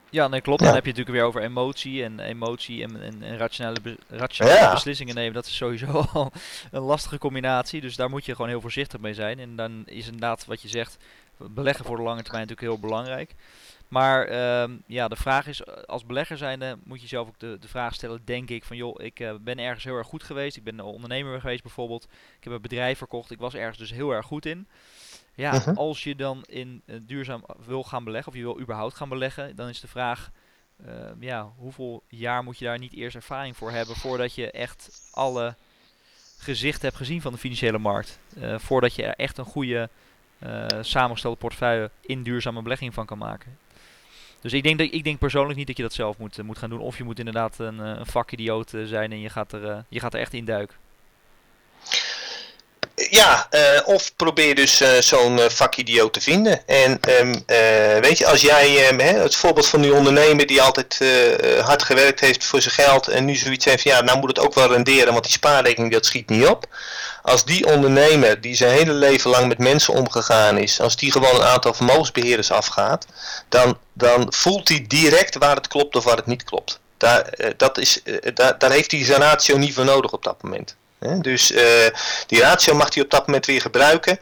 Ja, 0.10 0.28
nee, 0.28 0.41
klopt. 0.41 0.63
Dan 0.63 0.73
heb 0.73 0.84
je 0.84 0.89
het 0.89 0.97
natuurlijk 0.97 1.17
weer 1.17 1.28
over 1.28 1.41
emotie 1.41 2.04
en 2.04 2.19
emotie 2.19 2.84
en, 2.84 3.02
en, 3.02 3.23
en 3.23 3.38
rationele, 3.38 3.82
be 3.82 3.97
rationele 4.10 4.71
beslissingen 4.71 5.15
nemen. 5.15 5.34
Dat 5.34 5.45
is 5.45 5.56
sowieso 5.56 6.06
al 6.13 6.32
een 6.71 6.82
lastige 6.82 7.17
combinatie. 7.17 7.82
Dus 7.82 7.95
daar 7.95 8.10
moet 8.10 8.26
je 8.26 8.36
gewoon 8.36 8.50
heel 8.50 8.62
voorzichtig 8.62 9.00
mee 9.00 9.13
zijn. 9.13 9.39
En 9.39 9.56
dan 9.56 9.84
is 9.86 10.06
inderdaad 10.06 10.45
wat 10.45 10.62
je 10.62 10.67
zegt, 10.67 10.97
beleggen 11.38 11.86
voor 11.86 11.97
de 11.97 12.04
lange 12.04 12.23
termijn 12.23 12.47
natuurlijk 12.47 12.73
heel 12.73 12.89
belangrijk. 12.89 13.36
Maar 13.88 14.30
uh, 14.32 14.76
ja, 14.86 15.08
de 15.08 15.15
vraag 15.15 15.47
is, 15.47 15.65
als 15.88 16.06
belegger 16.06 16.38
zijnde 16.38 16.78
moet 16.84 17.02
je 17.02 17.08
zelf 17.08 17.28
ook 17.28 17.39
de, 17.39 17.58
de 17.60 17.67
vraag 17.67 17.93
stellen, 17.93 18.21
denk 18.26 18.50
ik, 18.50 18.63
van 18.63 18.78
joh, 18.78 19.04
ik 19.04 19.19
uh, 19.19 19.34
ben 19.41 19.60
ergens 19.60 19.84
heel 19.84 19.95
erg 19.95 20.08
goed 20.08 20.23
geweest. 20.23 20.58
Ik 20.58 20.63
ben 20.63 20.80
een 20.80 20.86
ondernemer 20.86 21.39
geweest 21.39 21.63
bijvoorbeeld. 21.63 22.04
Ik 22.38 22.43
heb 22.43 22.54
een 22.54 22.62
bedrijf 22.62 22.97
verkocht. 22.97 23.32
Ik 23.32 23.39
was 23.39 23.54
ergens 23.54 23.78
dus 23.78 23.91
heel 23.91 24.12
erg 24.12 24.26
goed 24.26 24.45
in. 24.45 24.67
Ja, 25.34 25.54
uh 25.54 25.62
-huh. 25.62 25.78
als 25.78 26.04
je 26.04 26.15
dan 26.15 26.43
in 26.47 26.82
uh, 26.86 26.95
duurzaam 27.02 27.43
wil 27.65 27.84
gaan 27.84 28.04
beleggen, 28.04 28.32
of 28.32 28.38
je 28.38 28.43
wil 28.43 28.60
überhaupt 28.60 28.95
gaan 28.95 29.10
beleggen, 29.10 29.56
dan 29.56 29.69
is 29.69 29.80
de 29.80 29.88
vraag, 29.88 30.32
uh, 30.86 30.93
ja, 31.19 31.52
hoeveel 31.58 32.04
jaar 32.08 32.43
moet 32.43 32.60
je 32.60 32.65
daar 32.65 32.80
niet 32.80 32.93
eerst 32.93 33.15
ervaring 33.15 33.58
voor 33.58 33.71
hebben 33.71 33.95
voordat 33.95 34.36
je 34.36 34.52
echt 34.52 35.10
alle 35.12 35.56
gezicht 36.38 36.82
hebt 36.82 36.95
gezien 36.95 37.21
van 37.21 37.32
de 37.32 37.38
financiële 37.38 37.78
markt. 37.78 38.19
Voordat 38.58 38.95
je 38.95 39.04
er 39.04 39.15
echt 39.15 39.38
een 39.38 39.45
goede 39.45 39.89
samengestelde 40.82 41.38
portefeuille 41.38 41.89
in 42.02 42.23
duurzame 42.23 42.62
belegging 42.62 42.93
van 42.93 43.06
kan 43.06 43.17
maken. 43.17 43.58
Dus 44.41 44.54
ik 44.54 44.63
denk, 44.63 44.78
dat, 44.78 44.88
ik 44.91 45.04
denk 45.04 45.19
persoonlijk 45.19 45.58
niet 45.58 45.67
dat 45.67 45.78
je 45.78 45.84
dat 45.84 45.93
zelf 45.93 46.17
moet, 46.17 46.43
moet 46.43 46.58
gaan 46.58 46.69
doen. 46.69 46.80
Of 46.80 46.97
je 46.97 47.04
moet 47.04 47.19
inderdaad 47.19 47.60
een, 47.60 47.80
een 47.80 48.06
vakidioot 48.06 48.73
zijn 48.84 49.12
en 49.12 49.19
je 49.19 49.30
gaat 49.30 49.52
er, 49.52 49.86
je 49.89 50.00
gaat 50.00 50.13
er 50.13 50.19
echt 50.19 50.34
in 50.34 50.45
duiken 50.45 50.76
ja, 53.10 53.48
uh, 53.52 53.62
of 53.86 54.15
probeer 54.15 54.56
dus 54.56 54.82
uh, 54.82 54.89
zo'n 55.00 55.38
uh, 55.38 55.46
vakidioot 55.50 56.13
te 56.13 56.22
vinden. 56.22 56.67
En 56.67 57.00
um, 57.20 57.43
weet 58.02 58.17
je, 58.17 58.28
als 58.28 58.41
jij 58.41 58.89
um, 58.89 59.00
hè, 59.00 59.20
het 59.20 59.36
voorbeeld 59.36 59.67
van 59.67 59.82
die 59.82 59.93
ondernemer 59.93 60.48
die 60.48 60.62
altijd 60.62 61.00
hard 61.62 61.84
gewerkt 61.84 62.20
heeft 62.20 62.46
voor 62.46 62.62
zijn 62.62 62.74
geld 62.74 63.08
en 63.08 63.26
nu 63.26 63.36
zoiets 63.36 63.65
heeft 63.65 63.82
van 63.82 63.91
ja, 63.91 64.02
nou 64.02 64.20
moet 64.20 64.30
het 64.30 64.39
ook 64.39 64.54
wel 64.54 64.72
renderen, 64.72 65.12
want 65.13 65.24
die 65.24 65.34
spaarrekening 65.34 65.93
dat 65.93 66.06
schiet 66.06 66.30
niet 66.30 66.48
op. 66.48 66.65
Als 67.22 67.46
die 67.46 67.65
ondernemer 67.65 68.41
die 68.41 68.56
zijn 68.56 68.72
hele 68.72 68.93
leven 68.93 69.30
lang 69.30 69.48
met 69.48 69.58
mensen 69.58 69.93
omgegaan 69.93 70.58
is, 70.58 70.80
als 70.80 70.96
die 70.96 71.12
gewoon 71.12 71.36
een 71.36 71.43
aantal 71.43 71.74
vermogensbeheerders 71.74 72.52
afgaat, 72.52 73.06
dan, 73.50 73.78
dan 73.93 74.34
voelt 74.34 74.67
hij 74.67 74.86
direct 74.88 75.38
waar 75.38 75.56
het 75.56 75.67
klopt 75.67 75.96
of 75.96 76.04
waar 76.04 76.17
het 76.17 76.26
niet 76.26 76.43
klopt. 76.43 76.80
Daar, 76.98 77.34
dat 77.58 77.78
is, 77.78 78.02
daar, 78.34 78.58
daar 78.58 78.72
heeft 78.72 78.91
hij 78.91 79.06
zijn 79.06 79.22
ratio 79.22 79.58
niet 79.58 79.74
voor 79.74 79.86
nodig 79.86 80.12
op 80.12 80.24
dat 80.24 80.43
moment. 80.43 80.76
Dus 80.99 81.47
die 82.27 82.39
ratio 82.41 82.75
mag 82.75 82.93
hij 82.93 83.03
op 83.03 83.10
dat 83.10 83.27
moment 83.27 83.45
weer 83.45 83.62
gebruiken 83.62 84.19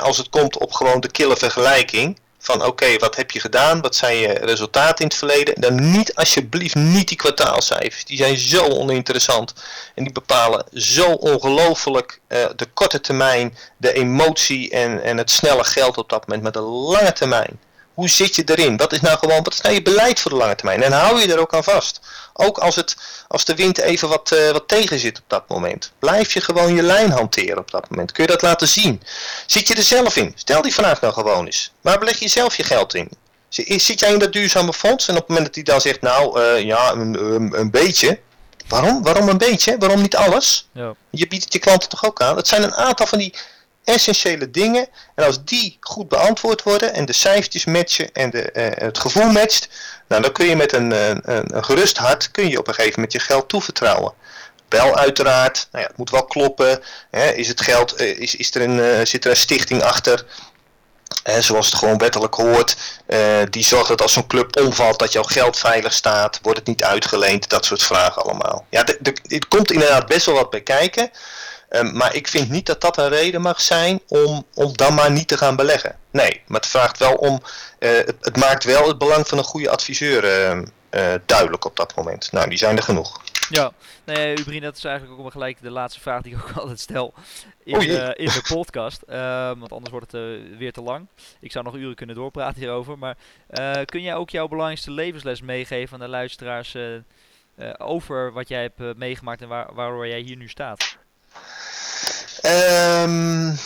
als 0.00 0.16
het 0.16 0.28
komt 0.28 0.58
op 0.58 0.72
gewoon 0.72 1.00
de 1.00 1.10
kille 1.10 1.36
vergelijking 1.36 2.18
van 2.44 2.64
oké, 2.64 2.98
wat 2.98 3.16
heb 3.16 3.30
je 3.30 3.40
gedaan? 3.40 3.80
Wat 3.80 3.96
zijn 3.96 4.16
je 4.16 4.28
resultaten 4.28 4.98
in 4.98 5.06
het 5.06 5.16
verleden? 5.16 5.60
Dan 5.60 5.90
niet 5.90 6.14
alsjeblieft 6.14 6.74
niet 6.74 7.08
die 7.08 7.16
kwartaalcijfers. 7.16 8.04
Die 8.04 8.16
zijn 8.16 8.38
zo 8.38 8.68
oninteressant. 8.68 9.52
En 9.94 10.04
die 10.04 10.12
bepalen 10.12 10.64
zo 10.72 11.12
ongelooflijk 11.12 12.20
uh, 12.28 12.44
de 12.56 12.66
korte 12.74 13.00
termijn, 13.00 13.58
de 13.76 13.92
emotie 13.92 14.70
en, 14.70 15.02
en 15.02 15.16
het 15.16 15.30
snelle 15.30 15.64
geld 15.64 15.98
op 15.98 16.08
dat 16.08 16.26
moment. 16.26 16.42
Maar 16.42 16.52
de 16.52 16.68
lange 16.68 17.12
termijn. 17.12 17.60
Hoe 17.94 18.08
zit 18.08 18.34
je 18.34 18.42
erin? 18.44 18.76
Wat 18.76 18.92
is 18.92 19.00
nou 19.00 19.18
gewoon, 19.18 19.42
wat 19.42 19.52
is 19.52 19.60
nou 19.60 19.74
je 19.74 19.82
beleid 19.82 20.20
voor 20.20 20.30
de 20.30 20.36
lange 20.36 20.54
termijn? 20.54 20.82
En 20.82 20.92
hou 20.92 21.20
je 21.20 21.32
er 21.32 21.38
ook 21.38 21.54
aan 21.54 21.64
vast. 21.64 22.00
Ook 22.32 22.58
als, 22.58 22.76
het, 22.76 22.96
als 23.28 23.44
de 23.44 23.54
wind 23.54 23.78
even 23.78 24.08
wat, 24.08 24.30
uh, 24.34 24.50
wat 24.50 24.68
tegen 24.68 24.98
zit 24.98 25.18
op 25.18 25.24
dat 25.26 25.48
moment. 25.48 25.92
Blijf 25.98 26.32
je 26.32 26.40
gewoon 26.40 26.74
je 26.74 26.82
lijn 26.82 27.10
hanteren 27.10 27.58
op 27.58 27.70
dat 27.70 27.90
moment. 27.90 28.12
Kun 28.12 28.24
je 28.24 28.30
dat 28.30 28.42
laten 28.42 28.68
zien? 28.68 29.02
Zit 29.46 29.68
je 29.68 29.74
er 29.74 29.82
zelf 29.82 30.16
in? 30.16 30.32
Stel 30.34 30.62
die 30.62 30.74
vraag 30.74 31.00
nou 31.00 31.12
gewoon 31.12 31.46
eens. 31.46 31.72
Waar 31.80 31.98
beleg 31.98 32.18
je 32.18 32.28
zelf 32.28 32.56
je 32.56 32.64
geld 32.64 32.94
in? 32.94 33.10
Zit 33.48 34.00
jij 34.00 34.12
in 34.12 34.18
dat 34.18 34.32
duurzame 34.32 34.72
fonds? 34.72 35.08
En 35.08 35.14
op 35.14 35.20
het 35.20 35.28
moment 35.28 35.46
dat 35.46 35.54
hij 35.54 35.64
dan 35.64 35.80
zegt, 35.80 36.00
nou 36.00 36.40
uh, 36.40 36.62
ja, 36.62 36.92
een, 36.92 37.34
een, 37.34 37.58
een 37.58 37.70
beetje. 37.70 38.20
Waarom? 38.68 39.02
Waarom 39.02 39.28
een 39.28 39.38
beetje? 39.38 39.76
Waarom 39.78 40.00
niet 40.00 40.16
alles? 40.16 40.68
Ja. 40.72 40.94
Je 41.10 41.26
biedt 41.26 41.44
het 41.44 41.52
je 41.52 41.58
klanten 41.58 41.88
toch 41.88 42.04
ook 42.04 42.20
aan? 42.20 42.36
Het 42.36 42.48
zijn 42.48 42.62
een 42.62 42.74
aantal 42.74 43.06
van 43.06 43.18
die 43.18 43.34
essentiële 43.84 44.50
dingen. 44.50 44.88
En 45.14 45.24
als 45.24 45.44
die 45.44 45.76
goed 45.80 46.08
beantwoord 46.08 46.62
worden 46.62 46.94
en 46.94 47.04
de 47.04 47.12
cijfertjes 47.12 47.64
matchen 47.64 48.12
en 48.12 48.30
de, 48.30 48.50
uh, 48.52 48.66
het 48.86 48.98
gevoel 48.98 49.30
matcht, 49.30 49.68
nou, 50.08 50.22
dan 50.22 50.32
kun 50.32 50.46
je 50.46 50.56
met 50.56 50.72
een, 50.72 50.90
een, 51.30 51.64
gerust 51.64 51.96
hart 51.96 52.30
kun 52.30 52.48
je 52.48 52.58
op 52.58 52.68
een 52.68 52.74
gegeven 52.74 52.94
moment 52.94 53.12
je 53.12 53.18
geld 53.18 53.48
toevertrouwen. 53.48 54.12
Wel 54.68 54.96
uiteraard, 54.96 55.68
nou 55.70 55.82
ja, 55.82 55.88
het 55.88 55.98
moet 55.98 56.10
wel 56.10 56.24
kloppen. 56.24 56.82
Hè, 57.10 57.30
is 57.30 57.48
het 57.48 57.60
geld, 57.60 58.00
uh, 58.00 58.20
is, 58.20 58.36
is 58.36 58.54
er 58.54 58.62
een, 58.62 58.78
uh, 58.78 59.04
zit 59.04 59.24
er 59.24 59.30
een 59.30 59.36
stichting 59.36 59.82
achter? 59.82 60.24
zoals 61.38 61.66
het 61.66 61.74
gewoon 61.74 61.98
wettelijk 61.98 62.34
hoort. 62.34 62.76
die 63.50 63.64
zorgt 63.64 63.88
dat 63.88 64.02
als 64.02 64.12
zo'n 64.12 64.26
club 64.26 64.56
omvalt 64.56 64.98
dat 64.98 65.12
jouw 65.12 65.22
geld 65.22 65.58
veilig 65.58 65.92
staat. 65.92 66.38
Wordt 66.42 66.58
het 66.58 66.68
niet 66.68 66.84
uitgeleend? 66.84 67.48
Dat 67.48 67.64
soort 67.64 67.82
vragen 67.82 68.22
allemaal. 68.22 68.66
Ja, 68.70 68.86
er 69.28 69.48
komt 69.48 69.72
inderdaad 69.72 70.06
best 70.06 70.26
wel 70.26 70.34
wat 70.34 70.50
bij 70.50 70.60
kijken. 70.60 71.10
Ehm, 71.74 71.96
maar 71.96 72.14
ik 72.14 72.28
vind 72.28 72.50
niet 72.50 72.66
dat 72.66 72.80
dat 72.80 72.96
een 72.96 73.08
reden 73.08 73.40
mag 73.40 73.60
zijn 73.60 74.00
om, 74.08 74.46
om 74.54 74.76
dan 74.76 74.94
maar 74.94 75.10
niet 75.10 75.28
te 75.28 75.36
gaan 75.36 75.56
beleggen. 75.56 75.96
Nee, 76.10 76.42
maar 76.46 76.60
het 76.60 76.70
vraagt 76.70 76.98
wel 76.98 77.14
om. 77.14 77.40
Uh, 77.78 77.90
het, 77.90 78.16
het, 78.20 78.36
maakt 78.36 78.64
wel 78.64 78.88
het 78.88 78.98
belang 78.98 79.28
van 79.28 79.38
een 79.38 79.44
goede 79.44 79.70
adviseur 79.70 80.24
uh, 80.24 80.62
uh, 80.90 81.14
duidelijk 81.26 81.64
op 81.64 81.76
dat 81.76 81.96
moment. 81.96 82.32
Nou, 82.32 82.48
die 82.48 82.58
zijn 82.58 82.76
er 82.76 82.82
genoeg. 82.82 83.22
Ja, 83.48 83.72
nee, 84.04 84.38
Ubrien, 84.38 84.62
dat 84.62 84.76
is 84.76 84.84
eigenlijk 84.84 85.20
ook 85.20 85.32
gelijk 85.32 85.62
de 85.62 85.70
laatste 85.70 86.00
vraag 86.00 86.22
die 86.22 86.34
ik 86.34 86.38
ook 86.38 86.56
altijd 86.60 86.80
stel 86.80 87.14
in, 87.64 87.78
de, 87.78 88.14
in 88.16 88.26
de 88.28 88.42
podcast. 88.48 89.02
Ehm, 89.02 89.58
want 89.58 89.72
anders 89.72 89.90
wordt 89.90 90.12
het 90.12 90.58
weer 90.58 90.72
te 90.72 90.82
lang. 90.82 91.06
Ik 91.40 91.52
zou 91.52 91.64
nog 91.64 91.74
uren 91.74 91.94
kunnen 91.94 92.16
doorpraten 92.16 92.60
hierover. 92.60 92.98
Maar 92.98 93.16
kun 93.84 94.02
jij 94.02 94.14
ook 94.14 94.30
jouw 94.30 94.48
belangrijkste 94.48 94.90
levensles 94.90 95.40
meegeven 95.40 95.94
aan 95.94 96.04
de 96.04 96.08
luisteraars 96.08 96.76
over 97.78 98.32
wat 98.32 98.48
jij 98.48 98.62
hebt 98.62 98.96
meegemaakt 98.96 99.42
en 99.42 99.48
waar, 99.48 99.74
waardoor 99.74 100.06
jij 100.06 100.20
hier 100.20 100.36
nu 100.36 100.48
staat? 100.48 101.02
Um, 102.46 103.58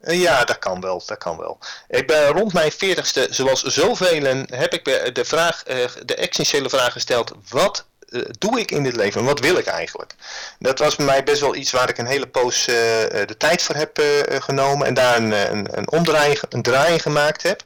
ja, 0.00 0.44
dat 0.44 0.58
kan 0.58 0.80
wel, 0.80 1.02
dat 1.06 1.18
kan 1.18 1.36
wel. 1.36 1.58
Ik 1.88 2.06
ben 2.06 2.26
rond 2.26 2.52
mijn 2.52 2.72
veertigste, 2.72 3.26
zoals 3.30 3.62
zoveel, 3.62 4.44
heb 4.46 4.72
ik 4.72 5.14
de, 5.14 5.24
vraag, 5.24 5.62
eh, 5.62 5.76
de 6.04 6.14
essentiële 6.14 6.68
vraag 6.68 6.92
gesteld, 6.92 7.32
wat 7.48 7.84
uh, 8.08 8.22
doe 8.38 8.60
ik 8.60 8.70
in 8.70 8.82
dit 8.82 8.96
leven 8.96 9.20
en 9.20 9.26
wat 9.26 9.40
wil 9.40 9.56
ik 9.56 9.66
eigenlijk? 9.66 10.14
Dat 10.58 10.78
was 10.78 10.96
bij 10.96 11.06
mij 11.06 11.24
best 11.24 11.40
wel 11.40 11.54
iets 11.54 11.70
waar 11.70 11.88
ik 11.88 11.98
een 11.98 12.06
hele 12.06 12.26
poos 12.26 12.68
uh, 12.68 12.74
de 13.26 13.34
tijd 13.38 13.62
voor 13.62 13.74
heb 13.74 14.02
genomen 14.42 14.86
en 14.86 14.94
daar 14.94 15.16
een, 15.16 15.32
een, 15.32 15.78
een 15.78 15.90
omdraai, 15.90 16.38
draai 16.48 16.98
gemaakt 16.98 17.42
heb. 17.42 17.62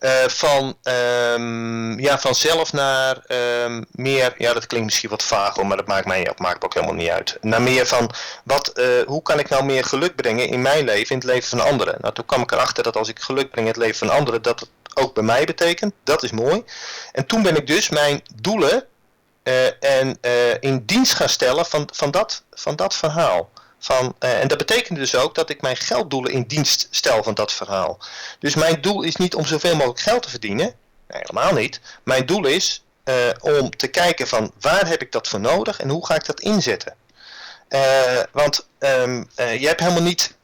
Uh, 0.00 0.10
van, 0.26 0.76
um, 0.82 2.00
ja, 2.00 2.18
vanzelf 2.18 2.72
naar 2.72 3.24
um, 3.64 3.86
meer, 3.90 4.34
ja 4.38 4.52
dat 4.52 4.66
klinkt 4.66 4.86
misschien 4.86 5.10
wat 5.10 5.22
vaag 5.22 5.62
maar 5.62 5.76
dat 5.76 5.86
maakt 5.86 6.06
mij 6.06 6.30
ook, 6.30 6.38
maakt 6.38 6.64
ook 6.64 6.74
helemaal 6.74 6.94
niet 6.94 7.08
uit. 7.08 7.38
Naar 7.40 7.62
meer 7.62 7.86
van, 7.86 8.10
wat, 8.44 8.72
uh, 8.74 8.86
hoe 9.06 9.22
kan 9.22 9.38
ik 9.38 9.48
nou 9.48 9.64
meer 9.64 9.84
geluk 9.84 10.16
brengen 10.16 10.48
in 10.48 10.62
mijn 10.62 10.84
leven, 10.84 11.10
in 11.10 11.16
het 11.16 11.26
leven 11.26 11.48
van 11.48 11.60
anderen? 11.60 11.96
Nou 12.00 12.14
toen 12.14 12.24
kwam 12.24 12.42
ik 12.42 12.52
erachter 12.52 12.82
dat 12.82 12.96
als 12.96 13.08
ik 13.08 13.18
geluk 13.18 13.50
breng 13.50 13.66
in 13.66 13.72
het 13.72 13.82
leven 13.82 14.08
van 14.08 14.16
anderen, 14.16 14.42
dat 14.42 14.60
het 14.60 14.68
ook 14.94 15.14
bij 15.14 15.22
mij 15.22 15.44
betekent. 15.44 15.94
Dat 16.04 16.22
is 16.22 16.30
mooi. 16.30 16.64
En 17.12 17.26
toen 17.26 17.42
ben 17.42 17.56
ik 17.56 17.66
dus 17.66 17.88
mijn 17.88 18.22
doelen 18.34 18.84
uh, 19.44 19.84
en, 19.84 20.18
in 20.60 20.82
dienst 20.86 21.14
gaan 21.14 21.28
stellen 21.28 21.66
van, 21.66 21.88
van, 21.92 22.10
dat, 22.10 22.42
van 22.52 22.76
dat 22.76 22.94
verhaal. 22.94 23.50
Van, 23.80 24.14
uh, 24.20 24.40
en 24.40 24.48
dat 24.48 24.58
betekent 24.58 24.98
dus 24.98 25.14
ook 25.14 25.34
dat 25.34 25.50
ik 25.50 25.60
mijn 25.60 25.76
gelddoelen 25.76 26.32
in 26.32 26.42
dienst 26.42 26.88
stel 26.90 27.22
van 27.22 27.34
dat 27.34 27.52
verhaal. 27.52 27.98
Dus 28.38 28.54
mijn 28.54 28.80
doel 28.80 29.02
is 29.02 29.16
niet 29.16 29.34
om 29.34 29.46
zoveel 29.46 29.74
mogelijk 29.74 30.00
geld 30.00 30.22
te 30.22 30.30
verdienen. 30.30 30.74
Nee, 31.08 31.22
helemaal 31.22 31.52
niet. 31.52 31.80
Mijn 32.02 32.26
doel 32.26 32.46
is 32.46 32.84
uh, 33.04 33.14
om 33.40 33.76
te 33.76 33.88
kijken 33.88 34.28
van 34.28 34.52
waar 34.60 34.88
heb 34.88 35.02
ik 35.02 35.12
dat 35.12 35.28
voor 35.28 35.40
nodig 35.40 35.80
en 35.80 35.88
hoe 35.88 36.06
ga 36.06 36.14
ik 36.14 36.26
dat 36.26 36.40
inzetten. 36.40 36.94
Uh, 37.68 38.20
want 38.32 38.66
um, 38.78 39.28
je 39.34 39.66
hebt 39.66 39.80
helemaal 39.80 40.02
niet 40.02 40.34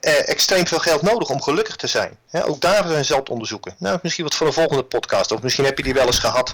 extreem 0.00 0.66
veel 0.66 0.78
geld 0.78 1.02
nodig 1.02 1.28
om 1.28 1.42
gelukkig 1.42 1.76
te 1.76 1.86
zijn. 1.86 2.18
ook 2.32 2.60
daar 2.60 2.88
zijn 2.88 3.04
zelf 3.04 3.28
onderzoeken. 3.28 3.74
Nou, 3.78 3.98
misschien 4.02 4.24
wat 4.24 4.34
voor 4.34 4.46
een 4.46 4.52
volgende 4.52 4.84
podcast. 4.84 5.32
Of 5.32 5.42
misschien 5.42 5.64
heb 5.64 5.76
je 5.76 5.84
die 5.84 5.94
wel 5.94 6.06
eens 6.06 6.18
gehad 6.18 6.52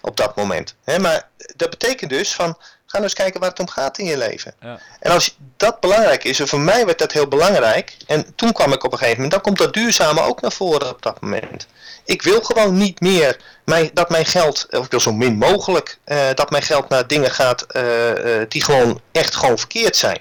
op 0.00 0.16
dat 0.16 0.36
moment. 0.36 0.74
maar 1.00 1.28
dat 1.56 1.70
betekent 1.70 2.10
dus 2.10 2.34
van 2.34 2.58
Ga 2.86 2.98
nou 2.98 3.04
eens 3.04 3.14
kijken 3.14 3.40
waar 3.40 3.50
het 3.50 3.58
om 3.58 3.68
gaat 3.68 3.98
in 3.98 4.04
je 4.04 4.16
leven. 4.16 4.54
Ja. 4.60 4.78
En 5.00 5.12
als 5.12 5.36
dat 5.56 5.80
belangrijk 5.80 6.24
is, 6.24 6.40
en 6.40 6.48
voor 6.48 6.60
mij 6.60 6.86
werd 6.86 6.98
dat 6.98 7.12
heel 7.12 7.28
belangrijk. 7.28 7.96
En 8.06 8.34
toen 8.34 8.52
kwam 8.52 8.72
ik 8.72 8.84
op 8.84 8.92
een 8.92 8.98
gegeven 8.98 9.22
moment, 9.22 9.32
dan 9.32 9.42
komt 9.42 9.58
dat 9.58 9.74
duurzame 9.74 10.20
ook 10.20 10.40
naar 10.40 10.52
voren 10.52 10.88
op 10.88 11.02
dat 11.02 11.20
moment. 11.20 11.66
Ik 12.04 12.22
wil 12.22 12.40
gewoon 12.40 12.76
niet 12.76 13.00
meer 13.00 13.40
mijn, 13.64 13.90
dat 13.92 14.10
mijn 14.10 14.26
geld, 14.26 14.66
of 14.70 14.84
ik 14.84 14.90
wil 14.90 15.00
zo 15.00 15.12
min 15.12 15.36
mogelijk, 15.36 15.98
uh, 16.06 16.18
dat 16.34 16.50
mijn 16.50 16.62
geld 16.62 16.88
naar 16.88 17.06
dingen 17.06 17.30
gaat 17.30 17.66
uh, 17.76 18.08
uh, 18.08 18.42
die 18.48 18.64
gewoon 18.64 19.00
echt 19.12 19.34
gewoon 19.34 19.58
verkeerd 19.58 19.96
zijn. 19.96 20.20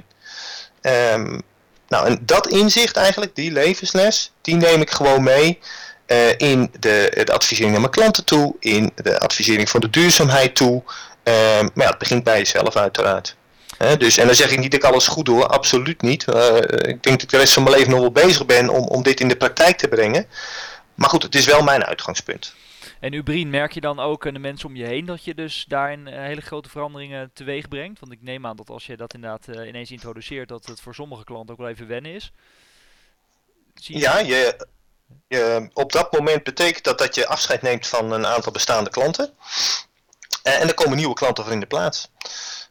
Um, 0.82 1.42
nou, 1.88 2.08
en 2.08 2.20
dat 2.22 2.48
inzicht 2.48 2.96
eigenlijk, 2.96 3.36
die 3.36 3.52
levensles, 3.52 4.32
die 4.42 4.56
neem 4.56 4.82
ik 4.82 4.92
gewoon 4.92 5.24
mee. 5.24 5.60
Uh, 6.08 6.30
in 6.38 6.72
de, 6.80 7.22
de 7.26 7.34
advisering 7.34 7.72
naar 7.72 7.80
mijn 7.80 7.92
klanten 7.92 8.26
toe, 8.26 8.56
in 8.60 8.92
de 8.96 9.20
advisering 9.20 9.70
van 9.70 9.82
de 9.82 9.90
duurzaamheid 9.90 10.56
toe, 10.56 10.84
Ehm, 10.84 11.15
maar 11.26 11.86
ja, 11.86 11.90
het 11.90 11.98
begint 11.98 12.24
bij 12.24 12.38
jezelf 12.38 12.76
uiteraard. 12.76 13.36
dus, 13.98 14.18
en 14.18 14.26
dan 14.26 14.36
zeg 14.36 14.52
ik 14.52 14.60
niet 14.60 14.72
dat 14.72 14.84
ik 14.84 14.90
alles 14.90 15.08
goed 15.08 15.26
doe, 15.26 15.46
absoluut 15.48 16.02
niet. 16.02 16.26
Uh, 16.28 16.56
ik 16.58 17.04
denk 17.04 17.04
dat 17.04 17.22
ik 17.22 17.30
de 17.30 17.38
rest 17.38 17.54
van 17.54 17.64
mijn 17.64 17.76
leven 17.76 17.92
nog 17.92 18.00
wel 18.00 18.12
bezig 18.12 18.46
ben 18.46 18.70
om, 18.70 18.84
om 18.88 19.04
dit 19.04 19.20
in 19.20 19.28
de 19.28 19.38
praktijk 19.38 19.78
te 19.78 19.88
brengen. 19.88 20.28
Maar 20.96 21.10
goed, 21.10 21.24
het 21.24 21.36
is 21.36 21.46
wel 21.46 21.64
mijn 21.64 21.84
uitgangspunt. 21.84 22.56
En 23.00 23.14
Ubrien, 23.14 23.50
merk 23.50 23.72
je 23.72 23.82
dan 23.82 24.00
ook 24.00 24.28
aan 24.28 24.34
de 24.34 24.40
mensen 24.40 24.70
om 24.70 24.76
je 24.76 24.86
heen 24.86 25.06
dat 25.06 25.24
je 25.24 25.36
dus 25.36 25.66
daarin 25.68 26.08
uh, 26.08 26.14
hele 26.14 26.42
grote 26.42 26.70
veranderingen 26.70 27.32
teweeg 27.34 27.68
brengt? 27.68 28.00
Want 28.00 28.12
ik 28.12 28.22
neem 28.22 28.46
aan 28.46 28.56
dat 28.56 28.70
als 28.70 28.86
je 28.86 28.98
dat 28.98 29.14
inderdaad 29.14 29.48
uh, 29.48 29.68
ineens 29.68 29.92
introduceert, 29.92 30.50
dat 30.50 30.66
het 30.66 30.82
voor 30.82 30.96
sommige 30.96 31.24
klanten 31.24 31.54
ook 31.54 31.60
wel 31.60 31.70
even 31.70 31.88
wennen 31.88 32.14
is. 32.14 32.32
Zie 33.74 33.96
je 33.96 34.02
ja, 34.02 34.20
je, 34.20 34.68
je, 35.28 35.70
op 35.74 35.92
dat 35.92 36.12
moment 36.12 36.44
betekent 36.44 36.84
dat 36.84 36.98
dat 36.98 37.16
je 37.16 37.28
afscheid 37.28 37.62
neemt 37.62 37.88
van 37.88 38.12
een 38.12 38.26
aantal 38.26 38.52
bestaande 38.52 38.90
klanten. 38.90 39.34
Eh, 40.46 40.62
en 40.62 40.68
er 40.68 40.74
komen 40.74 40.98
nieuwe 40.98 41.14
klanten 41.14 41.44
voor 41.44 41.54
in 41.54 41.60
de 41.60 41.66
plaats. 41.66 42.08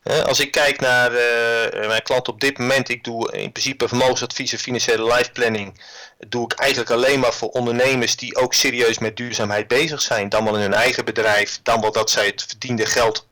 Eh, 0.03 0.21
als 0.21 0.41
ik 0.41 0.51
kijk 0.51 0.81
naar 0.81 1.13
uh, 1.13 1.87
mijn 1.87 2.03
klanten 2.03 2.33
op 2.33 2.41
dit 2.41 2.59
moment, 2.59 2.89
ik 2.89 3.05
doe 3.05 3.33
in 3.33 3.53
principe 3.53 3.89
vermogensadvies 3.89 4.53
en 4.53 4.59
financiële 4.59 5.15
life 5.15 5.31
planning. 5.31 5.81
Doe 6.29 6.45
ik 6.45 6.53
eigenlijk 6.53 6.91
alleen 6.91 7.21
maar 7.21 7.33
voor 7.33 7.49
ondernemers 7.49 8.17
die 8.17 8.37
ook 8.37 8.55
serieus 8.55 8.99
met 8.99 9.17
duurzaamheid 9.17 9.69
bezig 9.69 10.03
zijn. 10.03 10.29
Dan 10.29 10.45
wel 10.45 10.55
in 10.55 10.61
hun 10.61 10.75
eigen 10.75 11.05
bedrijf, 11.05 11.61
dan 11.63 11.81
wel 11.81 11.93
dat 11.93 12.11
zij 12.11 12.27
het 12.27 12.45
verdiende 12.49 12.87
geld 12.87 13.27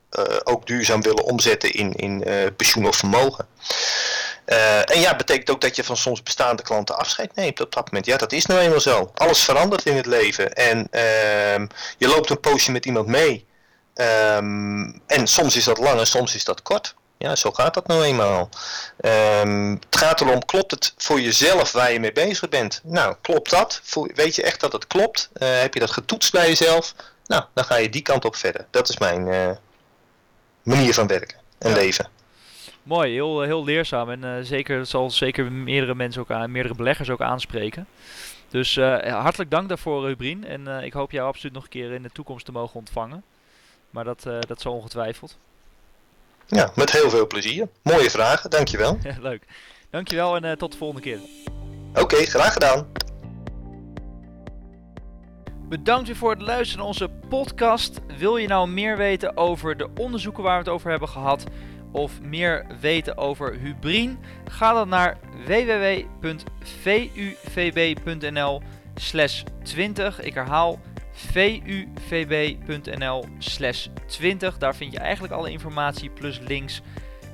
ook 0.45 0.67
duurzaam 0.67 1.03
willen 1.03 1.25
omzetten 1.25 1.73
in, 1.73 1.93
in 1.93 2.25
pensioen 2.57 2.87
of 2.87 2.97
vermogen. 2.97 3.47
en 4.85 5.01
ja, 5.01 5.17
betekent 5.17 5.51
ook 5.51 5.61
dat 5.61 5.77
je 5.77 5.85
van 5.85 5.97
soms 5.97 6.23
bestaande 6.23 6.63
klanten 6.63 6.99
afscheid 6.99 7.35
neemt 7.35 7.61
op 7.61 7.73
dat 7.73 7.87
moment. 7.87 8.07
Ja, 8.07 8.17
dat 8.17 8.33
is 8.33 8.47
nou 8.47 8.61
eenmaal 8.61 8.81
zo. 8.81 9.11
Alles 9.15 9.45
verandert 9.45 9.87
in 9.87 9.97
het 9.97 10.07
leven. 10.07 10.53
En 10.53 10.89
ehm, 10.91 11.67
je 11.99 12.09
loopt 12.09 12.31
een 12.31 12.41
poosje 12.41 12.73
met 12.73 12.87
iemand 12.87 13.07
mee. 13.07 13.47
Um, 13.95 15.01
en 15.07 15.27
soms 15.27 15.57
is 15.57 15.65
dat 15.65 15.79
lang 15.79 15.99
en 15.99 16.07
soms 16.07 16.35
is 16.35 16.45
dat 16.45 16.63
kort. 16.63 16.95
Ja, 17.19 17.37
zo 17.37 17.51
gaat 17.51 17.75
dat 17.75 17.87
nou 17.87 18.05
eenmaal. 18.05 18.49
Um, 19.45 19.71
het 19.71 19.97
gaat 19.97 20.21
erom, 20.21 20.45
klopt 20.45 20.71
het 20.71 20.95
voor 20.97 21.21
jezelf 21.21 21.73
waar 21.73 21.93
je 21.93 22.01
mee 22.01 22.13
bezig 22.13 22.49
bent? 22.49 22.81
Nou, 22.85 23.17
klopt 23.21 23.51
dat? 23.51 23.83
Weet 24.15 24.35
je 24.35 24.43
echt 24.43 24.61
dat 24.61 24.73
het 24.73 24.87
klopt? 24.87 25.31
Uh, 25.35 25.61
heb 25.61 25.75
je 25.75 25.81
dat 25.81 25.91
getoetst 25.91 26.33
bij 26.33 26.47
jezelf? 26.47 26.95
Nou, 27.27 27.45
dan 27.55 27.65
ga 27.65 27.77
je 27.77 27.89
die 27.89 28.03
kant 28.03 28.25
op 28.25 28.37
verder. 28.37 28.67
Dat 28.71 28.89
is 28.89 28.99
mijn 28.99 29.27
uh, 29.27 29.51
manier 30.63 30.95
van 30.95 31.07
werken 31.07 31.39
en 31.59 31.71
ja. 31.71 31.77
leven. 31.77 32.09
Mooi, 32.83 33.13
heel, 33.13 33.41
heel 33.41 33.65
leerzaam 33.65 34.11
en 34.11 34.23
uh, 34.25 34.35
zeker, 34.43 34.87
zal 34.87 35.11
zeker 35.11 35.53
meerdere 35.53 35.95
mensen 35.95 36.21
ook 36.21 36.31
aan, 36.31 36.51
meerdere 36.51 36.75
beleggers 36.75 37.11
ook 37.11 37.21
aanspreken. 37.21 37.87
Dus 38.49 38.77
hartelijk 39.03 39.51
dank 39.51 39.69
daarvoor, 39.69 40.07
Rubrien. 40.07 40.47
En 40.47 40.85
ik 40.85 40.93
hoop 40.93 41.11
jou 41.11 41.29
absoluut 41.29 41.55
nog 41.55 41.63
een 41.63 41.69
keer 41.69 41.93
in 41.93 42.03
de 42.03 42.11
toekomst 42.13 42.45
te 42.45 42.53
mogen 42.53 42.75
ontvangen. 42.75 43.25
Maar 43.93 44.05
dat, 44.05 44.25
uh, 44.27 44.39
dat 44.41 44.61
zo 44.61 44.71
ongetwijfeld. 44.71 45.37
Ja, 46.47 46.73
met 46.75 46.93
heel 46.93 47.11
veel 47.11 47.27
plezier. 47.27 47.69
Mooie 47.83 48.11
vragen, 48.11 48.51
dankjewel. 48.51 48.99
Ja, 49.03 49.17
leuk. 49.31 49.45
Dankjewel 49.91 50.37
en 50.37 50.45
uh, 50.45 50.53
tot 50.53 50.73
de 50.73 50.79
volgende 50.79 51.03
keer. 51.03 51.19
Oké, 51.95 52.17
graag 52.17 52.53
gedaan. 52.53 52.87
Bedankt 55.69 56.07
weer 56.07 56.17
voor 56.17 56.31
het 56.31 56.43
luisteren 56.43 56.79
naar 56.79 56.87
onze 56.87 57.09
podcast. 57.29 58.01
Wil 58.19 58.37
je 58.37 58.49
nou 58.49 58.69
meer 58.69 58.97
weten 58.97 59.37
over 59.37 59.77
de 59.77 59.89
onderzoeken 59.99 60.43
waar 60.43 60.59
we 60.59 60.65
het 60.65 60.73
over 60.73 60.91
hebben 60.91 61.09
gehad? 61.09 61.45
Of 61.93 62.21
meer 62.21 62.67
weten 62.81 63.17
over 63.17 63.53
Hubrien? 63.55 64.19
Ga 64.45 64.73
dan 64.73 64.89
naar 64.89 65.19
www.vuvb.nl 65.47 66.33
slash 68.95 69.43
20. 69.63 70.21
Ik 70.21 70.35
herhaal 70.35 70.81
vuvb.nl 71.13 73.25
slash 73.39 73.87
20. 74.07 74.59
Daar 74.59 74.77
vind 74.77 74.93
je 74.93 74.99
eigenlijk 74.99 75.35
alle 75.35 75.51
informatie 75.51 76.11
plus 76.11 76.39
links 76.39 76.83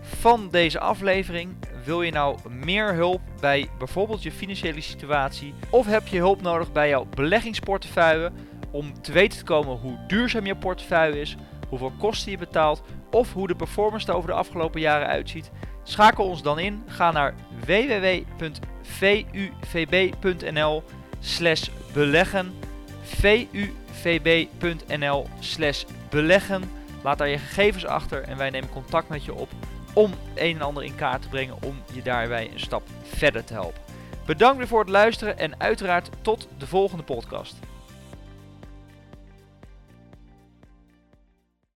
van 0.03 0.49
deze 0.51 0.81
aflevering. 0.81 1.57
Wil 1.85 2.03
je 2.03 2.13
nou 2.13 2.39
meer 2.49 2.95
hulp 2.95 3.21
bij 3.41 3.69
bijvoorbeeld 3.79 4.23
je 4.23 4.33
financiële 4.33 4.81
situatie? 4.81 5.55
Of 5.71 5.87
heb 5.87 6.07
je 6.07 6.19
hulp 6.19 6.43
nodig 6.43 6.73
bij 6.73 6.89
jouw 6.89 7.05
beleggingsportefeuille? 7.05 8.33
Om 8.71 9.03
te 9.03 9.13
weten 9.13 9.39
te 9.39 9.45
komen 9.45 9.77
hoe 9.77 9.99
duurzaam 10.07 10.47
je 10.47 10.57
portefeuille 10.57 11.21
is, 11.21 11.37
hoeveel 11.69 11.93
kosten 11.99 12.31
je 12.31 12.39
betaalt 12.39 12.83
of 13.11 13.33
hoe 13.33 13.47
de 13.47 13.57
performance 13.57 14.09
er 14.09 14.15
over 14.15 14.29
de 14.29 14.35
afgelopen 14.35 14.81
jaren 14.81 15.07
uitziet? 15.07 15.51
Schakel 15.83 16.25
ons 16.25 16.43
dan 16.43 16.59
in. 16.59 16.83
Ga 16.87 17.11
naar 17.11 17.35
www.vuvb.nl 17.67 18.43
slash 21.21 21.69
beleggen 21.93 22.55
vuvb.nl 23.91 25.27
slash 25.39 25.85
beleggen. 26.11 26.71
Laat 27.03 27.19
daar 27.19 27.29
je 27.29 27.39
gegevens 27.39 27.87
achter 27.87 28.23
en 28.23 28.37
wij 28.37 28.51
nemen 28.51 28.71
contact 28.71 29.09
met 29.09 29.25
je 29.25 29.35
op 29.35 29.49
om 29.93 30.13
een 30.35 30.55
en 30.55 30.63
ander 30.63 30.85
in 30.85 30.95
kaart 30.95 31.23
te 31.23 31.29
brengen 31.29 31.57
om 31.63 31.83
je 31.93 32.03
daarbij 32.03 32.51
een 32.53 32.61
stap 32.61 32.83
verder 33.03 33.45
te 33.45 33.53
helpen. 33.53 33.81
Bedankt 34.27 34.59
weer 34.59 34.67
voor 34.67 34.81
het 34.81 34.89
luisteren 34.89 35.39
en 35.39 35.61
uiteraard 35.61 36.11
tot 36.23 36.49
de 36.59 36.67
volgende 36.67 37.05
podcast. 37.05 37.57